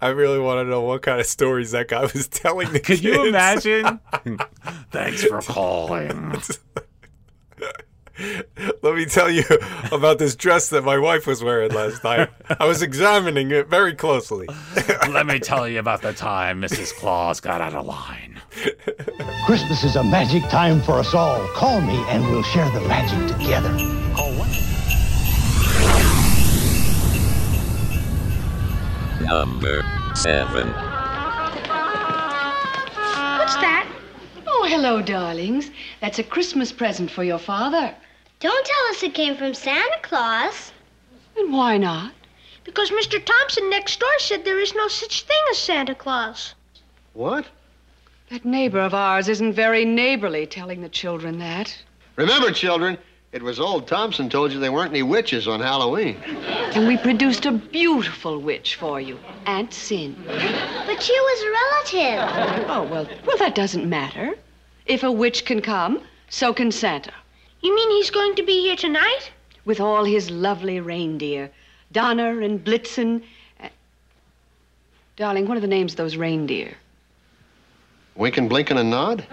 I 0.00 0.08
really 0.08 0.38
want 0.38 0.64
to 0.64 0.70
know 0.70 0.80
what 0.82 1.02
kind 1.02 1.20
of 1.20 1.26
stories 1.26 1.70
that 1.72 1.88
guy 1.88 2.02
was 2.02 2.28
telling 2.28 2.72
the 2.72 2.80
Could 2.84 3.02
you 3.02 3.12
kids. 3.12 3.28
imagine? 3.28 4.00
Thanks 4.90 5.24
for 5.24 5.40
calling. 5.40 6.34
Let 8.82 8.94
me 8.96 9.06
tell 9.06 9.30
you 9.30 9.44
about 9.92 10.18
this 10.18 10.36
dress 10.36 10.68
that 10.70 10.84
my 10.84 10.98
wife 10.98 11.26
was 11.26 11.42
wearing 11.42 11.70
last 11.72 12.04
night. 12.04 12.28
I 12.58 12.66
was 12.66 12.82
examining 12.82 13.50
it 13.50 13.68
very 13.68 13.94
closely. 13.94 14.46
Let 15.08 15.24
me 15.26 15.38
tell 15.38 15.66
you 15.66 15.78
about 15.78 16.02
the 16.02 16.12
time 16.12 16.60
Mrs. 16.60 16.92
Claus 16.94 17.40
got 17.40 17.62
out 17.62 17.74
of 17.74 17.86
line. 17.86 18.38
Christmas 19.46 19.84
is 19.84 19.96
a 19.96 20.04
magic 20.04 20.42
time 20.50 20.82
for 20.82 20.92
us 20.98 21.14
all. 21.14 21.46
Call 21.54 21.80
me 21.80 21.96
and 22.08 22.22
we'll 22.26 22.42
share 22.42 22.68
the 22.72 22.80
magic 22.82 23.38
together. 23.38 23.70
Number 29.30 29.84
7. 30.16 30.66
What's 33.38 33.54
that? 33.54 33.88
Oh, 34.44 34.66
hello, 34.68 35.00
darlings. 35.00 35.70
That's 36.00 36.18
a 36.18 36.24
Christmas 36.24 36.72
present 36.72 37.12
for 37.12 37.22
your 37.22 37.38
father. 37.38 37.94
Don't 38.40 38.66
tell 38.66 38.90
us 38.90 39.04
it 39.04 39.14
came 39.14 39.36
from 39.36 39.54
Santa 39.54 39.98
Claus. 40.02 40.72
And 41.36 41.52
why 41.52 41.78
not? 41.78 42.12
Because 42.64 42.90
Mr. 42.90 43.24
Thompson 43.24 43.70
next 43.70 44.00
door 44.00 44.18
said 44.18 44.44
there 44.44 44.58
is 44.58 44.74
no 44.74 44.88
such 44.88 45.22
thing 45.22 45.40
as 45.52 45.58
Santa 45.58 45.94
Claus. 45.94 46.56
What? 47.12 47.46
That 48.30 48.44
neighbor 48.44 48.80
of 48.80 48.94
ours 48.94 49.28
isn't 49.28 49.52
very 49.52 49.84
neighborly 49.84 50.44
telling 50.44 50.82
the 50.82 50.88
children 50.88 51.38
that. 51.38 51.84
Remember, 52.16 52.50
children, 52.50 52.98
it 53.32 53.42
was 53.42 53.60
old 53.60 53.86
Thompson 53.86 54.28
told 54.28 54.52
you 54.52 54.58
there 54.58 54.72
weren't 54.72 54.90
any 54.90 55.02
witches 55.02 55.46
on 55.46 55.60
Halloween. 55.60 56.16
And 56.74 56.88
we 56.88 56.96
produced 56.96 57.46
a 57.46 57.52
beautiful 57.52 58.38
witch 58.38 58.74
for 58.74 59.00
you, 59.00 59.18
Aunt 59.46 59.72
Sin. 59.72 60.16
But 60.26 61.02
she 61.02 61.12
was 61.12 61.42
a 61.42 61.50
relative. 61.50 62.68
Oh, 62.70 62.82
well, 62.90 63.08
well, 63.24 63.38
that 63.38 63.54
doesn't 63.54 63.88
matter. 63.88 64.34
If 64.86 65.04
a 65.04 65.12
witch 65.12 65.44
can 65.44 65.62
come, 65.62 66.02
so 66.28 66.52
can 66.52 66.72
Santa. 66.72 67.12
You 67.60 67.74
mean 67.74 67.90
he's 67.90 68.10
going 68.10 68.34
to 68.36 68.42
be 68.42 68.60
here 68.62 68.76
tonight? 68.76 69.30
With 69.64 69.80
all 69.80 70.04
his 70.04 70.30
lovely 70.30 70.80
reindeer, 70.80 71.50
Donner 71.92 72.40
and 72.40 72.64
Blitzen. 72.64 73.22
uh, 73.62 73.68
Darling, 75.16 75.46
what 75.46 75.56
are 75.56 75.60
the 75.60 75.66
names 75.66 75.92
of 75.92 75.96
those 75.98 76.16
reindeer? 76.16 76.74
Wink 78.16 78.38
and 78.38 78.48
blink 78.48 78.70
and 78.70 78.78
a 78.78 78.84
nod? 78.84 79.24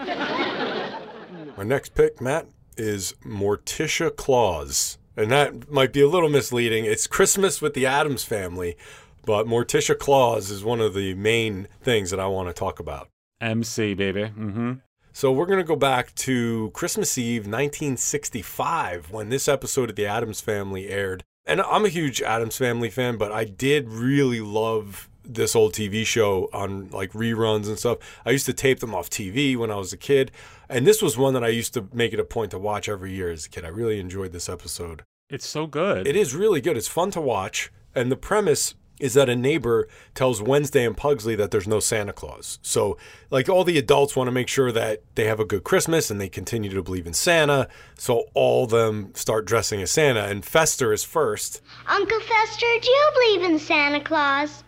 My 1.56 1.64
next 1.64 1.94
pick, 1.94 2.20
Matt, 2.20 2.46
is 2.78 3.14
Morticia 3.24 4.14
Claus. 4.14 4.98
And 5.16 5.30
that 5.32 5.70
might 5.70 5.92
be 5.92 6.00
a 6.00 6.08
little 6.08 6.28
misleading. 6.28 6.84
It's 6.84 7.06
Christmas 7.06 7.60
with 7.60 7.74
the 7.74 7.86
Addams 7.86 8.22
family, 8.22 8.76
but 9.24 9.46
Morticia 9.46 9.98
Claus 9.98 10.50
is 10.50 10.62
one 10.62 10.80
of 10.80 10.94
the 10.94 11.14
main 11.14 11.66
things 11.82 12.10
that 12.10 12.20
I 12.20 12.26
want 12.28 12.48
to 12.48 12.54
talk 12.54 12.78
about. 12.78 13.08
MC, 13.40 13.94
baby. 13.94 14.22
Mm-hmm. 14.22 14.74
So 15.12 15.32
we're 15.32 15.46
going 15.46 15.58
to 15.58 15.64
go 15.64 15.74
back 15.74 16.14
to 16.14 16.70
Christmas 16.74 17.18
Eve 17.18 17.42
1965 17.42 19.10
when 19.10 19.30
this 19.30 19.48
episode 19.48 19.90
of 19.90 19.96
The 19.96 20.06
Addams 20.06 20.40
Family 20.40 20.88
aired. 20.88 21.24
And 21.44 21.60
I'm 21.62 21.84
a 21.84 21.88
huge 21.88 22.22
Addams 22.22 22.56
Family 22.56 22.90
fan, 22.90 23.16
but 23.16 23.32
I 23.32 23.44
did 23.44 23.88
really 23.88 24.40
love 24.40 25.08
this 25.24 25.56
old 25.56 25.72
TV 25.72 26.06
show 26.06 26.48
on 26.52 26.90
like 26.90 27.12
reruns 27.12 27.66
and 27.66 27.78
stuff. 27.78 27.98
I 28.24 28.30
used 28.30 28.46
to 28.46 28.52
tape 28.52 28.80
them 28.80 28.94
off 28.94 29.10
TV 29.10 29.56
when 29.56 29.70
I 29.70 29.76
was 29.76 29.92
a 29.92 29.96
kid. 29.96 30.30
And 30.68 30.86
this 30.86 31.00
was 31.00 31.16
one 31.16 31.34
that 31.34 31.44
I 31.44 31.48
used 31.48 31.74
to 31.74 31.88
make 31.92 32.12
it 32.12 32.20
a 32.20 32.24
point 32.24 32.50
to 32.50 32.58
watch 32.58 32.88
every 32.88 33.12
year 33.12 33.30
as 33.30 33.46
a 33.46 33.48
kid. 33.48 33.64
I 33.64 33.68
really 33.68 33.98
enjoyed 33.98 34.32
this 34.32 34.48
episode. 34.48 35.02
It's 35.30 35.46
so 35.46 35.66
good. 35.66 36.06
It 36.06 36.16
is 36.16 36.34
really 36.34 36.60
good. 36.60 36.76
It's 36.76 36.88
fun 36.88 37.10
to 37.12 37.20
watch. 37.20 37.70
And 37.94 38.10
the 38.10 38.16
premise 38.16 38.74
is 39.00 39.14
that 39.14 39.28
a 39.28 39.36
neighbor 39.36 39.88
tells 40.14 40.42
Wednesday 40.42 40.84
and 40.84 40.96
Pugsley 40.96 41.34
that 41.36 41.50
there's 41.50 41.68
no 41.68 41.80
Santa 41.80 42.12
Claus. 42.12 42.58
So, 42.62 42.96
like, 43.30 43.48
all 43.48 43.64
the 43.64 43.78
adults 43.78 44.16
want 44.16 44.28
to 44.28 44.32
make 44.32 44.48
sure 44.48 44.72
that 44.72 45.02
they 45.14 45.24
have 45.26 45.40
a 45.40 45.44
good 45.44 45.64
Christmas 45.64 46.10
and 46.10 46.20
they 46.20 46.28
continue 46.28 46.70
to 46.70 46.82
believe 46.82 47.06
in 47.06 47.14
Santa. 47.14 47.68
So, 47.96 48.24
all 48.34 48.64
of 48.64 48.70
them 48.70 49.12
start 49.14 49.46
dressing 49.46 49.80
as 49.82 49.90
Santa, 49.90 50.24
and 50.24 50.44
Fester 50.44 50.92
is 50.92 51.04
first. 51.04 51.62
Uncle 51.86 52.20
Fester, 52.20 52.66
do 52.80 52.90
you 52.90 53.10
believe 53.14 53.50
in 53.50 53.58
Santa 53.58 54.02
Claus? 54.02 54.64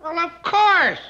Well, 0.00 0.18
of 0.18 0.42
course. 0.42 1.00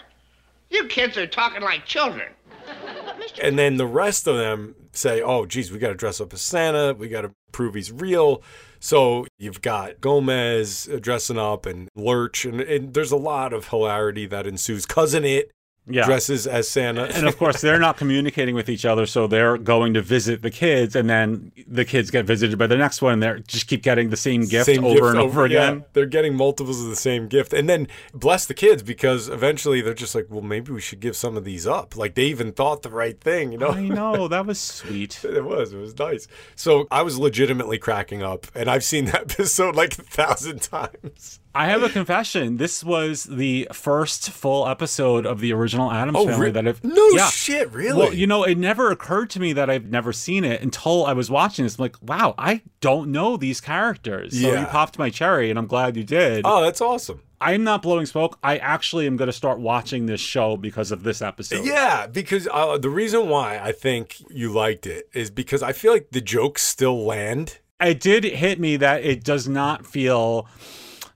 You 0.71 0.87
kids 0.87 1.17
are 1.17 1.27
talking 1.27 1.63
like 1.63 1.87
children. 1.87 2.29
And 3.43 3.59
then 3.59 3.77
the 3.77 3.87
rest 3.87 4.27
of 4.27 4.37
them 4.37 4.75
say, 4.93 5.23
oh, 5.23 5.47
geez, 5.47 5.71
we 5.71 5.79
got 5.79 5.89
to 5.89 5.95
dress 5.95 6.21
up 6.21 6.33
as 6.33 6.41
Santa. 6.41 6.95
We 6.95 7.09
got 7.09 7.21
to 7.21 7.31
prove 7.53 7.75
he's 7.75 7.93
real. 7.93 8.43
So 8.81 9.27
you've 9.39 9.63
got 9.63 10.01
Gomez 10.01 10.89
dressing 11.01 11.39
up 11.39 11.67
and 11.67 11.89
Lurch, 11.95 12.45
and, 12.45 12.61
and 12.61 12.95
there's 12.95 13.13
a 13.13 13.17
lot 13.17 13.53
of 13.53 13.69
hilarity 13.69 14.27
that 14.27 14.47
ensues. 14.47 14.87
Cousin 14.87 15.25
It 15.25 15.51
Yeah. 15.91 16.05
dresses 16.05 16.47
as 16.47 16.69
Santa. 16.69 17.05
and 17.17 17.27
of 17.27 17.39
course 17.39 17.61
they're 17.61 17.79
not 17.79 17.97
communicating 17.97 18.55
with 18.55 18.69
each 18.69 18.85
other 18.85 19.07
so 19.07 19.27
they're 19.27 19.59
going 19.59 19.95
to 19.95 20.03
visit 20.03 20.43
the 20.43 20.51
kids 20.51 20.95
and 20.95 21.09
then 21.09 21.53
the 21.67 21.85
kids 21.85 22.11
get 22.11 22.25
visited 22.25 22.59
by 22.59 22.67
the 22.67 22.77
next 22.77 23.03
one 23.03 23.15
and 23.15 23.23
they 23.23 23.43
just 23.47 23.67
keep 23.67 23.83
getting 23.83 24.11
the 24.11 24.17
same 24.17 24.43
gift 24.47 24.67
Same 24.67 24.85
over 24.85 24.95
gift 24.95 25.07
and 25.07 25.19
over 25.19 25.47
yeah. 25.47 25.69
again 25.69 25.85
they're 25.93 26.07
getting 26.07 26.35
multiples 26.35 26.83
of 26.83 26.89
the 26.89 26.97
same 26.97 27.29
gift. 27.29 27.53
And 27.53 27.69
then 27.69 27.89
bless 28.15 28.47
the 28.47 28.55
kids 28.55 28.83
because 28.83 29.29
eventually 29.29 29.81
they're 29.81 29.95
just 29.95 30.15
like, 30.15 30.27
well, 30.29 30.43
maybe 30.43 30.73
we 30.73 30.81
should 30.81 31.01
give 31.01 31.17
some 31.17 31.37
of 31.37 31.45
these 31.45 31.67
up. 31.67 31.97
Like 31.97 32.15
they 32.15 32.25
even 32.25 32.53
thought 32.53 32.83
the 32.83 32.91
right 32.91 33.21
thing, 33.21 33.53
you 33.53 33.59
know? 33.59 33.71
i 33.71 33.89
know 33.89 34.29
that 34.35 34.47
was 34.47 34.59
sweet 34.59 35.21
It 35.25 35.45
was. 35.45 35.73
It 35.73 35.79
was 35.79 35.99
nice. 35.99 36.27
So 36.57 36.87
I 36.91 37.03
was 37.03 37.19
legitimately 37.19 37.79
cracking 37.79 38.23
up, 38.23 38.47
and 38.55 38.69
I've 38.71 38.85
seen 38.85 39.07
that 39.07 39.33
episode 39.33 39.77
like 39.77 39.99
a 39.99 40.03
thousand 40.03 40.63
times. 40.63 41.41
I 41.55 41.67
have 41.67 41.83
a 41.83 41.89
confession. 41.89 42.57
This 42.59 42.85
was 42.85 43.25
the 43.25 43.67
first 43.73 44.31
full 44.31 44.69
episode 44.69 45.27
of 45.27 45.41
the 45.41 45.53
original 45.53 45.91
Addams 45.91 46.17
Oh, 46.19 46.27
Family 46.27 46.47
re- 46.47 46.51
that 46.53 46.69
I've. 46.69 46.85
No 46.85 47.17
shit, 47.29 47.71
really? 47.73 47.99
Well, 47.99 48.15
you 48.15 48.27
know, 48.27 48.45
it 48.45 48.57
never 48.59 48.91
occurred 48.91 49.31
to 49.31 49.41
me 49.41 49.53
that 49.55 49.69
I've 49.69 49.87
never 49.87 50.13
seen 50.13 50.45
it 50.45 50.61
until 50.63 51.05
I 51.07 51.15
was 51.15 51.31
watching 51.31 51.65
this. 51.65 51.79
I'm 51.79 51.83
like, 51.85 51.97
wow, 52.03 52.35
I 52.39 52.63
don't 52.81 53.11
know 53.11 53.37
these 53.37 53.61
characters. 53.61 54.41
So 54.41 54.53
Yeah. 54.53 54.61
you 54.61 54.67
popped 54.67 54.99
my 54.99 55.11
cherry, 55.11 55.51
and 55.51 55.59
I'm 55.59 55.67
glad 55.67 55.97
you 55.97 56.05
did. 56.05 56.43
Oh, 56.45 56.63
that's 56.63 56.81
awesome. 56.81 57.23
I'm 57.41 57.63
not 57.65 57.83
blowing 57.83 58.07
smoke. 58.07 58.37
I 58.43 58.59
actually 58.59 59.07
am 59.07 59.17
going 59.17 59.27
to 59.29 59.33
start 59.33 59.59
watching 59.61 60.07
this 60.07 60.21
show 60.21 60.57
because 60.57 60.91
of 60.93 61.03
this 61.05 61.23
episode. 61.23 61.65
Yeah, 61.65 62.07
because 62.09 62.49
uh, 62.53 62.79
the 62.79 62.91
reason 62.91 63.29
why 63.29 63.59
I 63.63 63.71
think 63.73 64.17
you 64.29 64.53
liked 64.53 64.87
it 64.87 65.09
is 65.13 65.31
because 65.31 65.63
I 65.63 65.73
feel 65.73 65.93
like 65.93 66.09
the 66.11 66.21
jokes 66.21 66.63
still 66.63 67.05
land. 67.05 67.59
It 67.81 68.01
did 68.01 68.25
hit 68.25 68.59
me 68.59 68.77
that 68.79 69.05
it 69.05 69.23
does 69.23 69.47
not 69.49 69.87
feel 69.87 70.49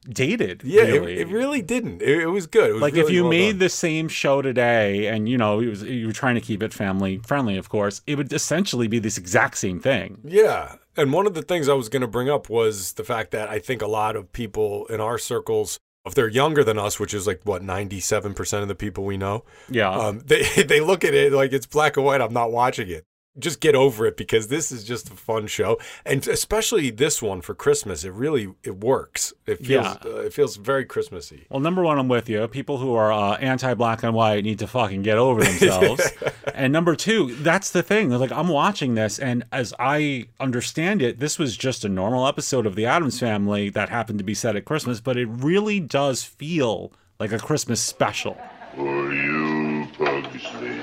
dated. 0.09 0.63
Yeah, 0.65 0.83
really. 0.83 1.15
It, 1.15 1.21
it 1.21 1.29
really 1.29 1.63
didn't. 1.63 2.03
It, 2.03 2.21
it 2.21 2.27
was 2.27 2.47
good. 2.47 2.71
It 2.71 2.73
was 2.75 2.83
like 2.83 2.95
if 2.97 3.11
you 3.11 3.23
well 3.23 3.31
made 3.31 3.53
done. 3.53 3.59
the 3.61 3.69
same 3.69 4.09
show 4.09 4.43
today 4.43 5.07
and 5.07 5.29
you 5.29 5.39
know 5.39 5.61
it 5.61 5.69
was, 5.69 5.83
you 5.83 6.07
were 6.07 6.13
trying 6.13 6.35
to 6.35 6.41
keep 6.41 6.63
it 6.63 6.73
family 6.75 7.19
friendly 7.19 7.57
of 7.57 7.69
course 7.69 8.03
it 8.07 8.17
would 8.17 8.33
essentially 8.33 8.89
be 8.89 8.99
this 8.99 9.17
exact 9.19 9.59
same 9.59 9.81
thing 9.81 10.19
Yeah. 10.25 10.77
And 10.97 11.13
one 11.13 11.27
of 11.27 11.35
the 11.35 11.43
things 11.43 11.69
I 11.69 11.75
was 11.75 11.89
going 11.89 12.03
to 12.03 12.07
bring 12.09 12.29
up 12.29 12.51
was 12.51 12.93
the 12.95 13.05
fact 13.05 13.31
that 13.31 13.49
I 13.49 13.59
think 13.59 13.81
a 13.81 13.87
lot 13.87 14.15
of 14.15 14.31
people 14.33 14.85
in 14.87 15.01
our 15.01 15.17
circles, 15.17 15.79
if 16.05 16.15
they're 16.15 16.29
younger 16.29 16.63
than 16.63 16.79
us, 16.79 17.01
which 17.01 17.15
is 17.15 17.27
like 17.27 17.41
what 17.45 17.63
ninety 17.63 18.01
seven 18.01 18.35
percent 18.35 18.63
of 18.63 18.69
the 18.69 18.75
people 18.75 19.05
we 19.05 19.17
know, 19.17 19.45
yeah 19.71 19.91
um, 19.91 20.21
they 20.27 20.43
they 20.65 20.81
look 20.81 21.05
at 21.05 21.15
it 21.15 21.33
like 21.33 21.53
it's 21.53 21.67
black 21.67 21.97
and 21.97 22.05
white. 22.05 22.21
I'm 22.21 22.33
not 22.35 22.53
watching 22.53 22.89
it. 22.91 23.07
Just 23.39 23.61
get 23.61 23.75
over 23.75 24.05
it 24.05 24.19
because 24.19 24.49
this 24.49 24.71
is 24.71 24.85
just 24.85 25.09
a 25.11 25.15
fun 25.15 25.47
show, 25.47 25.79
and 26.05 26.27
especially 26.29 26.91
this 26.91 27.23
one 27.23 27.41
for 27.41 27.55
Christmas. 27.55 28.05
It 28.05 28.13
really 28.13 28.53
it 28.63 28.77
works. 28.85 29.33
It 29.47 29.65
feels 29.65 29.87
Yeah. 29.87 29.97
uh, 30.05 30.17
it 30.19 30.35
feels 30.35 30.57
very 30.57 30.85
Christmassy. 30.85 31.47
well 31.49 31.59
number 31.61 31.83
one 31.83 31.99
i'm 31.99 32.09
with 32.09 32.29
you 32.29 32.47
people 32.49 32.77
who 32.79 32.93
are 32.95 33.11
uh, 33.11 33.37
anti-black 33.37 34.03
and 34.03 34.15
white 34.15 34.45
need 34.45 34.59
to 34.59 34.67
fucking 34.67 35.01
get 35.03 35.17
over 35.17 35.43
themselves 35.43 36.11
and 36.55 36.73
number 36.73 36.95
two 36.95 37.35
that's 37.37 37.71
the 37.71 37.83
thing 37.83 38.11
like 38.11 38.31
i'm 38.33 38.49
watching 38.49 38.95
this 38.97 39.19
and 39.19 39.45
as 39.51 39.73
i 39.79 40.27
understand 40.39 41.01
it 41.01 41.19
this 41.19 41.39
was 41.39 41.57
just 41.57 41.85
a 41.85 41.89
normal 41.89 42.27
episode 42.27 42.67
of 42.67 42.75
the 42.75 42.85
addams 42.85 43.19
family 43.19 43.71
that 43.71 43.89
happened 43.89 44.19
to 44.19 44.25
be 44.25 44.35
set 44.35 44.57
at 44.57 44.65
christmas 44.67 45.01
but 45.01 45.17
it 45.17 45.27
really 45.27 45.81
does 45.81 46.23
feel 46.23 46.93
like 47.19 47.33
a 47.33 47.39
christmas 47.39 47.81
special 47.81 48.37
For 48.77 49.13
you, 49.13 49.87
Pugsley. 49.97 50.81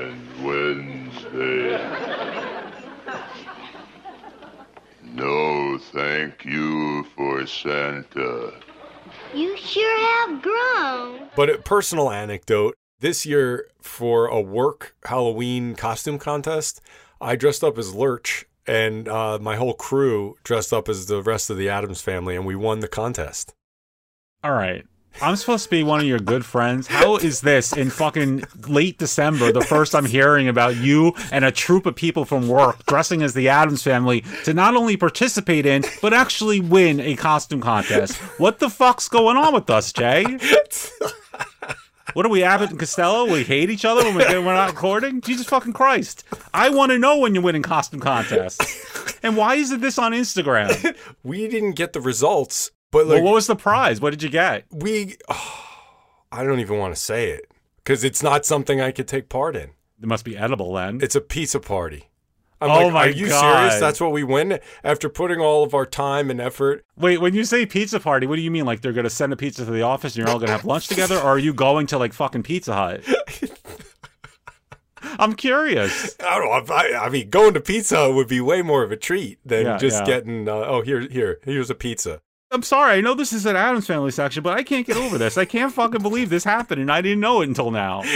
And 0.00 0.20
Wednesday. 1.38 1.94
No, 5.10 5.78
thank 5.78 6.44
you 6.44 7.02
for 7.16 7.44
Santa. 7.44 8.52
You 9.34 9.56
sure 9.56 10.28
have 10.28 10.42
grown. 10.42 11.28
But 11.34 11.50
a 11.50 11.58
personal 11.58 12.10
anecdote 12.12 12.74
this 13.00 13.26
year 13.26 13.68
for 13.80 14.26
a 14.28 14.40
work 14.40 14.94
Halloween 15.06 15.74
costume 15.74 16.18
contest, 16.18 16.80
I 17.20 17.34
dressed 17.34 17.64
up 17.64 17.78
as 17.78 17.94
Lurch 17.94 18.44
and 18.66 19.08
uh, 19.08 19.38
my 19.40 19.56
whole 19.56 19.74
crew 19.74 20.36
dressed 20.44 20.72
up 20.72 20.88
as 20.88 21.06
the 21.06 21.22
rest 21.22 21.50
of 21.50 21.56
the 21.56 21.68
Addams 21.68 22.02
family, 22.02 22.36
and 22.36 22.46
we 22.46 22.54
won 22.54 22.78
the 22.78 22.86
contest. 22.86 23.54
All 24.44 24.52
right. 24.52 24.86
I'm 25.20 25.34
supposed 25.36 25.64
to 25.64 25.70
be 25.70 25.82
one 25.82 26.00
of 26.00 26.06
your 26.06 26.20
good 26.20 26.44
friends. 26.44 26.86
How 26.86 27.16
is 27.16 27.40
this 27.40 27.72
in 27.72 27.90
fucking 27.90 28.44
late 28.68 28.98
December, 28.98 29.50
the 29.50 29.60
first 29.62 29.94
I'm 29.94 30.04
hearing 30.04 30.46
about 30.48 30.76
you 30.76 31.12
and 31.32 31.44
a 31.44 31.50
troop 31.50 31.86
of 31.86 31.96
people 31.96 32.24
from 32.24 32.46
work 32.48 32.86
dressing 32.86 33.22
as 33.22 33.34
the 33.34 33.48
Addams 33.48 33.82
family 33.82 34.22
to 34.44 34.54
not 34.54 34.76
only 34.76 34.96
participate 34.96 35.66
in, 35.66 35.84
but 36.00 36.14
actually 36.14 36.60
win 36.60 37.00
a 37.00 37.16
costume 37.16 37.60
contest? 37.60 38.16
What 38.38 38.60
the 38.60 38.70
fuck's 38.70 39.08
going 39.08 39.36
on 39.36 39.54
with 39.54 39.68
us, 39.70 39.92
Jay? 39.92 40.24
What 42.14 42.24
are 42.24 42.30
we, 42.30 42.42
Abbott 42.42 42.70
and 42.70 42.78
Costello? 42.78 43.30
We 43.30 43.44
hate 43.44 43.70
each 43.70 43.84
other 43.84 44.02
when 44.04 44.16
we're 44.16 44.54
not 44.54 44.70
recording? 44.70 45.20
Jesus 45.20 45.46
fucking 45.46 45.74
Christ. 45.74 46.24
I 46.54 46.70
want 46.70 46.90
to 46.90 46.98
know 46.98 47.18
when 47.18 47.34
you're 47.34 47.44
winning 47.44 47.62
costume 47.62 48.00
contests. 48.00 49.18
And 49.22 49.36
why 49.36 49.56
isn't 49.56 49.80
this 49.80 49.98
on 49.98 50.12
Instagram? 50.12 50.96
We 51.22 51.48
didn't 51.48 51.72
get 51.72 51.92
the 51.92 52.00
results, 52.00 52.70
but 52.90 53.06
Well, 53.06 53.16
like 53.16 53.24
what 53.24 53.34
was 53.34 53.46
the 53.46 53.56
prize? 53.56 54.00
What 54.00 54.10
did 54.10 54.22
you 54.22 54.28
get? 54.30 54.64
we, 54.70 55.16
oh, 55.28 55.64
I 56.32 56.44
don't 56.44 56.60
even 56.60 56.78
want 56.78 56.94
to 56.94 57.00
say 57.00 57.30
it 57.30 57.50
because 57.78 58.04
it's 58.04 58.22
not 58.22 58.44
something 58.46 58.80
I 58.80 58.90
could 58.92 59.08
take 59.08 59.28
part 59.28 59.56
in. 59.56 59.70
It 60.00 60.06
must 60.06 60.24
be 60.24 60.36
edible 60.36 60.74
then. 60.74 61.00
It's 61.02 61.16
a 61.16 61.20
pizza 61.20 61.58
party. 61.60 62.04
I'm 62.60 62.70
Oh 62.70 62.84
like, 62.86 62.92
my 62.92 63.06
are 63.06 63.10
you 63.10 63.28
God. 63.28 63.40
serious? 63.70 63.80
That's 63.80 64.00
what 64.00 64.10
we 64.12 64.24
win 64.24 64.58
after 64.82 65.08
putting 65.08 65.40
all 65.40 65.62
of 65.62 65.74
our 65.74 65.86
time 65.86 66.28
and 66.30 66.40
effort. 66.40 66.84
Wait, 66.96 67.20
when 67.20 67.32
you 67.34 67.44
say 67.44 67.64
pizza 67.66 68.00
party, 68.00 68.26
what 68.26 68.34
do 68.36 68.42
you 68.42 68.50
mean? 68.50 68.64
Like 68.66 68.80
they're 68.80 68.92
gonna 68.92 69.08
send 69.10 69.32
a 69.32 69.36
pizza 69.36 69.64
to 69.64 69.70
the 69.70 69.82
office 69.82 70.14
and 70.16 70.24
you're 70.26 70.32
all 70.32 70.40
gonna 70.40 70.52
have 70.52 70.64
lunch 70.64 70.88
together, 70.88 71.16
or 71.16 71.22
are 71.28 71.38
you 71.38 71.54
going 71.54 71.86
to 71.88 71.98
like 71.98 72.12
fucking 72.12 72.42
Pizza 72.42 72.74
Hut? 72.74 73.02
I'm 75.20 75.34
curious. 75.34 76.16
I 76.20 76.38
don't 76.38 76.68
know. 76.68 76.74
I, 76.74 77.06
I 77.06 77.08
mean, 77.08 77.30
going 77.30 77.54
to 77.54 77.60
pizza 77.60 77.96
Hut 77.96 78.14
would 78.14 78.28
be 78.28 78.40
way 78.40 78.62
more 78.62 78.82
of 78.82 78.90
a 78.90 78.96
treat 78.96 79.38
than 79.44 79.64
Yeah, 79.66 79.76
just 79.78 80.00
yeah. 80.00 80.04
getting. 80.06 80.48
Uh, 80.48 80.52
oh, 80.54 80.82
here, 80.82 81.00
here, 81.00 81.38
here's 81.44 81.70
a 81.70 81.74
pizza. 81.76 82.20
I'm 82.50 82.62
sorry. 82.62 82.98
I 82.98 83.00
know 83.00 83.14
this 83.14 83.32
is 83.32 83.44
an 83.46 83.56
Addams 83.56 83.86
Family 83.86 84.10
section, 84.10 84.42
but 84.42 84.56
I 84.56 84.62
can't 84.62 84.86
get 84.86 84.96
over 84.96 85.18
this. 85.18 85.36
I 85.36 85.44
can't 85.44 85.72
fucking 85.72 86.02
believe 86.02 86.30
this 86.30 86.44
happened, 86.44 86.80
and 86.80 86.90
I 86.90 87.02
didn't 87.02 87.20
know 87.20 87.42
it 87.42 87.48
until 87.48 87.70
now. 87.70 88.02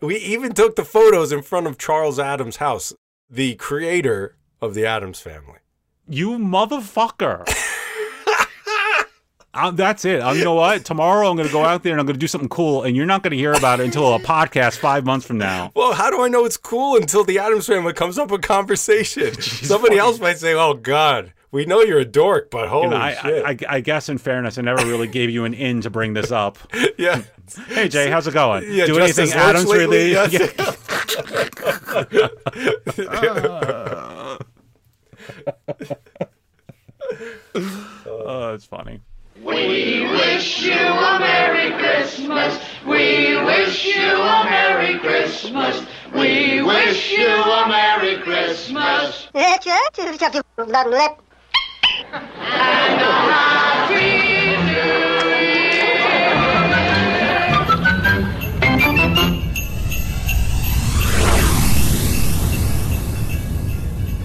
We 0.00 0.16
even 0.16 0.52
took 0.52 0.76
the 0.76 0.84
photos 0.84 1.30
in 1.32 1.42
front 1.42 1.66
of 1.66 1.78
Charles 1.78 2.18
Addams' 2.18 2.56
house, 2.56 2.92
the 3.28 3.54
creator 3.56 4.36
of 4.60 4.74
the 4.74 4.86
Addams 4.86 5.20
family. 5.20 5.58
You 6.08 6.30
motherfucker. 6.38 7.48
Um, 9.52 9.74
that's 9.74 10.04
it. 10.04 10.20
Um, 10.20 10.38
you 10.38 10.44
know 10.44 10.54
what? 10.54 10.84
Tomorrow 10.84 11.28
I'm 11.28 11.36
going 11.36 11.48
to 11.48 11.52
go 11.52 11.64
out 11.64 11.82
there 11.82 11.92
and 11.92 12.00
I'm 12.00 12.06
going 12.06 12.14
to 12.14 12.20
do 12.20 12.28
something 12.28 12.48
cool, 12.48 12.84
and 12.84 12.96
you're 12.96 13.04
not 13.04 13.24
going 13.24 13.32
to 13.32 13.36
hear 13.36 13.52
about 13.52 13.80
it 13.80 13.84
until 13.84 14.14
a 14.14 14.20
podcast 14.20 14.76
five 14.76 15.04
months 15.04 15.26
from 15.26 15.38
now. 15.38 15.72
Well, 15.74 15.92
how 15.92 16.08
do 16.08 16.22
I 16.22 16.28
know 16.28 16.44
it's 16.44 16.56
cool 16.56 16.96
until 16.96 17.24
the 17.24 17.40
Addams 17.40 17.66
family 17.66 17.92
comes 17.92 18.16
up 18.16 18.30
with 18.30 18.42
conversation? 18.42 19.34
Somebody 19.42 19.98
else 19.98 20.20
might 20.20 20.38
say, 20.38 20.54
"Oh 20.54 20.74
God, 20.74 21.32
we 21.52 21.66
know 21.66 21.80
you're 21.82 21.98
a 22.00 22.04
dork, 22.04 22.50
but 22.50 22.68
holy 22.68 22.84
You 22.84 22.90
know, 22.90 22.96
I, 22.96 23.14
shit!" 23.14 23.44
I, 23.44 23.50
I, 23.50 23.76
I 23.76 23.80
guess 23.80 24.08
in 24.08 24.18
fairness, 24.18 24.58
I 24.58 24.62
never 24.62 24.84
really 24.86 25.08
gave 25.08 25.30
you 25.30 25.44
an 25.44 25.54
in 25.54 25.80
to 25.82 25.90
bring 25.90 26.14
this 26.14 26.30
up. 26.30 26.58
yeah. 26.98 27.22
Hey 27.68 27.88
Jay, 27.88 28.10
how's 28.10 28.26
it 28.26 28.34
going? 28.34 28.64
Yeah, 28.72 28.86
Do 28.86 28.98
anything 28.98 29.24
as 29.24 29.32
Addams 29.32 29.66
lately, 29.66 30.14
really? 30.14 30.46
oh, 38.06 38.50
that's 38.50 38.64
funny. 38.64 39.00
We 39.36 40.02
wish 40.06 40.62
you 40.62 40.72
a 40.72 41.18
Merry 41.18 41.70
Christmas. 41.78 42.62
We 42.86 43.36
wish 43.42 43.86
you 43.86 44.02
a 44.02 44.44
Merry 44.44 44.98
Christmas. 44.98 45.86
We 46.14 46.62
wish 46.62 47.12
you 47.12 47.26
a 47.26 47.68
Merry 47.68 48.18
Christmas. 48.18 49.28
And 49.34 49.66
a 49.66 49.70
Happy 49.70 50.02
New 50.02 51.89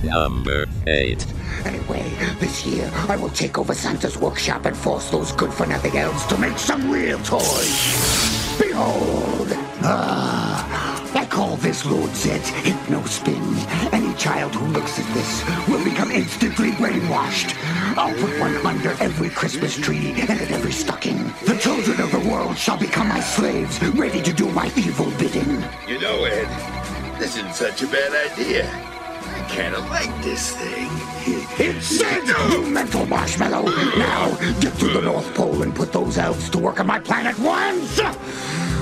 Number 0.03 0.65
8. 0.88 1.26
Anyway, 1.65 2.09
this 2.39 2.65
year 2.65 2.89
I 3.09 3.17
will 3.17 3.30
take 3.30 3.57
over 3.57 3.73
Santa's 3.73 4.17
workshop 4.17 4.65
and 4.65 4.78
force 4.78 5.09
those 5.09 5.32
good 5.34 5.51
for 5.51 5.65
nothing 5.65 5.97
elves 5.97 6.26
to 6.28 6.38
make 6.38 6.57
some 6.57 6.89
real 6.89 7.17
toys. 7.19 8.57
Behold! 8.57 9.49
Ah, 9.82 10.94
I 11.16 11.26
call 11.26 11.55
this 11.55 11.86
Lord 11.86 12.13
Zed's 12.13 12.49
Hypnospin. 12.51 13.93
Any 13.93 14.13
child 14.16 14.53
who 14.53 14.68
looks 14.68 14.99
at 14.99 15.13
this 15.13 15.45
will 15.70 15.82
become 15.82 16.11
instantly 16.11 16.72
brainwashed. 16.72 17.55
I'll 17.97 18.13
put 18.16 18.38
one 18.38 18.57
under 18.66 18.91
every 19.01 19.30
Christmas 19.30 19.78
tree 19.78 20.13
and 20.18 20.30
in 20.41 20.51
every 20.51 20.74
stocking. 20.74 21.32
The 21.45 21.57
children 21.57 22.01
of 22.01 22.11
the 22.11 22.30
world 22.30 22.57
shall 22.57 22.78
become 22.78 23.07
my 23.07 23.22
slaves, 23.22 23.82
ready 23.93 24.22
to 24.24 24.34
do 24.34 24.49
my 24.49 24.70
evil 24.76 25.09
bidding. 25.11 25.63
You 25.88 26.01
know, 26.01 26.26
Ed, 26.26 27.18
this 27.18 27.38
isn't 27.38 27.55
such 27.55 27.82
a 27.82 27.88
bad 27.88 28.32
idea. 28.32 28.94
I 29.45 29.47
kind 29.47 29.75
of 29.75 29.87
like 29.91 30.23
this 30.23 30.55
thing. 30.55 30.89
It's 31.59 31.99
Zed, 31.99 32.27
you 32.51 32.65
mental 32.65 33.05
marshmallow! 33.05 33.65
Now, 33.95 34.35
get 34.59 34.73
to 34.79 34.87
the 34.87 35.01
North 35.01 35.35
Pole 35.35 35.61
and 35.61 35.73
put 35.73 35.93
those 35.93 36.17
elves 36.17 36.49
to 36.49 36.57
work 36.57 36.79
on 36.79 36.87
my 36.87 36.99
planet 36.99 37.37
once! 37.37 38.01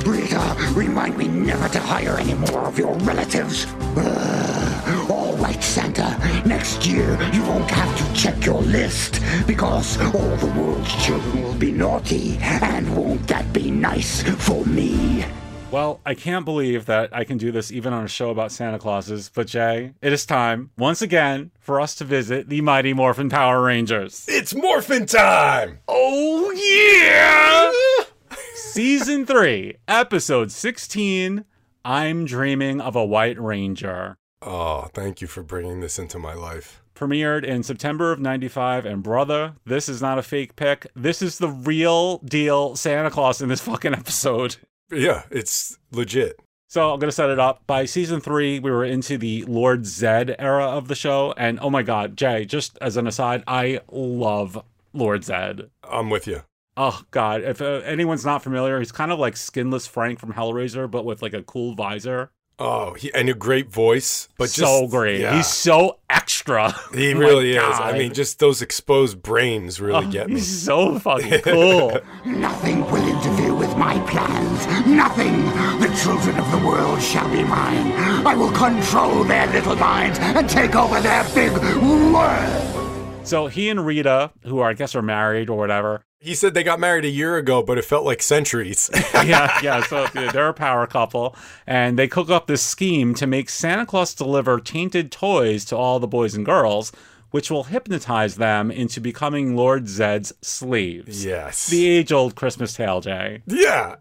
Rita, 0.06 0.56
remind 0.74 1.18
me 1.18 1.28
never 1.28 1.68
to 1.68 1.80
hire 1.80 2.18
any 2.18 2.34
more 2.36 2.62
of 2.62 2.80
your 2.80 2.94
relatives. 3.00 3.66
Uh, 3.98 5.08
all 5.10 5.36
right, 5.36 5.62
Santa. 5.62 6.18
Next 6.46 6.86
year, 6.86 7.22
you 7.34 7.44
won't 7.44 7.70
have 7.70 7.98
to 7.98 8.14
check 8.14 8.46
your 8.46 8.62
list 8.62 9.20
because 9.46 10.00
all 10.16 10.36
the 10.38 10.54
world's 10.58 10.96
children 11.06 11.44
will 11.44 11.56
be 11.56 11.74
naughty. 11.74 12.38
And 12.42 12.96
won't 12.96 13.28
that 13.28 13.52
be 13.52 13.70
nice 13.70 14.24
for 14.24 14.64
me? 14.66 15.26
Well, 15.74 16.02
I 16.06 16.14
can't 16.14 16.46
believe 16.46 16.86
that 16.86 17.10
I 17.12 17.24
can 17.24 17.40
do 17.40 17.52
this 17.52 17.72
even 17.72 17.94
on 17.94 18.04
a 18.04 18.08
show 18.08 18.30
about 18.30 18.52
Santa 18.52 18.78
Clauses, 18.78 19.32
but 19.34 19.48
Jay, 19.48 19.96
it 20.04 20.14
is 20.14 20.24
time, 20.24 20.70
once 20.78 21.02
again, 21.02 21.50
for 21.60 21.82
us 21.82 21.96
to 21.96 22.04
visit 22.04 22.48
the 22.48 22.62
Mighty 22.62 22.94
Morphin 22.94 23.28
Power 23.28 23.60
Rangers. 23.60 24.24
It's 24.30 24.54
morphin 24.54 25.08
time! 25.08 25.80
Oh, 25.88 26.52
yeah! 26.52 28.38
Season 28.54 29.26
3, 29.26 29.78
Episode 29.88 30.52
16 30.52 31.44
I'm 31.84 32.26
Dreaming 32.26 32.80
of 32.80 32.96
a 32.96 33.04
White 33.04 33.42
Ranger. 33.42 34.18
Oh, 34.44 34.92
thank 34.94 35.22
you 35.22 35.28
for 35.28 35.42
bringing 35.42 35.80
this 35.80 35.98
into 35.98 36.20
my 36.20 36.36
life. 36.36 36.84
Premiered 36.94 37.44
in 37.44 37.64
September 37.64 38.12
of 38.12 38.20
95, 38.20 38.86
and 38.86 39.02
brother, 39.02 39.56
this 39.66 39.90
is 39.90 40.04
not 40.04 40.20
a 40.20 40.22
fake 40.22 40.56
pick. 40.56 40.86
This 40.96 41.24
is 41.24 41.40
the 41.40 41.50
real 41.50 42.20
deal 42.20 42.76
Santa 42.76 43.10
Claus 43.10 43.42
in 43.42 43.50
this 43.50 43.62
fucking 43.62 43.96
episode. 43.96 44.58
Yeah, 44.94 45.24
it's 45.30 45.78
legit. 45.92 46.40
So 46.68 46.92
I'm 46.92 47.00
gonna 47.00 47.12
set 47.12 47.30
it 47.30 47.40
up. 47.40 47.68
By 47.68 47.86
season 47.86 48.20
three, 48.20 48.60
we 48.60 48.72
were 48.72 48.84
into 48.84 49.18
the 49.18 49.44
Lord 49.44 49.86
Zed 49.86 50.36
era 50.40 50.66
of 50.66 50.88
the 50.88 50.96
show, 50.96 51.34
and 51.38 51.60
oh 51.62 51.70
my 51.70 51.84
god, 51.84 52.18
Jay! 52.18 52.46
Just 52.46 52.78
as 52.82 52.98
an 52.98 53.06
aside, 53.06 53.44
I 53.48 53.82
love 53.92 54.64
Lord 54.92 55.24
Zed. 55.24 55.70
I'm 55.84 56.10
with 56.10 56.26
you. 56.26 56.42
Oh 56.76 57.04
god, 57.12 57.44
if 57.44 57.62
uh, 57.62 57.82
anyone's 57.86 58.26
not 58.26 58.42
familiar, 58.42 58.80
he's 58.80 58.92
kind 58.92 59.12
of 59.12 59.20
like 59.20 59.38
Skinless 59.38 59.86
Frank 59.86 60.20
from 60.20 60.34
Hellraiser, 60.34 60.90
but 60.90 61.06
with 61.06 61.22
like 61.22 61.36
a 61.36 61.44
cool 61.44 61.76
visor. 61.76 62.32
Oh, 62.60 62.94
he, 62.94 63.12
and 63.14 63.28
a 63.30 63.34
great 63.34 63.70
voice, 63.70 64.30
but 64.38 64.46
just, 64.46 64.58
so 64.58 64.88
great. 64.88 65.20
yeah. 65.22 65.36
He's 65.36 65.48
so 65.48 65.98
extra. 66.10 66.72
He 66.94 67.14
Oh 67.16 67.18
really 67.18 67.52
is. 67.54 67.58
God. 67.58 67.82
I 67.82 67.98
mean, 67.98 68.14
just 68.14 68.40
those 68.40 68.62
exposed 68.62 69.22
brains 69.24 69.82
really 69.82 70.06
Oh, 70.06 70.12
get 70.12 70.28
me. 70.28 70.36
He's 70.36 70.64
so 70.64 71.00
fucking 71.00 71.42
cool. 71.44 72.00
Nothing 72.26 72.82
will 72.92 73.08
interfere 73.08 73.54
with 73.56 73.76
my 73.76 73.98
plans. 74.10 74.68
Nothing. 74.88 75.44
The 75.82 76.00
children 76.04 76.38
of 76.38 76.52
the 76.52 76.66
world 76.66 77.02
shall 77.02 77.30
be 77.30 77.44
mine. 77.44 77.92
I 78.26 78.36
will 78.36 78.52
control 78.52 79.24
their 79.24 79.48
little 79.48 79.76
minds 79.76 80.20
and 80.20 80.48
take 80.50 80.76
over 80.76 81.02
their 81.02 81.24
big 81.34 81.52
world. 81.54 83.28
so 83.28 83.48
he 83.48 83.70
and 83.70 83.86
Rita, 83.86 84.32
who 84.44 84.60
are, 84.60 84.70
I 84.70 84.74
guess 84.74 84.96
are 84.96 85.02
married 85.02 85.50
or 85.50 85.58
whatever, 85.58 86.06
He 86.24 86.36
said 86.36 86.54
they 86.54 86.64
got 86.64 86.80
married 86.80 87.04
a 87.04 87.10
year 87.10 87.36
ago, 87.36 87.62
but 87.62 87.78
it 87.78 87.84
felt 87.84 88.06
like 88.06 88.22
centuries. 88.22 88.90
yeah, 89.14 89.60
yeah. 89.62 89.84
So 89.84 90.08
they're 90.08 90.48
a 90.48 90.54
power 90.54 90.88
couple, 90.88 91.36
and 91.68 92.00
they 92.00 92.08
cook 92.08 92.30
up 92.30 92.48
this 92.48 92.64
scheme 92.64 93.14
to 93.16 93.28
make 93.28 93.50
Santa 93.50 93.86
Claus 93.86 94.14
deliver 94.16 94.62
tainted 94.62 95.12
toys 95.12 95.66
to 95.66 95.76
all 95.76 96.00
the 96.00 96.08
boys 96.08 96.34
and 96.34 96.46
girls, 96.46 96.94
which 97.32 97.52
will 97.52 97.66
hypnotize 97.66 98.38
them 98.38 98.72
into 98.72 99.02
becoming 99.02 99.58
Lord 99.58 99.90
Zed's 99.90 100.32
slaves. 100.42 101.26
yes. 101.26 101.68
The 101.68 101.88
age-old 101.90 102.36
Christmas 102.36 102.74
tale, 102.74 103.02
Jay. 103.02 103.42
yeah. 103.46 103.98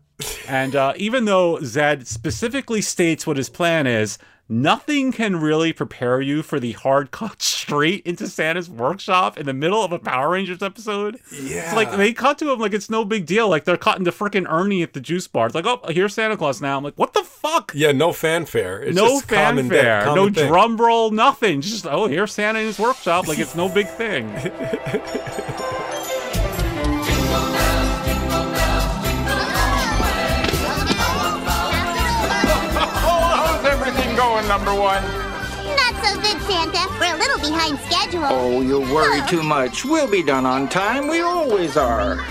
And 0.47 0.77
uh, 0.77 0.93
even 0.97 1.25
though 1.25 1.59
Zed 1.65 2.07
specifically 2.07 2.81
states 2.83 3.27
what 3.27 3.37
his 3.37 3.49
plan 3.49 3.89
is, 3.89 4.19
nothing 4.49 5.13
can 5.13 5.37
really 5.37 5.73
prepare 5.73 6.21
you 6.21 6.43
for 6.43 6.61
the 6.61 6.73
hard 6.73 7.11
cut 7.11 7.43
straight 7.63 8.05
into 8.07 8.27
Santa's 8.29 8.69
workshop 8.69 9.39
in 9.39 9.47
the 9.47 9.53
middle 9.53 9.83
of 9.83 9.93
a 9.93 9.99
Power 9.99 10.31
Rangers 10.31 10.63
episode. 10.63 11.19
Yeah. 11.33 11.65
It's 11.65 11.75
like 11.75 11.93
they 11.97 12.13
cut 12.13 12.39
to 12.39 12.53
him 12.53 12.59
like 12.59 12.73
it's 12.73 12.91
no 12.91 13.05
big 13.05 13.27
deal. 13.27 13.49
Like 13.49 13.65
they're 13.65 13.77
cutting 13.77 14.05
to 14.05 14.11
freaking 14.11 14.51
Ernie 14.51 14.83
at 14.83 14.93
the 14.93 15.01
juice 15.01 15.27
bar. 15.27 15.47
It's 15.47 15.55
like, 15.55 15.67
oh, 15.67 15.81
here's 15.89 16.15
Santa 16.15 16.37
Claus 16.37 16.61
now. 16.61 16.77
I'm 16.77 16.85
like, 16.85 16.97
what 16.97 17.13
the 17.15 17.25
fuck? 17.25 17.73
Yeah, 17.75 17.93
no 17.93 18.13
fanfare. 18.13 18.83
It's 18.83 18.97
no 18.97 19.09
just 19.09 19.29
common 19.29 19.69
fanfare, 19.69 20.05
common 20.05 20.25
no 20.27 20.31
thing. 20.33 20.49
drum 20.49 20.77
roll, 20.77 21.11
nothing. 21.11 21.61
Just 21.61 21.87
oh, 21.87 22.07
here's 22.07 22.33
Santa 22.33 22.61
in 22.61 22.67
his 22.67 22.79
workshop. 22.79 23.29
Like 23.29 23.39
it's 23.39 23.55
no 23.55 23.69
big 23.69 23.89
thing. 23.89 24.29
going, 34.33 34.49
number 34.49 34.73
one? 34.75 35.03
Not 35.77 35.95
so 36.05 36.15
good, 36.21 36.41
Santa. 36.43 36.89
We're 36.99 37.15
a 37.15 37.19
little 37.19 37.39
behind 37.39 37.79
schedule. 37.81 38.25
Oh, 38.25 38.61
you 38.63 38.81
worry 38.81 39.21
too 39.29 39.43
much. 39.43 39.85
We'll 39.85 40.11
be 40.11 40.23
done 40.23 40.47
on 40.47 40.69
time. 40.69 41.09
We 41.09 41.21
always 41.21 41.77
are. 41.77 42.25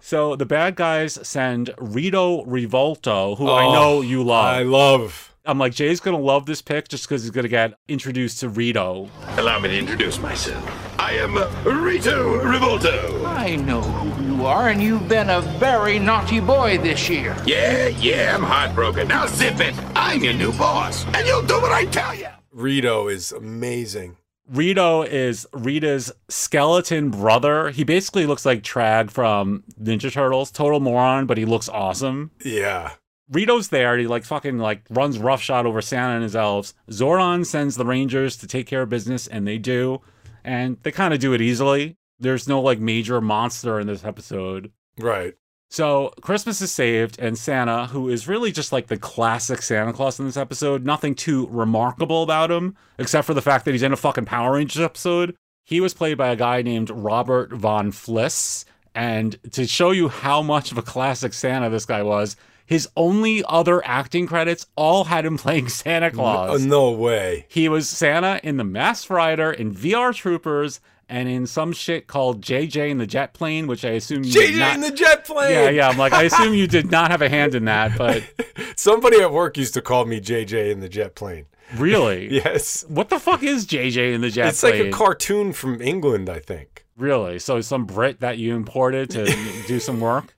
So 0.00 0.34
the 0.34 0.46
bad 0.46 0.74
guys 0.74 1.18
send 1.26 1.72
Rito 1.78 2.44
Revolto, 2.46 3.36
who 3.38 3.48
I 3.48 3.66
Oh, 3.66 3.72
know 3.72 4.00
you 4.00 4.24
love. 4.24 4.44
I 4.44 4.62
love. 4.62 5.29
I'm 5.44 5.58
like, 5.58 5.72
Jay's 5.74 6.00
gonna 6.00 6.18
love 6.18 6.46
this 6.46 6.60
pick 6.62 6.88
just 6.88 7.08
because 7.08 7.22
he's 7.22 7.30
gonna 7.30 7.48
get 7.48 7.74
introduced 7.88 8.40
to 8.40 8.48
Rito. 8.48 9.08
Allow 9.38 9.58
me 9.58 9.70
to 9.70 9.78
introduce 9.78 10.18
myself. 10.18 10.62
I 10.98 11.12
am 11.14 11.34
Rito 11.64 12.38
Revolto. 12.40 13.26
I 13.26 13.56
know 13.56 13.80
who 13.80 14.36
you 14.36 14.46
are, 14.46 14.68
and 14.68 14.82
you've 14.82 15.08
been 15.08 15.30
a 15.30 15.40
very 15.40 15.98
naughty 15.98 16.40
boy 16.40 16.78
this 16.78 17.08
year. 17.08 17.36
Yeah, 17.46 17.88
yeah, 17.88 18.34
I'm 18.34 18.42
heartbroken. 18.42 19.08
Now 19.08 19.26
zip 19.26 19.60
it. 19.60 19.74
I'm 19.96 20.22
your 20.22 20.34
new 20.34 20.52
boss, 20.52 21.04
and 21.14 21.26
you'll 21.26 21.46
do 21.46 21.60
what 21.60 21.72
I 21.72 21.86
tell 21.86 22.14
you. 22.14 22.28
Rito 22.52 23.08
is 23.08 23.32
amazing. 23.32 24.18
Rito 24.46 25.02
is 25.02 25.46
Rita's 25.52 26.10
skeleton 26.28 27.10
brother. 27.10 27.70
He 27.70 27.84
basically 27.84 28.26
looks 28.26 28.44
like 28.44 28.62
Traag 28.62 29.10
from 29.10 29.62
Ninja 29.80 30.12
Turtles. 30.12 30.50
Total 30.50 30.80
moron, 30.80 31.26
but 31.26 31.38
he 31.38 31.44
looks 31.44 31.68
awesome. 31.68 32.32
Yeah. 32.44 32.94
Rito's 33.30 33.68
there. 33.68 33.96
He 33.96 34.06
like 34.06 34.24
fucking 34.24 34.58
like 34.58 34.82
runs 34.90 35.18
roughshod 35.18 35.66
over 35.66 35.80
Santa 35.80 36.14
and 36.14 36.22
his 36.22 36.36
elves. 36.36 36.74
Zordon 36.90 37.46
sends 37.46 37.76
the 37.76 37.86
Rangers 37.86 38.36
to 38.38 38.46
take 38.46 38.66
care 38.66 38.82
of 38.82 38.88
business, 38.88 39.26
and 39.26 39.46
they 39.46 39.58
do. 39.58 40.00
And 40.44 40.78
they 40.82 40.92
kind 40.92 41.14
of 41.14 41.20
do 41.20 41.32
it 41.32 41.40
easily. 41.40 41.96
There's 42.18 42.48
no 42.48 42.60
like 42.60 42.80
major 42.80 43.20
monster 43.20 43.78
in 43.78 43.86
this 43.86 44.04
episode. 44.04 44.72
Right. 44.98 45.34
So 45.72 46.12
Christmas 46.20 46.60
is 46.60 46.72
saved, 46.72 47.20
and 47.20 47.38
Santa, 47.38 47.86
who 47.86 48.08
is 48.08 48.26
really 48.26 48.50
just 48.50 48.72
like 48.72 48.88
the 48.88 48.96
classic 48.96 49.62
Santa 49.62 49.92
Claus 49.92 50.18
in 50.18 50.26
this 50.26 50.36
episode, 50.36 50.84
nothing 50.84 51.14
too 51.14 51.46
remarkable 51.48 52.24
about 52.24 52.50
him, 52.50 52.76
except 52.98 53.24
for 53.24 53.34
the 53.34 53.42
fact 53.42 53.64
that 53.64 53.72
he's 53.72 53.84
in 53.84 53.92
a 53.92 53.96
fucking 53.96 54.24
Power 54.24 54.54
Rangers 54.54 54.82
episode. 54.82 55.36
He 55.64 55.80
was 55.80 55.94
played 55.94 56.18
by 56.18 56.30
a 56.30 56.36
guy 56.36 56.62
named 56.62 56.90
Robert 56.90 57.52
Von 57.52 57.92
Fliss. 57.92 58.64
And 58.92 59.38
to 59.52 59.68
show 59.68 59.92
you 59.92 60.08
how 60.08 60.42
much 60.42 60.72
of 60.72 60.78
a 60.78 60.82
classic 60.82 61.32
Santa 61.32 61.70
this 61.70 61.86
guy 61.86 62.02
was, 62.02 62.34
his 62.70 62.88
only 62.96 63.42
other 63.48 63.84
acting 63.84 64.28
credits 64.28 64.64
all 64.76 65.02
had 65.04 65.26
him 65.26 65.36
playing 65.36 65.68
Santa 65.68 66.08
Claus. 66.12 66.62
Uh, 66.62 66.66
no 66.66 66.92
way. 66.92 67.44
He 67.48 67.68
was 67.68 67.88
Santa 67.88 68.38
in 68.44 68.58
The 68.58 68.64
Masked 68.64 69.10
Rider, 69.10 69.50
in 69.50 69.74
VR 69.74 70.14
Troopers, 70.14 70.80
and 71.08 71.28
in 71.28 71.48
some 71.48 71.72
shit 71.72 72.06
called 72.06 72.40
JJ 72.40 72.88
in 72.90 72.98
the 72.98 73.06
Jet 73.08 73.34
Plane, 73.34 73.66
which 73.66 73.84
I 73.84 73.90
assume 73.90 74.22
you 74.22 74.32
did 74.32 74.54
JJ 74.54 74.58
not- 74.60 74.74
in 74.76 74.80
the 74.82 74.92
jet 74.92 75.24
plane. 75.24 75.50
Yeah, 75.50 75.68
yeah. 75.70 75.88
I'm 75.88 75.98
like, 75.98 76.12
I 76.12 76.22
assume 76.22 76.54
you 76.54 76.68
did 76.68 76.92
not 76.92 77.10
have 77.10 77.22
a 77.22 77.28
hand 77.28 77.56
in 77.56 77.64
that, 77.64 77.98
but 77.98 78.22
Somebody 78.76 79.20
at 79.20 79.32
work 79.32 79.58
used 79.58 79.74
to 79.74 79.82
call 79.82 80.04
me 80.04 80.20
JJ 80.20 80.70
in 80.70 80.78
the 80.78 80.88
jet 80.88 81.16
plane. 81.16 81.46
really, 81.76 82.32
Yes. 82.34 82.84
What 82.88 83.08
the 83.08 83.18
fuck 83.18 83.42
is 83.42 83.66
JJ 83.66 84.14
in 84.14 84.20
the 84.20 84.30
Jet 84.30 84.50
it's 84.50 84.60
Plane? 84.60 84.74
It's 84.74 84.80
like 84.84 84.88
a 84.94 84.96
cartoon 84.96 85.52
from 85.52 85.82
England, 85.82 86.30
I 86.30 86.38
think. 86.38 86.86
Really? 86.96 87.40
So 87.40 87.60
some 87.62 87.84
Brit 87.86 88.20
that 88.20 88.38
you 88.38 88.54
imported 88.54 89.10
to 89.10 89.24
do 89.66 89.80
some 89.80 89.98
work? 90.00 90.36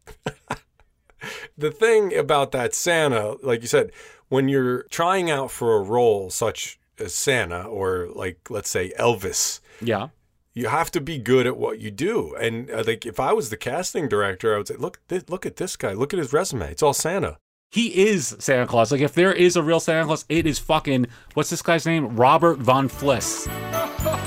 The 1.58 1.70
thing 1.70 2.16
about 2.16 2.52
that 2.52 2.74
Santa, 2.74 3.36
like 3.42 3.60
you 3.62 3.68
said, 3.68 3.92
when 4.28 4.48
you're 4.48 4.84
trying 4.84 5.30
out 5.30 5.50
for 5.50 5.76
a 5.76 5.82
role 5.82 6.30
such 6.30 6.78
as 6.98 7.14
Santa 7.14 7.62
or 7.64 8.08
like 8.14 8.50
let's 8.50 8.70
say 8.70 8.92
Elvis, 8.98 9.60
Yeah. 9.80 10.08
you 10.54 10.68
have 10.68 10.90
to 10.92 11.00
be 11.00 11.18
good 11.18 11.46
at 11.46 11.56
what 11.56 11.78
you 11.80 11.90
do. 11.90 12.34
And 12.36 12.70
uh, 12.70 12.84
like 12.86 13.04
if 13.06 13.20
I 13.20 13.32
was 13.32 13.50
the 13.50 13.56
casting 13.56 14.08
director, 14.08 14.54
I 14.54 14.58
would 14.58 14.68
say, 14.68 14.76
look, 14.76 15.00
th- 15.08 15.28
look 15.28 15.44
at 15.46 15.56
this 15.56 15.76
guy, 15.76 15.92
look 15.92 16.12
at 16.14 16.18
his 16.18 16.32
resume. 16.32 16.70
It's 16.70 16.82
all 16.82 16.94
Santa. 16.94 17.36
He 17.70 18.06
is 18.08 18.36
Santa 18.38 18.66
Claus. 18.66 18.92
Like 18.92 19.00
if 19.00 19.14
there 19.14 19.32
is 19.32 19.56
a 19.56 19.62
real 19.62 19.80
Santa 19.80 20.04
Claus, 20.06 20.24
it 20.28 20.46
is 20.46 20.58
fucking 20.58 21.06
what's 21.34 21.50
this 21.50 21.62
guy's 21.62 21.86
name? 21.86 22.16
Robert 22.16 22.58
Von 22.58 22.88
Fliss. 22.88 23.46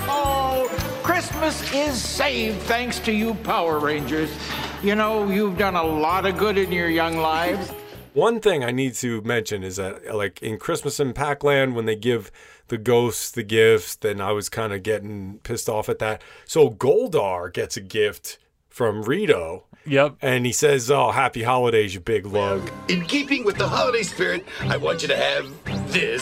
Oh, 0.08 0.68
Christmas 1.04 1.72
is 1.74 2.02
saved 2.02 2.60
thanks 2.64 3.00
to 3.00 3.12
you 3.12 3.34
Power 3.36 3.80
Rangers. 3.80 4.32
You 4.86 4.94
know, 4.94 5.28
you've 5.28 5.58
done 5.58 5.76
a 5.76 5.84
lot 5.84 6.28
of 6.28 6.38
good 6.38 6.60
in 6.60 6.72
your 6.72 6.90
young 6.90 7.18
lives. 7.18 7.70
One 8.14 8.40
thing 8.40 8.64
I 8.64 8.70
need 8.70 8.94
to 8.96 9.20
mention 9.24 9.64
is 9.64 9.78
that, 9.78 10.16
like 10.16 10.44
in 10.44 10.60
Christmas 10.60 11.00
in 11.00 11.14
Pac-Land, 11.14 11.76
when 11.76 11.86
they 11.86 11.96
give 11.96 12.32
the 12.68 12.78
ghosts 12.78 13.32
the 13.32 13.42
gifts, 13.42 13.96
then 13.96 14.22
I 14.22 14.32
was 14.32 14.48
kind 14.48 14.74
of 14.74 14.84
getting 14.84 15.40
pissed 15.40 15.70
off 15.70 15.90
at 15.90 15.98
that. 16.00 16.22
So 16.46 16.70
Goldar 16.70 17.52
gets 17.52 17.76
a 17.76 17.82
gift 17.82 18.38
from 18.70 19.02
Rito. 19.02 19.64
Yep. 19.88 20.18
And 20.22 20.46
he 20.46 20.52
says, 20.52 20.92
"Oh, 20.92 21.10
happy 21.10 21.42
holidays, 21.42 21.96
you 21.96 22.00
big 22.00 22.28
lug." 22.28 22.70
In 22.88 23.06
keeping 23.06 23.44
with 23.44 23.58
the 23.58 23.68
holiday 23.68 24.04
spirit, 24.04 24.46
I 24.62 24.78
want 24.78 25.02
you 25.02 25.08
to 25.08 25.18
have 25.18 25.48
this. 25.92 26.22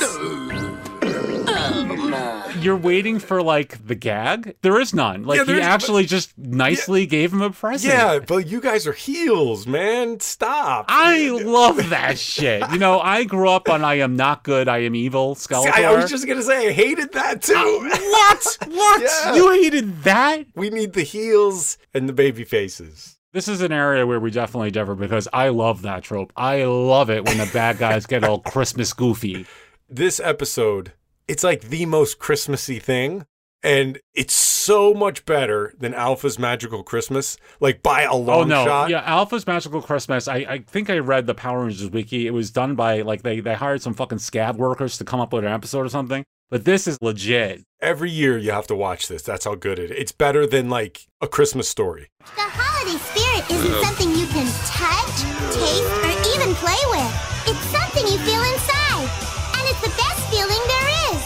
You're 2.60 2.78
waiting 2.78 3.20
for 3.20 3.42
like 3.42 3.86
the 3.88 3.96
gag? 3.96 4.56
There 4.62 4.80
is 4.80 4.94
none. 4.94 5.24
Like 5.24 5.40
Yeah, 5.48 5.56
he 5.56 5.62
actually 5.62 6.06
just 6.06 6.38
nicely 6.38 7.06
gave 7.06 7.34
him 7.34 7.42
a 7.42 7.50
present. 7.50 7.94
Yeah, 7.94 8.20
but 8.20 8.48
you 8.48 8.62
guys 8.62 8.88
are 8.88 8.94
heels, 8.94 9.66
man. 9.68 10.20
Stop. 10.20 10.86
I 10.88 11.30
love 11.30 11.90
that 11.90 12.18
shit. 12.20 12.64
You 12.72 12.78
know, 12.78 13.00
I 13.00 13.24
grew 13.24 13.50
up 13.50 13.70
on 13.70 13.84
I 13.84 13.96
am 13.96 14.16
not 14.16 14.44
good, 14.44 14.68
I 14.68 14.80
am 14.80 14.96
evil 14.96 15.36
See, 15.36 15.56
I, 15.56 15.84
I 15.84 15.96
was 15.96 16.10
just 16.10 16.28
gonna 16.28 16.42
say 16.44 16.70
I 16.70 16.72
hated 16.72 17.12
that 17.14 17.42
too. 17.42 17.54
Uh, 17.54 17.98
what? 17.98 18.58
What? 18.74 19.02
Yeah. 19.02 19.36
You 19.36 19.52
hated 19.52 20.04
that? 20.04 20.46
We 20.56 20.70
need 20.70 20.94
the 20.94 21.04
heels 21.04 21.78
and 21.94 22.08
the 22.10 22.14
baby 22.14 22.44
faces. 22.44 23.18
This 23.34 23.48
is 23.48 23.62
an 23.62 23.72
area 23.72 24.06
where 24.06 24.20
we 24.20 24.32
definitely 24.32 24.72
differ 24.72 24.96
because 24.96 25.28
I 25.34 25.50
love 25.50 25.82
that 25.84 26.04
trope. 26.04 26.34
I 26.36 26.64
love 26.66 27.10
it 27.10 27.26
when 27.26 27.38
the 27.38 27.50
bad 27.52 27.78
guys 27.78 28.06
get 28.06 28.24
all 28.24 28.40
Christmas 28.40 28.94
goofy. 28.94 29.46
This 29.90 30.20
episode, 30.20 30.94
it's 31.28 31.44
like 31.44 31.62
the 31.62 31.86
most 31.86 32.20
Christmassy 32.20 32.80
thing. 32.80 33.26
And 33.66 34.00
it's 34.14 34.34
so 34.34 34.94
much 34.94 35.24
better 35.24 35.74
than 35.80 35.94
Alpha's 35.94 36.38
Magical 36.38 36.84
Christmas, 36.84 37.38
like 37.62 37.82
by 37.82 38.02
a 38.02 38.10
oh, 38.10 38.18
long 38.18 38.42
oh 38.42 38.44
no, 38.44 38.66
shot. 38.66 38.90
yeah, 38.90 39.04
Alpha's 39.06 39.48
Magical 39.48 39.82
Christmas. 39.82 40.28
I, 40.28 40.36
I 40.36 40.58
think 40.68 40.90
I 40.90 40.98
read 40.98 41.28
the 41.28 41.34
Power 41.34 41.64
Rangers 41.64 41.90
wiki. 41.90 42.28
It 42.28 42.32
was 42.32 42.52
done 42.52 42.76
by 42.76 43.04
like 43.04 43.22
they 43.22 43.40
they 43.40 43.54
hired 43.54 43.82
some 43.82 43.94
fucking 43.94 44.20
scab 44.20 44.58
workers 44.58 44.98
to 44.98 45.06
come 45.06 45.22
up 45.22 45.32
with 45.32 45.46
an 45.46 45.54
episode 45.54 45.86
or 45.86 45.90
something. 45.90 46.26
But 46.50 46.66
this 46.66 46.88
is 46.88 46.98
legit. 47.02 47.64
Every 47.82 48.12
year 48.12 48.38
you 48.38 48.52
have 48.52 48.68
to 48.68 48.76
watch 48.76 49.08
this. 49.08 49.24
That's 49.24 49.46
how 49.46 49.56
good 49.56 49.80
it 49.80 49.92
is. 49.92 49.98
It's 49.98 50.12
better 50.12 50.46
than 50.46 50.70
like 50.70 51.08
a 51.22 51.28
Christmas 51.28 51.70
story. 51.70 52.10
The 52.20 52.44
holiday 52.44 53.00
spirit 53.00 53.50
isn't 53.50 53.84
something 53.84 54.10
you 54.12 54.28
can 54.28 54.46
touch, 54.70 55.24
taste, 55.56 55.88
or 56.04 56.14
even 56.36 56.54
play 56.62 56.78
with. 56.92 57.12
It's 57.48 57.66
something 57.72 58.06
you 58.06 58.20
feel 58.20 58.44
inside. 58.44 59.10
And 59.58 59.64
it's 59.66 59.82
the 59.82 59.90
best 59.98 59.98
feeling 59.98 60.02
there 60.02 60.10
is. 60.10 60.13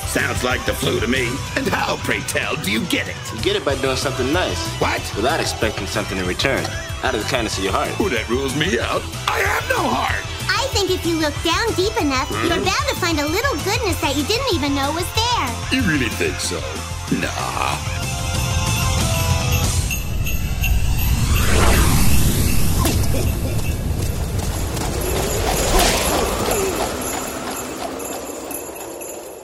Sounds 0.07 0.41
like 0.41 0.65
the 0.65 0.73
flu 0.73 1.01
to 1.01 1.07
me. 1.07 1.27
And 1.57 1.67
how, 1.67 1.97
pray 1.97 2.21
tell, 2.21 2.55
do 2.55 2.71
you 2.71 2.83
get 2.85 3.09
it? 3.09 3.15
You 3.35 3.41
get 3.41 3.55
it 3.57 3.65
by 3.65 3.75
doing 3.81 3.97
something 3.97 4.31
nice. 4.31 4.65
What? 4.79 5.01
Without 5.17 5.41
expecting 5.41 5.85
something 5.85 6.17
in 6.17 6.25
return. 6.25 6.63
Out 7.03 7.13
of 7.13 7.21
the 7.21 7.27
kindness 7.29 7.57
of 7.57 7.65
your 7.65 7.73
heart. 7.73 7.91
Oh, 7.99 8.07
that 8.07 8.27
rules 8.29 8.55
me 8.55 8.79
out. 8.79 9.03
I 9.27 9.39
have 9.43 9.67
no 9.67 9.83
heart. 9.83 10.23
I 10.47 10.65
think 10.71 10.91
if 10.91 11.05
you 11.05 11.17
look 11.19 11.35
down 11.43 11.67
deep 11.75 11.99
enough, 11.99 12.29
hmm? 12.31 12.47
you're 12.47 12.63
bound 12.63 12.87
to 12.87 12.95
find 12.95 13.19
a 13.19 13.27
little 13.27 13.55
goodness 13.67 13.99
that 13.99 14.15
you 14.15 14.23
didn't 14.23 14.53
even 14.55 14.73
know 14.73 14.91
was 14.93 15.07
there. 15.13 15.49
You 15.75 15.83
really 15.83 16.09
think 16.09 16.39
so? 16.39 16.57
Nah. 17.19 18.06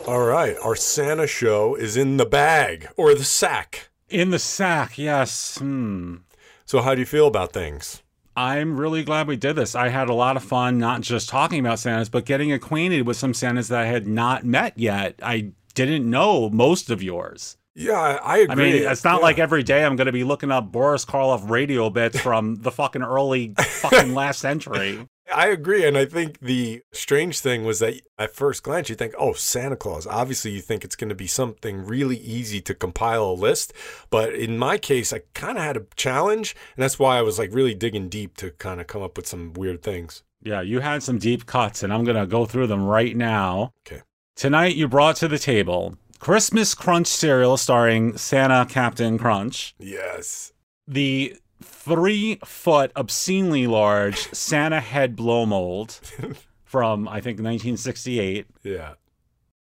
All 0.06 0.26
right, 0.26 0.58
our 0.62 0.76
Santa 0.76 1.28
show 1.28 1.76
is 1.76 1.95
in 1.95 2.18
the 2.18 2.26
bag 2.26 2.89
or 2.97 3.16
the 3.16 3.24
sack. 3.24 3.89
In 4.10 4.32
the 4.32 4.39
sack, 4.39 4.97
yes. 4.97 5.58
Hmm. 5.60 6.18
So, 6.66 6.82
how 6.82 6.93
do 6.93 6.99
you 6.99 7.06
feel 7.06 7.26
about 7.28 7.54
things? 7.54 8.04
I'm 8.36 8.78
really 8.80 9.04
glad 9.04 9.28
we 9.28 9.38
did 9.38 9.56
this. 9.56 9.76
I 9.76 9.89
had 9.89 10.10
a 10.10 10.14
lot 10.14 10.36
of 10.36 10.43
fun, 10.43 10.78
not 10.78 11.01
just 11.01 11.30
talking 11.30 11.60
about 11.60 11.80
Santas, 11.80 12.10
but 12.10 12.26
getting 12.26 12.51
acquainted 12.51 13.08
with 13.08 13.16
some 13.16 13.34
Santas 13.34 13.70
that 13.70 13.80
I 13.80 13.86
had 13.86 14.06
not 14.08 14.43
met 14.43 14.78
yet. 14.78 15.16
I 15.24 15.51
didn't 15.74 16.10
know 16.10 16.49
most 16.49 16.89
of 16.89 17.01
yours. 17.01 17.58
Yeah, 17.76 18.20
I, 18.24 18.39
agree. 18.39 18.51
I 18.51 18.56
mean, 18.56 18.91
it's 18.91 19.04
not 19.04 19.18
Yeah. 19.20 19.24
like 19.24 19.39
every 19.39 19.64
day 19.64 19.84
I'm 19.86 19.95
going 19.95 20.06
to 20.08 20.12
be 20.12 20.24
looking 20.24 20.51
up 20.51 20.72
Boris 20.72 21.06
Karloff 21.06 21.49
radio 21.49 21.89
bits 21.89 22.20
from 22.20 22.56
the 22.56 22.72
fucking 22.72 23.01
early 23.04 23.54
fucking 23.58 24.14
last 24.16 24.39
century. 24.39 25.08
I 25.34 25.48
agree. 25.48 25.86
And 25.86 25.98
I 25.98 26.06
think 26.06 26.40
the 26.40 26.82
strange 26.92 27.40
thing 27.40 27.66
was 27.66 27.80
that 27.80 28.02
at 28.18 28.36
first 28.36 28.64
glance, 28.64 28.90
you 28.90 28.96
think, 28.96 29.14
oh, 29.18 29.34
Santa 29.34 29.76
Claus. 29.76 30.08
Obviously, 30.08 30.52
you 30.52 30.62
think 30.62 30.84
it's 30.84 30.96
going 30.96 31.10
to 31.10 31.16
be 31.16 31.28
something 31.28 31.86
really 31.86 32.18
easy 32.18 32.62
to 32.62 32.74
compile 32.74 33.26
a 33.26 33.34
list. 33.34 33.74
But 34.10 34.34
in 34.34 34.58
my 34.58 34.78
case, 34.78 35.12
I 35.12 35.22
kind 35.34 35.58
of 35.58 35.64
had 35.64 35.78
a 35.78 35.86
challenge. 35.96 36.56
And 36.76 36.84
that's 36.84 37.00
why 37.00 37.18
I 37.18 37.22
was 37.22 37.40
like 37.40 37.54
really 37.54 37.76
digging 37.76 38.10
deep 38.10 38.38
to 38.38 38.52
kind 38.52 38.80
of 38.80 38.88
come 38.88 39.02
up 39.02 39.18
with 39.18 39.28
some 39.28 39.54
weird 39.54 39.82
things. 39.84 40.24
Yeah, 40.42 40.62
you 40.62 40.82
had 40.82 41.04
some 41.04 41.20
deep 41.20 41.46
cuts, 41.46 41.84
and 41.84 41.94
I'm 41.94 42.04
going 42.04 42.18
to 42.18 42.28
go 42.28 42.46
through 42.46 42.68
them 42.68 42.84
right 42.84 43.16
now. 43.16 43.72
Okay. 43.88 44.02
Tonight, 44.36 44.76
you 44.76 44.88
brought 44.88 45.16
to 45.18 45.28
the 45.28 45.40
table 45.40 45.96
Christmas 46.20 46.74
Crunch 46.74 47.08
cereal 47.08 47.56
starring 47.58 48.18
Santa 48.18 48.66
Captain 48.66 49.18
Crunch. 49.18 49.74
Yes. 49.80 50.52
The 50.88 51.38
three 51.64 52.39
foot, 52.45 52.91
obscenely 52.95 53.68
large 53.68 54.18
Santa 54.34 54.80
head 54.80 55.16
blow 55.16 55.45
mold 55.45 55.99
from, 56.64 57.07
I 57.07 57.22
think, 57.22 57.38
1968. 57.39 58.45
Yeah. 58.64 58.93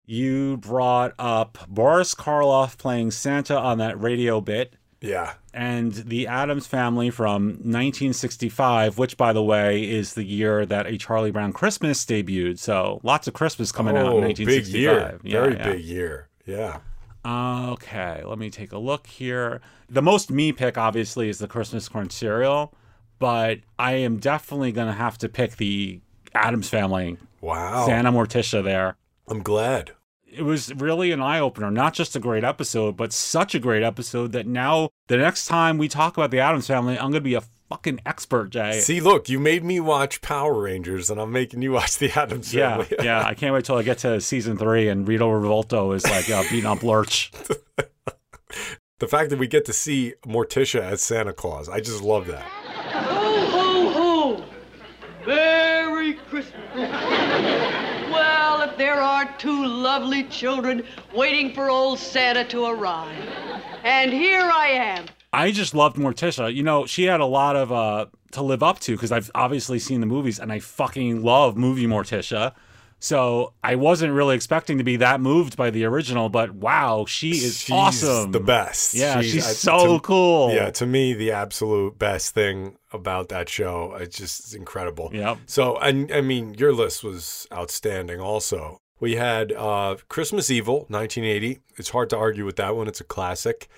You 0.05 0.57
brought 0.57 1.13
up 1.19 1.59
Boris 1.67 2.15
Karloff 2.15 2.77
playing 2.77 3.11
Santa 3.11 3.57
on 3.57 3.77
that 3.77 3.99
radio 4.01 4.41
bit. 4.41 4.73
Yeah. 5.01 5.33
And 5.53 5.93
the 5.93 6.27
Addams 6.27 6.67
family 6.67 7.09
from 7.09 7.59
1965, 7.61 8.97
which, 8.97 9.17
by 9.17 9.33
the 9.33 9.43
way, 9.43 9.87
is 9.89 10.13
the 10.15 10.23
year 10.23 10.65
that 10.65 10.87
A 10.87 10.97
Charlie 10.97 11.31
Brown 11.31 11.53
Christmas 11.53 12.03
debuted. 12.05 12.59
So 12.59 12.99
lots 13.03 13.27
of 13.27 13.33
Christmas 13.33 13.71
coming 13.71 13.95
out 13.95 14.07
in 14.07 14.11
Oh, 14.13 14.19
1965. 14.19 14.71
big 14.73 14.81
year. 14.81 15.19
Yeah, 15.23 15.41
Very 15.41 15.53
yeah. 15.55 15.71
big 15.71 15.85
year. 15.85 16.27
Yeah. 16.45 16.79
Okay, 17.25 18.23
let 18.25 18.37
me 18.39 18.49
take 18.49 18.71
a 18.71 18.77
look 18.77 19.07
here. 19.07 19.61
The 19.89 20.01
most 20.01 20.31
me 20.31 20.53
pick, 20.53 20.77
obviously, 20.77 21.29
is 21.29 21.39
the 21.39 21.47
Christmas 21.47 21.89
corn 21.89 22.09
cereal, 22.09 22.73
but 23.19 23.59
I 23.77 23.93
am 23.93 24.17
definitely 24.17 24.71
going 24.71 24.87
to 24.87 24.93
have 24.93 25.17
to 25.19 25.29
pick 25.29 25.57
the 25.57 25.99
Addams 26.33 26.69
family. 26.69 27.17
Wow. 27.41 27.85
Santa 27.85 28.11
Morticia 28.11 28.63
there. 28.63 28.95
I'm 29.27 29.41
glad. 29.41 29.91
It 30.25 30.43
was 30.43 30.73
really 30.75 31.11
an 31.11 31.21
eye 31.21 31.39
opener. 31.39 31.71
Not 31.71 31.93
just 31.93 32.15
a 32.15 32.19
great 32.19 32.43
episode, 32.43 32.95
but 32.95 33.11
such 33.11 33.55
a 33.55 33.59
great 33.59 33.83
episode 33.83 34.31
that 34.33 34.47
now 34.47 34.89
the 35.07 35.17
next 35.17 35.47
time 35.47 35.77
we 35.77 35.87
talk 35.87 36.17
about 36.17 36.31
the 36.31 36.39
Addams 36.39 36.67
family, 36.67 36.97
I'm 36.97 37.11
going 37.11 37.13
to 37.13 37.21
be 37.21 37.33
a 37.33 37.43
fucking 37.69 38.01
expert, 38.05 38.49
Jay. 38.49 38.79
See, 38.81 38.99
look, 38.99 39.29
you 39.29 39.39
made 39.39 39.63
me 39.63 39.79
watch 39.79 40.21
Power 40.21 40.61
Rangers, 40.63 41.09
and 41.09 41.21
I'm 41.21 41.31
making 41.31 41.61
you 41.61 41.71
watch 41.71 41.97
the 41.97 42.11
Addams 42.11 42.53
yeah, 42.53 42.83
Family. 42.83 43.05
yeah. 43.05 43.23
I 43.23 43.35
can't 43.35 43.53
wait 43.53 43.65
till 43.65 43.77
I 43.77 43.83
get 43.83 43.99
to 43.99 44.19
season 44.19 44.57
three 44.57 44.89
and 44.89 45.07
Rito 45.07 45.29
Revolto 45.29 45.95
is 45.95 46.03
like 46.03 46.29
uh, 46.29 46.43
beating 46.49 46.65
up 46.65 46.83
Lurch. 46.83 47.31
the 48.99 49.07
fact 49.07 49.29
that 49.29 49.39
we 49.39 49.47
get 49.47 49.65
to 49.65 49.73
see 49.73 50.15
Morticia 50.25 50.81
as 50.81 51.01
Santa 51.01 51.33
Claus, 51.33 51.69
I 51.69 51.79
just 51.79 52.01
love 52.01 52.27
that. 52.27 52.41
Ho, 52.41 53.47
ho, 53.49 53.89
ho! 53.91 54.45
Merry 55.27 56.13
Christmas! 56.13 56.55
well, 58.11 58.61
if 58.61 58.75
there 58.77 58.99
are 58.99 59.31
two 59.37 59.65
lovely 59.65 60.23
children 60.23 60.83
waiting 61.13 61.53
for 61.53 61.69
old 61.69 61.99
Santa 61.99 62.43
to 62.45 62.65
arrive, 62.65 63.15
and 63.83 64.11
here 64.11 64.41
I 64.41 64.69
am. 64.69 65.05
I 65.31 65.51
just 65.51 65.73
loved 65.75 65.97
Morticia. 65.97 66.53
You 66.53 66.63
know, 66.63 66.85
she 66.85 67.03
had 67.03 67.19
a 67.19 67.25
lot 67.25 67.55
of 67.55 67.71
uh 67.71 68.05
to 68.31 68.41
live 68.43 68.61
up 68.63 68.79
to 68.81 68.93
because 68.95 69.11
I've 69.11 69.31
obviously 69.35 69.79
seen 69.79 69.99
the 70.01 70.07
movies 70.07 70.39
and 70.39 70.51
I 70.51 70.59
fucking 70.59 71.23
love 71.23 71.57
movie 71.57 71.87
Morticia. 71.87 72.53
So 73.01 73.53
I 73.63 73.75
wasn't 73.75 74.11
really 74.13 74.35
expecting 74.35 74.77
to 74.77 74.83
be 74.83 74.97
that 74.97 75.21
moved 75.21 75.55
by 75.55 75.69
the 75.69 75.85
original, 75.85 76.27
but 76.27 76.51
wow, 76.51 77.05
she 77.07 77.29
is 77.31 77.57
She's 77.57 77.71
awesome. 77.71 78.31
the 78.33 78.41
best. 78.41 78.93
Yeah, 78.93 79.21
she's, 79.21 79.47
I- 79.47 79.51
so 79.53 79.95
to- 79.95 79.99
cool. 80.01 80.51
Yeah, 80.53 80.69
to 80.71 80.85
me, 80.85 81.13
the 81.13 81.31
absolute 81.31 81.97
best 81.97 82.33
thing 82.33 82.77
about 82.91 83.29
that 83.29 83.47
show. 83.47 83.95
It's 83.95 84.17
just 84.17 84.53
incredible. 84.53 85.11
Yeah. 85.13 85.37
So, 85.45 85.77
and 85.77 86.11
I 86.11 86.19
mean, 86.19 86.55
your 86.55 86.73
list 86.73 87.01
was 87.03 87.47
outstanding. 87.53 88.19
Also, 88.19 88.81
we 88.99 89.15
had 89.15 89.53
uh, 89.53 89.95
Christmas 90.09 90.51
Evil, 90.51 90.79
1980. 90.89 91.61
It's 91.77 91.91
hard 91.91 92.09
to 92.09 92.17
argue 92.17 92.43
with 92.45 92.57
that 92.57 92.75
one. 92.75 92.89
It's 92.89 92.99
a 92.99 93.05
classic. 93.05 93.69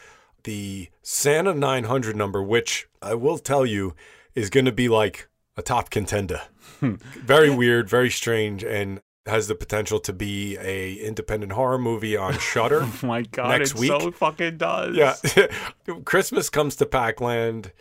The 0.44 0.90
Santa 1.02 1.54
900 1.54 2.16
number, 2.16 2.42
which 2.42 2.88
I 3.02 3.14
will 3.14 3.38
tell 3.38 3.66
you 3.66 3.96
is 4.36 4.50
going 4.50 4.66
to 4.66 4.72
be 4.72 4.88
like 4.90 5.28
a 5.58 5.62
top 5.62 5.90
contender. 5.90 6.42
very 6.80 7.50
weird, 7.50 7.90
very 7.90 8.10
strange, 8.10 8.64
and 8.64 9.02
has 9.28 9.48
the 9.48 9.54
potential 9.56 10.00
to 10.00 10.12
be 10.14 10.58
a 10.58 10.94
independent 10.96 11.52
horror 11.52 11.78
movie 11.78 12.18
on 12.18 12.34
Shudder. 12.40 12.82
Oh 12.84 13.00
my 13.04 13.22
god, 13.22 13.50
next 13.60 13.74
it 13.76 13.80
week. 13.80 13.90
so 13.92 14.12
fucking 14.12 14.58
does. 14.58 14.96
Yeah. 14.96 15.16
Christmas 16.06 16.50
comes 16.50 16.76
to 16.78 16.86
Pac-Land 16.86 17.72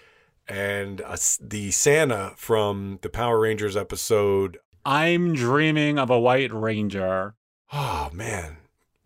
and 0.46 1.00
uh, 1.00 1.16
the 1.40 1.70
Santa 1.70 2.32
from 2.36 2.98
the 3.02 3.08
Power 3.08 3.38
Rangers 3.40 3.76
episode. 3.76 4.58
I'm 4.84 5.34
dreaming 5.34 5.98
of 5.98 6.10
a 6.10 6.18
white 6.18 6.52
ranger. 6.52 7.34
Oh, 7.72 8.10
man. 8.12 8.56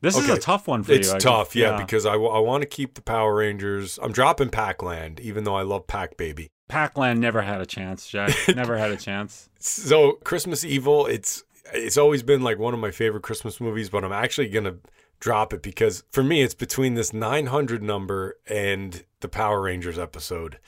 This 0.04 0.16
is 0.16 0.28
a 0.28 0.38
tough 0.38 0.68
one 0.68 0.82
for 0.82 0.92
it's 0.92 1.08
you, 1.08 1.14
I 1.14 1.18
tough, 1.18 1.56
yeah, 1.56 1.70
Yeah. 1.70 1.76
because 1.78 2.04
I, 2.06 2.16
want 2.16 2.62
to 2.62 2.68
keep 2.68 2.94
the 2.94 3.00
Power 3.02 3.36
Rangers. 3.36 3.98
I'm 4.02 4.12
dropping 4.12 4.50
Pac-Land, 4.50 5.18
even 5.20 5.44
though 5.44 5.56
I 5.56 5.62
love 5.62 5.86
Pac 5.86 6.16
Baby. 6.16 6.50
Pac-Land 6.68 7.20
never 7.20 7.42
had 7.42 7.60
a 7.60 7.66
chance, 7.66 8.06
Jack. 8.06 8.34
never 8.54 8.76
had 8.76 8.90
a 8.90 8.96
chance. 8.96 9.48
So 9.58 10.12
Christmas 10.24 10.64
Evil, 10.64 11.06
it's 11.06 11.42
it's 11.72 11.96
always 11.96 12.22
been 12.22 12.42
like 12.42 12.58
one 12.58 12.74
of 12.74 12.80
my 12.80 12.90
favorite 12.90 13.22
Christmas 13.22 13.60
movies, 13.60 13.88
but 13.90 14.04
I'm 14.04 14.12
actually 14.12 14.48
gonna 14.48 14.76
drop 15.20 15.52
it 15.54 15.62
because 15.62 16.04
for 16.10 16.22
me 16.22 16.42
it's 16.42 16.54
between 16.54 16.94
this 16.94 17.12
900 17.12 17.82
number 17.82 18.36
and 18.46 19.04
the 19.20 19.28
Power 19.28 19.62
Rangers 19.62 19.98
episode. 19.98 20.58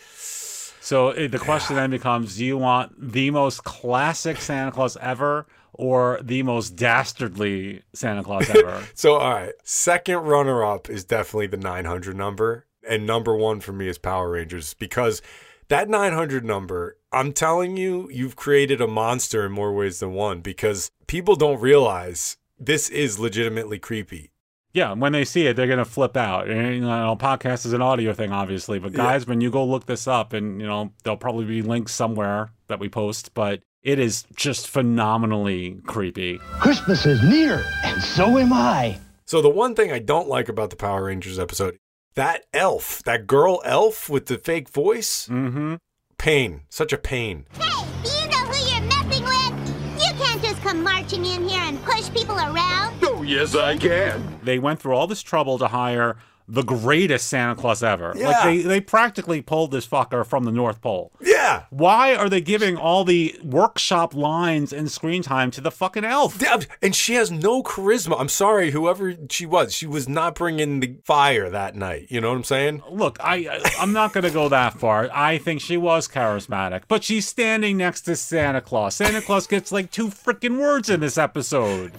So 0.80 1.09
uh, 1.09 1.28
the 1.28 1.39
question 1.39 1.76
then 1.76 1.91
becomes: 1.91 2.37
Do 2.37 2.45
you 2.45 2.57
want 2.57 2.95
the 3.12 3.30
most 3.30 3.64
classic 3.64 4.41
Santa 4.41 4.70
Claus 4.70 4.97
ever, 4.99 5.47
or 5.72 6.18
the 6.22 6.42
most 6.42 6.76
dastardly 6.76 7.82
Santa 7.92 8.22
Claus 8.22 8.48
ever? 8.50 8.82
So 8.94 9.14
all 9.16 9.30
right, 9.32 9.52
second 9.64 10.18
runner 10.18 10.64
up 10.64 10.88
is 10.88 11.04
definitely 11.04 11.48
the 11.48 11.56
900 11.56 12.16
number, 12.16 12.66
and 12.88 13.06
number 13.06 13.34
one 13.36 13.60
for 13.60 13.72
me 13.72 13.88
is 13.88 13.98
Power 13.98 14.30
Rangers 14.30 14.74
because 14.74 15.22
that 15.68 15.88
900 15.88 16.44
number. 16.44 16.98
I'm 17.12 17.32
telling 17.32 17.76
you, 17.76 18.08
you've 18.12 18.36
created 18.36 18.80
a 18.80 18.86
monster 18.86 19.46
in 19.46 19.52
more 19.52 19.72
ways 19.72 20.00
than 20.00 20.12
one 20.12 20.40
because 20.40 20.90
people 21.06 21.34
don't 21.34 21.60
realize 21.60 22.36
this 22.58 22.88
is 22.90 23.18
legitimately 23.18 23.78
creepy. 23.78 24.32
yeah, 24.72 24.92
when 24.92 25.12
they 25.12 25.24
see 25.24 25.46
it, 25.46 25.56
they're 25.56 25.66
gonna 25.66 25.84
flip 25.86 26.16
out. 26.16 26.48
And 26.48 26.74
you 26.74 26.80
know, 26.82 27.16
podcast 27.18 27.64
is 27.66 27.72
an 27.72 27.80
audio 27.82 28.12
thing, 28.12 28.32
obviously, 28.32 28.78
but 28.78 28.92
guys, 28.92 29.26
when 29.26 29.40
you 29.40 29.50
go 29.50 29.64
look 29.64 29.86
this 29.86 30.06
up, 30.06 30.32
and 30.34 30.60
you 30.60 30.66
know, 30.66 30.92
there'll 31.02 31.16
probably 31.16 31.46
be 31.46 31.62
links 31.62 31.92
somewhere 31.94 32.50
that 32.68 32.78
we 32.78 32.88
post, 32.90 33.32
but 33.34 33.62
it 33.87 34.01
is 34.01 34.24
just 34.34 34.66
phenomenally 34.66 35.76
creepy. 35.87 36.39
Christmas 36.59 37.07
is 37.07 37.22
near, 37.22 37.64
and 37.84 38.03
so 38.03 38.37
am 38.37 38.53
I. 38.53 38.99
So 39.26 39.41
the 39.41 39.49
one 39.49 39.76
thing 39.76 39.93
I 39.93 40.01
don't 40.01 40.28
like 40.28 40.49
about 40.49 40.70
the 40.70 40.76
Power 40.76 41.05
Rangers 41.05 41.39
episode, 41.39 41.78
that 42.16 42.47
elf, 42.53 43.01
that 43.05 43.28
girl 43.28 43.62
elf 43.64 44.09
with 44.11 44.26
the 44.26 44.39
fake 44.39 44.68
voice, 44.68 45.28
mm-hmm. 45.28 45.76
pain, 46.18 46.62
such 46.68 46.93
a 46.93 46.99
pain. 46.99 47.47
Do 47.55 48.11
you 48.11 48.28
know 48.28 48.39
who 48.39 48.74
you're 48.74 48.82
messing 48.82 49.24
with? 49.24 50.05
You 50.05 50.12
can't 50.14 50.43
just 50.43 50.61
come 50.62 50.82
marching 50.82 51.24
in 51.24 51.49
here 51.49 51.62
and 51.62 51.80
push 51.84 52.11
people 52.11 52.37
around. 52.37 52.97
Oh, 53.05 53.22
yes, 53.22 53.55
I 53.55 53.76
can. 53.76 54.41
They 54.43 54.59
went 54.59 54.80
through 54.80 54.97
all 54.97 55.07
this 55.07 55.22
trouble 55.22 55.59
to 55.59 55.68
hire 55.68 56.16
the 56.49 56.62
greatest 56.62 57.26
Santa 57.28 57.55
Claus 57.57 57.82
ever. 57.82 58.12
Yeah. 58.16 58.28
Like 58.28 58.44
they, 58.44 58.59
they 58.62 58.80
practically 58.80 59.42
pulled 59.42 59.70
this 59.72 59.86
fucker 59.86 60.24
from 60.24 60.44
the 60.44 60.53
North 60.53 60.80
Pole. 60.80 61.12
Yeah. 61.20 61.64
Why 61.70 62.14
are 62.14 62.28
they 62.28 62.40
giving 62.40 62.76
all 62.76 63.05
the 63.05 63.38
workshop 63.42 64.14
lines 64.14 64.72
and 64.72 64.90
screen 64.90 65.22
time 65.22 65.51
to 65.53 65.61
the 65.61 65.70
fucking 65.70 66.05
elf? 66.05 66.40
Yeah, 66.40 66.61
And 66.82 66.94
she 66.94 67.14
has 67.14 67.30
no 67.30 67.62
charisma. 67.62 68.16
I'm 68.20 68.28
sorry, 68.28 68.70
whoever 68.70 69.14
she 69.30 69.47
was, 69.47 69.74
she 69.74 69.86
was 69.86 70.09
not 70.09 70.34
bringing 70.36 70.80
the 70.80 70.97
fire 71.05 71.51
that 71.51 71.74
night. 71.74 72.07
You 72.11 72.20
know 72.20 72.30
what 72.30 72.36
I'm 72.36 72.44
saying? 72.44 72.82
Look, 72.90 73.18
I 73.20 73.36
I- 73.51 73.74
I'm 73.80 73.92
not 73.92 74.12
going 74.12 74.24
to 74.24 74.30
go 74.30 74.49
that 74.49 74.74
far. 74.78 75.09
I 75.12 75.38
think 75.38 75.61
she 75.61 75.76
was 75.76 76.07
charismatic, 76.09 76.82
but 76.88 77.03
she's 77.05 77.26
standing 77.26 77.76
next 77.76 78.03
to 78.03 78.16
Santa 78.16 78.61
Claus. 78.61 78.94
Santa 78.97 79.20
Claus 79.20 79.47
gets 79.47 79.72
like 79.72 79.90
two 79.90 80.09
freaking 80.09 80.59
words 80.61 80.88
in 80.90 81.01
this 81.01 81.18
episode. 81.18 81.92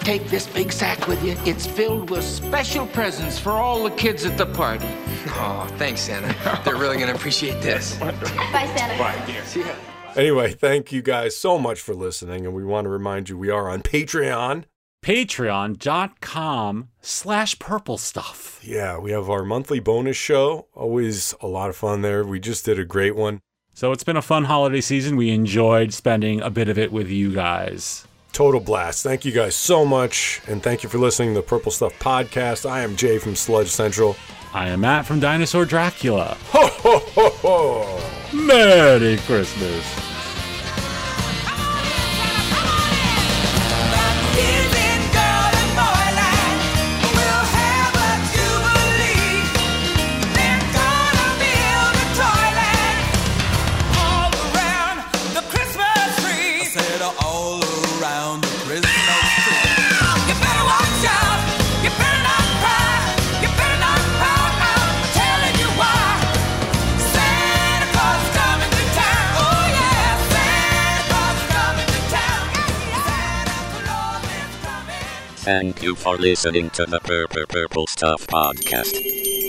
Take 0.00 0.24
this 0.28 0.46
big 0.46 0.72
sack 0.72 1.06
with 1.08 1.22
you. 1.24 1.36
It's 1.44 1.66
filled 1.66 2.10
with 2.10 2.24
special 2.24 2.86
presents 2.88 3.38
for 3.38 3.52
all 3.66 3.82
the 3.82 3.90
kids 3.96 4.24
at 4.24 4.38
the 4.38 4.46
party. 4.46 4.86
Oh, 5.28 5.66
thanks, 5.76 6.02
Santa. 6.02 6.32
They're 6.64 6.76
really 6.76 6.96
going 6.98 7.08
to 7.08 7.14
appreciate 7.16 7.60
this. 7.60 7.96
Bye, 7.98 8.12
Santa. 8.76 8.96
Bye, 8.96 9.20
dear. 9.26 9.44
See 9.44 9.60
ya. 9.60 9.74
Anyway, 10.14 10.52
thank 10.52 10.92
you 10.92 11.02
guys 11.02 11.36
so 11.36 11.58
much 11.58 11.80
for 11.80 11.92
listening. 11.92 12.46
And 12.46 12.54
we 12.54 12.64
want 12.64 12.84
to 12.84 12.88
remind 12.88 13.28
you 13.28 13.36
we 13.36 13.50
are 13.50 13.68
on 13.68 13.82
Patreon. 13.82 14.64
Patreon.com 15.04 16.88
slash 17.00 17.58
purple 17.58 17.98
stuff. 17.98 18.60
Yeah, 18.62 18.98
we 18.98 19.10
have 19.10 19.28
our 19.28 19.44
monthly 19.44 19.80
bonus 19.80 20.16
show. 20.16 20.68
Always 20.72 21.34
a 21.40 21.48
lot 21.48 21.68
of 21.68 21.76
fun 21.76 22.02
there. 22.02 22.24
We 22.24 22.38
just 22.38 22.64
did 22.64 22.78
a 22.78 22.84
great 22.84 23.16
one. 23.16 23.40
So 23.74 23.90
it's 23.90 24.04
been 24.04 24.16
a 24.16 24.22
fun 24.22 24.44
holiday 24.44 24.80
season. 24.80 25.16
We 25.16 25.30
enjoyed 25.30 25.92
spending 25.92 26.40
a 26.40 26.50
bit 26.50 26.68
of 26.68 26.78
it 26.78 26.92
with 26.92 27.10
you 27.10 27.34
guys. 27.34 28.06
Total 28.36 28.60
blast. 28.60 29.02
Thank 29.02 29.24
you 29.24 29.32
guys 29.32 29.56
so 29.56 29.86
much. 29.86 30.42
And 30.46 30.62
thank 30.62 30.82
you 30.82 30.90
for 30.90 30.98
listening 30.98 31.30
to 31.30 31.40
the 31.40 31.46
Purple 31.46 31.72
Stuff 31.72 31.98
Podcast. 31.98 32.68
I 32.68 32.82
am 32.82 32.94
Jay 32.94 33.16
from 33.16 33.34
Sludge 33.34 33.68
Central. 33.68 34.14
I 34.52 34.68
am 34.68 34.82
Matt 34.82 35.06
from 35.06 35.20
Dinosaur 35.20 35.64
Dracula. 35.64 36.36
Ho, 36.50 36.66
ho, 36.66 36.98
ho, 36.98 37.30
ho. 37.30 38.36
Merry 38.36 39.16
Christmas. 39.24 40.05
Thank 75.46 75.80
you 75.80 75.94
for 75.94 76.16
listening 76.16 76.70
to 76.70 76.86
the 76.86 76.98
Purple 76.98 77.46
Purple 77.46 77.86
Stuff 77.86 78.26
Podcast. 78.26 79.45